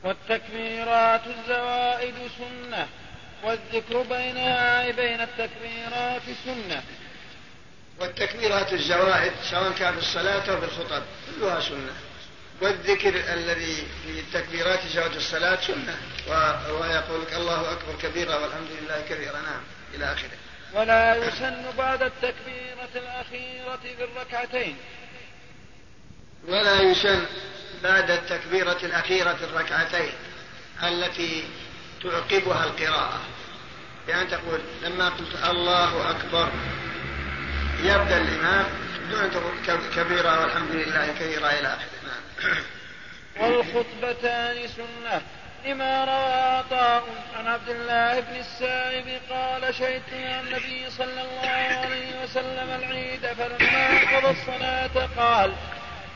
[0.03, 2.87] والتكبيرات الزوائد سنة
[3.43, 6.83] والذكر بينها بين التكبيرات سنة.
[7.99, 11.03] والتكبيرات الزوائد سواء كان في الصلاة أو في الخطب
[11.39, 11.93] كلها سنة.
[12.61, 15.97] والذكر الذي في التكبيرات جوات الصلاة سنة.
[16.69, 19.61] ويقول لك الله أكبر كبيرا والحمد لله كثيرا نعم
[19.93, 20.37] إلى آخره.
[20.73, 24.77] ولا يسن بعد التكبيرة الأخيرة في الركعتين.
[26.47, 27.25] ولا يسن
[27.83, 30.11] بعد التكبيرة الأخيرة الركعتين
[30.83, 31.43] التي
[32.03, 33.21] تعقبها القراءة.
[34.07, 36.49] بأن تقول لما قلت الله أكبر
[37.83, 38.65] يبدأ الإمام
[39.11, 39.29] دون
[39.95, 41.89] كبيرة والحمد لله كثيرا إلى آخره.
[42.07, 43.51] نعم.
[43.51, 45.21] والخطبتان سنة.
[45.65, 47.03] لما روى عطاء
[47.37, 54.17] عن عبد الله بن السائب قال شهدت مع النبي صلى الله عليه وسلم العيد فلما
[54.17, 55.53] قضى الصلاة قال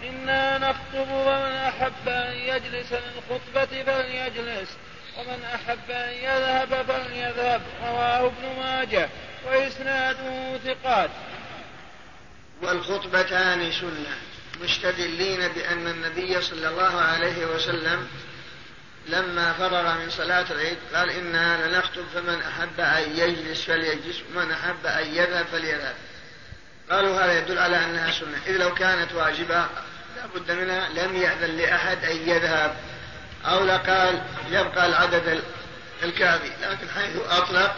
[0.03, 4.77] إنا نخطب ومن أحب أن يجلس للخطبة فليجلس
[5.17, 7.61] ومن أحب أن يذهب فليذهب.
[7.83, 9.09] رواه ابن ماجه.
[9.47, 11.09] وإسناده ثقات.
[12.61, 14.15] والخطبتان سنة.
[14.63, 18.07] مستدلين بأن النبي صلى الله عليه وسلم
[19.07, 24.85] لما فرغ من صلاة العيد قال إنا لنخطب فمن أحب أن يجلس فليجلس ومن أحب
[24.85, 25.95] أن يذهب فليذهب.
[26.91, 28.37] قالوا هذا يدل على أنها سنة.
[28.47, 29.65] إذ لو كانت واجبة
[30.15, 30.89] لا بد منها.
[30.89, 32.75] لم يأذن لأحد أن يذهب.
[33.45, 34.21] أو لقال
[34.51, 35.43] يبقى العدد
[36.03, 36.49] الكافي.
[36.61, 37.75] لكن حيث أطلق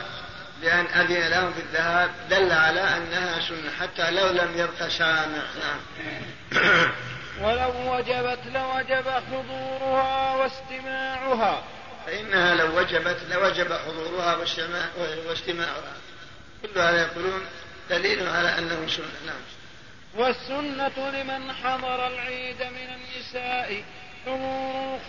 [0.64, 5.80] بأن أذن لهم في الذهاب دل على أنها سنة حتى لو لم يبق سامع نعم.
[7.44, 11.64] ولو وجبت لوجب حضورها واستماعها.
[12.06, 14.36] فإنها لو وجبت لوجب حضورها
[15.30, 15.94] واستماعها.
[16.62, 17.42] كل هذا يقولون
[17.90, 19.06] دليل على أنه سنة.
[19.26, 19.42] نعم.
[20.16, 23.84] والسنة لمن حضر العيد من النساء
[24.26, 25.00] حضور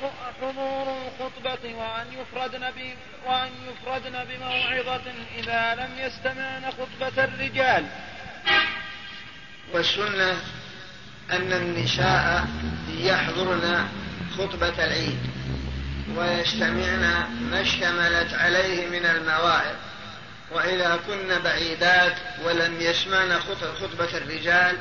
[0.43, 2.63] حضور الخطبة وأن يفردن
[3.27, 5.03] وأن يفردن بموعظة
[5.39, 7.87] إذا لم يستمعن خطبة الرجال.
[9.73, 10.37] والسنة
[11.33, 12.47] أن النساء
[12.99, 13.89] يحضرن
[14.39, 15.19] خطبة العيد
[16.17, 19.75] ويستمعن ما اشتملت عليه من المواعظ
[20.51, 23.41] وإذا كن بعيدات ولم يسمعن
[23.81, 24.77] خطبة الرجال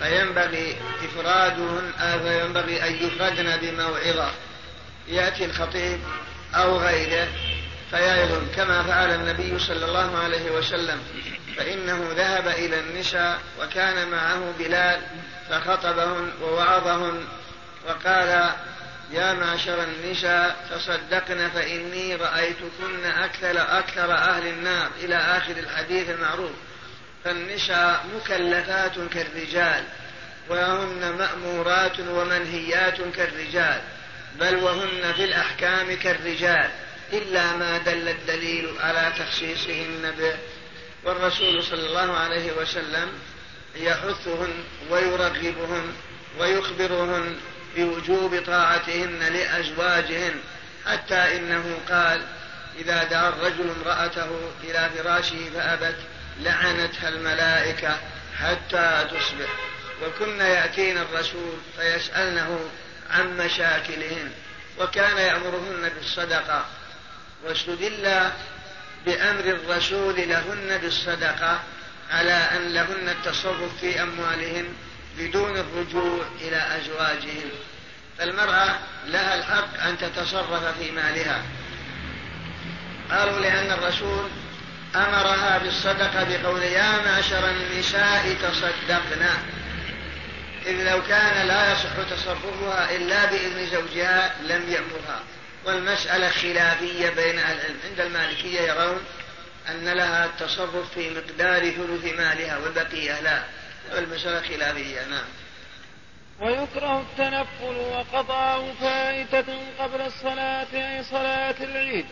[0.00, 4.30] فينبغي إفرادهن فينبغي أن يفردن بموعظة.
[5.08, 6.00] يأتي الخطيب
[6.54, 7.28] أو غيره
[7.90, 11.02] فيعظن كما فعل النبي صلى الله عليه وسلم.
[11.56, 15.00] فإنه ذهب إلى النساء وكان معه بلال
[15.50, 17.24] فخطبهن ووعظهن.
[17.88, 18.50] وقال
[19.12, 24.90] يا معشر النساء تصدقن فإني رأيتكن أكثر أكثر أهل النار.
[25.00, 26.52] إلى آخر الحديث المعروف.
[27.24, 29.84] فالنساء مكلفات كالرجال
[30.48, 33.80] وهن مأمورات ومنهيات كالرجال
[34.40, 36.70] بل وهن في الأحكام كالرجال
[37.12, 40.34] إلا ما دل الدليل على تخصيصهن به.
[41.04, 43.08] والرسول صلى الله عليه وسلم
[43.76, 45.92] يحثهن ويرغبهن
[46.38, 47.36] ويخبرهن
[47.76, 50.34] بوجوب طاعتهن لأزواجهن
[50.86, 52.22] حتى إنه قال
[52.78, 54.28] إذا دعا الرجل امرأته
[54.64, 55.96] إلى فراشه فأبت
[56.42, 57.98] لعنتها الملائكة
[58.38, 59.48] حتى تصبح.
[60.02, 62.70] وكن يأتين الرسول فيسألنه
[63.10, 64.30] عن مشاكلهن
[64.78, 66.64] وكان يأمرهن بالصدقة.
[67.44, 68.30] واستدل
[69.06, 71.60] بأمر الرسول لهن بالصدقة
[72.10, 74.68] على أن لهن التصرف في أموالهن
[75.18, 77.50] بدون الرجوع إلى أزواجهن.
[78.18, 81.42] فالمرأة لها الحق أن تتصرف في مالها.
[83.10, 84.28] قالوا لأن الرسول
[84.96, 89.30] أمرها بالصدقة بقول يا معشر النساء تصدقنا
[90.66, 95.20] إذ لو كان لا يصح تصرفها إلا بإذن زوجها لم يأمرها.
[95.64, 97.76] والمسألة خلافية بين العلم.
[97.90, 99.00] عند المالكية يرون
[99.68, 103.42] أن لها التصرف في مقدار ثلث مالها والبقية لا
[103.94, 105.24] والمسألة خلافية نعم.
[106.40, 112.06] ويكره التنفل وقضاء فائتة قبل الصلاة أي صلاة العيد.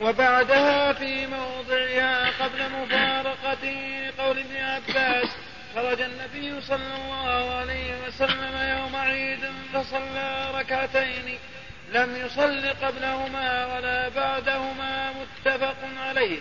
[0.00, 5.28] وبعدها في موضعها قبل مفارقته قول ابن عباس
[5.74, 9.40] خرج النبي صلى الله عليه وسلم يوم عيد
[9.74, 11.38] فصلى ركعتين
[11.92, 16.38] لم يصل قبلهما ولا بعدهما متفق عليه.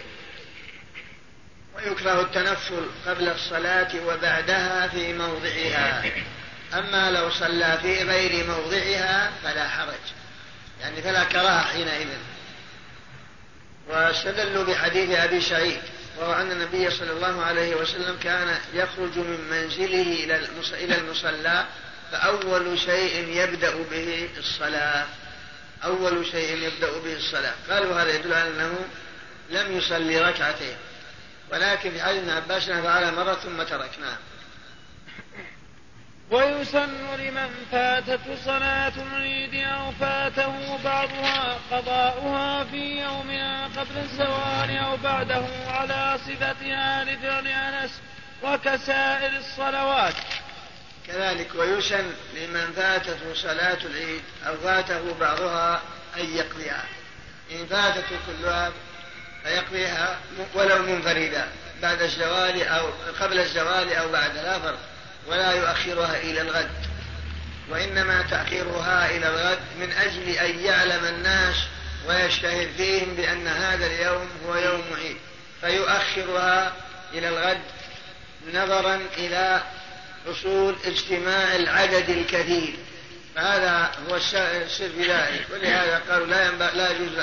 [1.76, 6.04] ويكره التنفل قبل الصلاة وبعدها في موضعها.
[6.74, 10.06] أما لو صلى في غير موضعها فلا حرج
[10.82, 12.08] يعني فلا كراهة حينئذ.
[13.88, 15.82] واستدلوا بحديث أبي سعيد
[16.18, 20.40] وهو أن النبي صلى الله عليه وسلم كان يخرج من منزله
[20.74, 21.66] إلى المصلى
[22.12, 25.06] فأول شيء يبدأ به الصلاة.
[25.84, 27.54] أول شيء يبدأ به الصلاة.
[27.70, 28.76] قالوا هذا يدل على أنه
[29.50, 30.76] لم يصلي ركعتين
[31.52, 34.18] ولكن في حديث ابن عباس فعل مرة ثم ترك نعم
[36.32, 45.46] ويسن لمن فاتته صلاة العيد أو فاته بعضها قضاؤها في يومها قبل الزوال أو بعده
[45.68, 47.92] على صفتها لفعل أنس
[48.44, 50.16] وكسائر الصلوات.
[51.08, 55.82] كذلك ويسن لمن فاتته صلاة العيد أو فاته بعضها
[56.18, 56.86] أن يقضيها.
[57.52, 58.72] إن فاتته كلها
[59.44, 60.20] فيقضيها
[60.54, 61.48] ولو منفردا
[61.82, 62.90] بعد الزوال أو
[63.20, 64.95] قبل الزوال أو بعد لا فرق.
[65.28, 66.70] ولا يؤخرها إلى الغد
[67.70, 71.56] وإنما تأخيرها إلى الغد من أجل أن يعلم الناس
[72.08, 75.18] ويشتهر فيهم بأن هذا اليوم هو يوم عيد
[75.62, 76.74] فيؤخرها
[77.14, 77.62] إلى الغد
[78.54, 79.62] نظرا إلى
[80.28, 82.76] حصول اجتماع العدد الكثير.
[83.36, 85.46] فهذا هو السر في ذلك.
[85.54, 87.20] ولهذا قالوا لا لا يجوز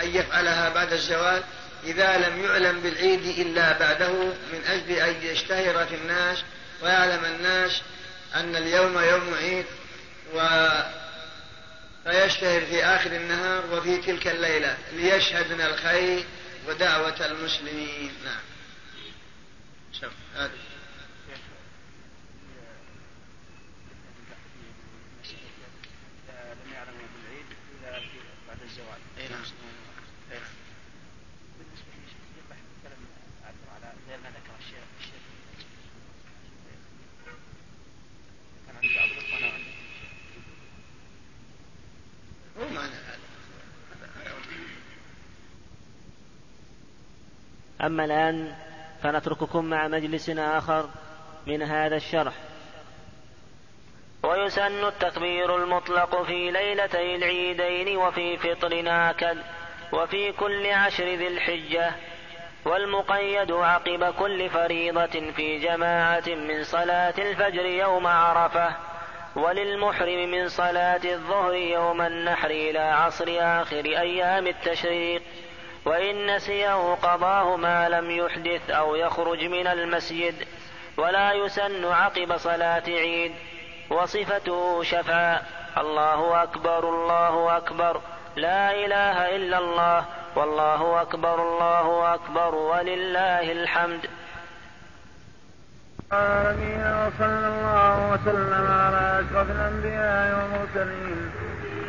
[0.00, 1.42] أن يفعلها بعد الزوال
[1.86, 4.12] إذا لم يعلم بالعيد إلا بعده
[4.52, 6.38] من أجل أن يشتهر في الناس
[6.84, 7.82] ويعلم الناس
[8.34, 9.66] أن اليوم يوم عيد
[10.34, 10.68] و
[12.04, 16.24] فيشتهر في آخر النهار وفي تلك الليلة ليشهدن الخير
[16.68, 18.12] ودعوة المسلمين.
[18.24, 18.40] نعم.
[20.36, 20.50] هذا
[47.86, 48.54] أما الآن
[49.02, 50.88] فنترككم مع مجلس آخر
[51.46, 52.32] من هذا الشرح.
[54.22, 59.38] ويسن التكبير المطلق في ليلتي العيدين وفي فطر آكد
[59.92, 61.92] وفي كل عشر ذي الحجة
[62.64, 68.76] والمقيد عقب كل فريضة في جماعة من صلاة الفجر يوم عرفة
[69.36, 75.22] وللمحرم من صلاة الظهر يوم النحر إلى عصر آخر أيام التشريق.
[75.84, 80.34] وإن نسيه قضاه ما لم يحدث أو يخرج من المسجد
[80.96, 83.32] ولا يسن عقب صلاة عيد
[83.90, 85.46] وصفته شفاء.
[85.78, 88.00] الله أكبر الله أكبر.
[88.36, 90.04] لا إله إلا الله.
[90.36, 92.54] والله أكبر الله أكبر.
[92.54, 94.06] ولله الحمد.
[96.12, 101.33] وصلى الله وسلم على أشرف الأنبياء والمرسلين.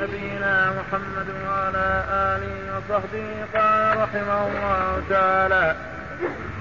[0.01, 5.76] نبينا محمد وعلى آله وصحبه قال رحمه الله تعالى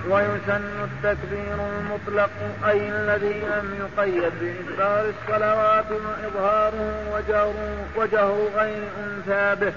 [0.09, 2.31] ويسن التكبير المطلق
[2.69, 6.95] أي الذي لم يقيد بإكبار الصلوات وإظهاره
[7.97, 9.73] وجهر, غير أنثى به.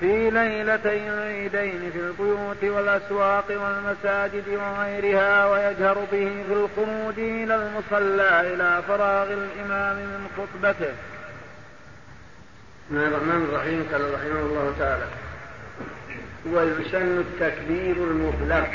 [0.00, 8.82] في ليلتي العيدين في البيوت والأسواق والمساجد وغيرها ويجهر به في الخروج إلى المصلى إلى
[8.88, 10.92] فراغ الإمام من خطبته.
[12.86, 13.88] بسم الله الرحمن الرحيم.
[13.92, 15.06] قال رحمه الله تعالى
[16.52, 18.70] ويسن التكبير المطلق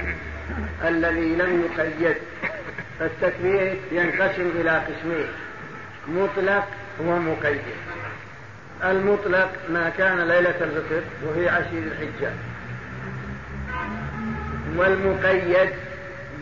[0.87, 2.17] الذي لم يقيد.
[2.99, 5.27] فالتكبير ينقسم إلى قسمين
[6.07, 6.67] مطلق
[6.99, 7.61] ومقيد.
[8.83, 12.31] المطلق ما كان ليلة الفطر وهي عشير الحجة.
[14.75, 15.69] والمقيد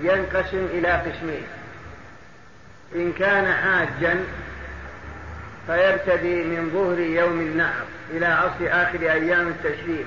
[0.02, 1.48] ينقسم إلى قسمين.
[2.96, 4.20] إن كان حاجا
[5.68, 10.06] فيبتدي من ظهر يوم النحر إلى عصر آخر أيام التشريق.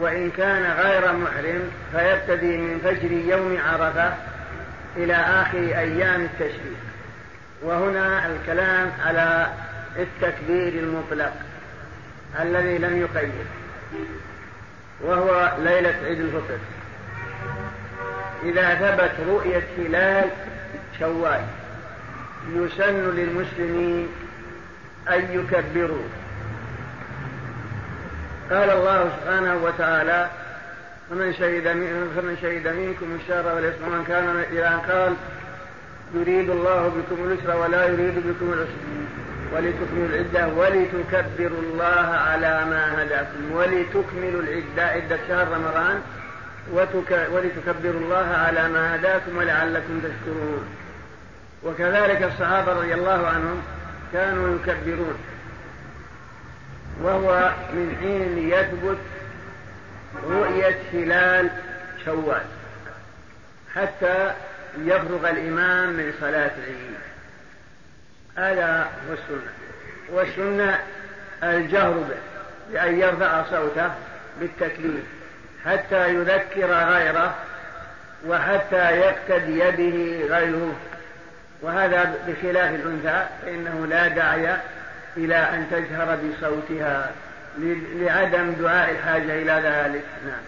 [0.00, 4.14] وإن كان غير محرم فيبتدي من فجر يوم عرفة
[4.96, 6.76] إلى آخر أيام التشريق.
[7.62, 9.46] وهنا الكلام على
[9.98, 11.32] التكبير المطلق
[12.40, 13.46] الذي لم يقيد
[15.00, 16.58] وهو ليلة عيد الفطر.
[18.42, 20.30] إذا ثبت رؤية هلال
[20.98, 21.40] شوال
[22.48, 24.08] يسن للمسلمين
[25.08, 26.04] أن يكبروا
[28.50, 30.30] قال الله سبحانه وتعالى
[31.10, 31.64] فمن شهد
[32.16, 35.14] فمن شهد منكم الشهر والاسم من كان إذا قال
[36.14, 38.72] يريد الله بكم اليسر ولا يريد بكم العسر.
[39.52, 46.02] ولتكملوا العدة ولتكبروا الله على ما هداكم ولتكملوا العدة عدة شهر رمضان
[46.72, 47.28] وتك...
[47.32, 50.64] ولتكبروا الله على ما هداكم ولعلكم تشكرون.
[51.64, 53.62] وكذلك الصحابة رضي الله عنهم
[54.12, 55.18] كانوا يكبرون.
[57.02, 58.98] وهو من حين يثبت
[60.30, 61.50] رؤية هلال
[62.04, 62.42] شوال
[63.74, 64.32] حتى
[64.78, 67.11] يفرغ الإمام من صلاة العيد.
[68.36, 69.52] هذا هو السنة.
[70.08, 70.78] والسنة
[71.42, 72.16] الجهر به
[72.72, 73.90] بأن يرفع صوته
[74.40, 75.04] بالتكليف
[75.64, 77.34] حتى يذكر غيره
[78.26, 80.74] وحتى يقتدي به غيره.
[81.62, 84.56] وهذا بخلاف الأنثى فإنه لا داعي
[85.16, 87.10] إلى أن تجهر بصوتها
[87.94, 90.04] لعدم دعاء الحاجة إلى ذلك.
[90.26, 90.42] نعم.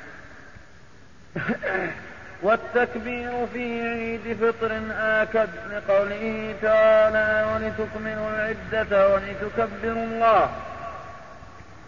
[2.45, 10.51] والتكبير في عيد فطر آكد لقوله تعالى ولتكملوا العدة ولتكبروا الله.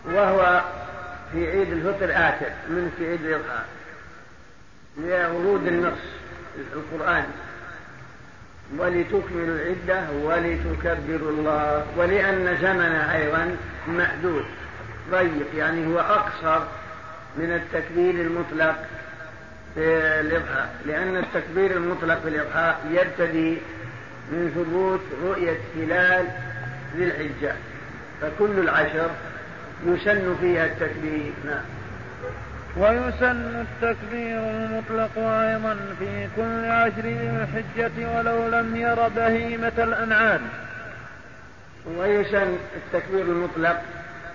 [0.05, 0.63] وهو
[1.33, 3.63] في عيد الفطر آكد من في عيد الأضحى
[4.99, 5.99] لورود النص
[6.73, 7.25] القرآن.
[8.79, 11.87] ولتكملوا العدة ولتكبروا الله.
[11.97, 13.57] ولأن زمنه أيضا
[13.89, 14.45] محدود
[15.11, 16.61] ضيق يعني هو أقصر
[17.37, 18.77] من التكبير المطلق.
[19.77, 23.59] في الإضحى لأن التكبير المطلق في الإضحى يبتدي
[24.33, 26.27] من ثبوت رؤية هلال
[26.97, 27.55] ذي الحجة
[28.21, 29.11] فكل العشر
[29.87, 31.33] يسن فيها التكبير.
[31.45, 31.65] نعم.
[32.77, 40.41] ويسن التكبير المطلق أيضا في كل عشر ذي الحجة ولو لم ير بهيمة الأنعام.
[41.97, 43.83] ويسن التكبير المطلق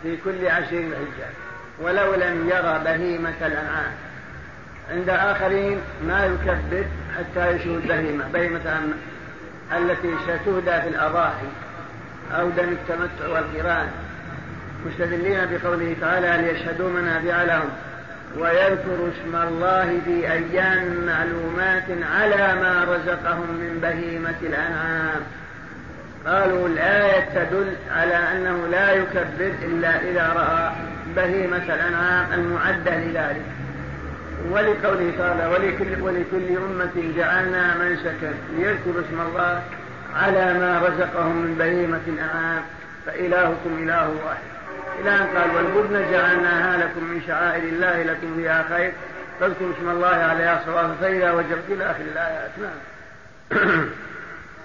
[0.04, 1.30] في كل عشر ذي الحجة
[1.82, 4.11] ولو لم ير بهيمة الأنعام.
[4.92, 5.78] عند آخرين
[6.08, 6.86] ما يكبر
[7.18, 8.82] حتى يشهد بهيمة بهيمة
[9.78, 11.48] التي ستهدى في الأضاحي.
[12.32, 13.88] أو دم التمتع والقران.
[14.86, 17.70] مستدلين بقوله تعالى ليشهدوا منافع لهم
[18.38, 25.22] ويذكر اسم الله في أيام معلومات على ما رزقهم من بهيمة الأنعام.
[26.28, 30.72] قالوا الآية تدل على أنه لا يكبر إلا إذا رأى
[31.16, 33.61] بهيمة الأنعام المعدة لذلك.
[34.50, 39.64] ولقوله تعالى ولكل, ولكل أمة جعلنا منسكا ليذكروا اسم الله
[40.16, 42.64] على ما رزقهم من بهيمة الأنعام
[43.06, 44.52] فإلهكم إله واحد.
[45.00, 48.92] إلى أن قال والبدن جعلناها لكم من شعائر الله لكم فيها خير.
[49.40, 52.52] فاذكروا اسم الله عليها صواب فإذا وجبت إلى آخر الآيات.
[52.62, 53.86] نعم.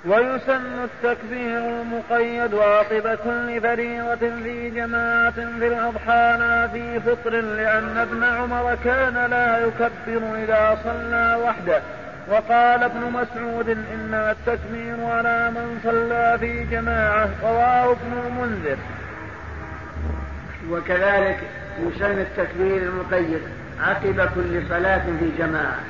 [0.07, 8.25] ويسن التكبير المقيد عقب كل فريضة في جماعة في الأضحى لا في فطر لأن ابن
[8.25, 11.83] عمر كان لا يكبر إذا صلى وحده.
[12.29, 18.77] وقال ابن مسعود إنما التكبير على من صلى في جماعة رواه ابن المنذر
[20.71, 21.39] وكذلك
[21.81, 23.41] يسن التكبير المقيد
[23.81, 25.81] عقب كل صلاة في جماعة.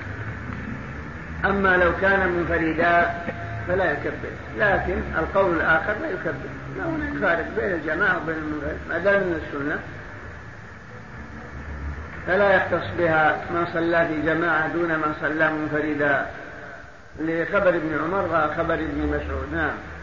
[1.45, 3.11] أما لو كان منفردا
[3.69, 4.29] فلا يكبر.
[4.59, 6.35] لكن القول الآخر لا يكبر.
[6.79, 8.79] لا هناك فارق بين الجماعة وبين المنفرد.
[8.89, 9.79] ما دام من السنة
[12.27, 16.27] فلا يختص بها من صلى في جماعة دون من صلى منفردا.
[17.21, 19.49] لخبر ابن عمر وخبر ابن مسعود.
[19.53, 19.96] نعم.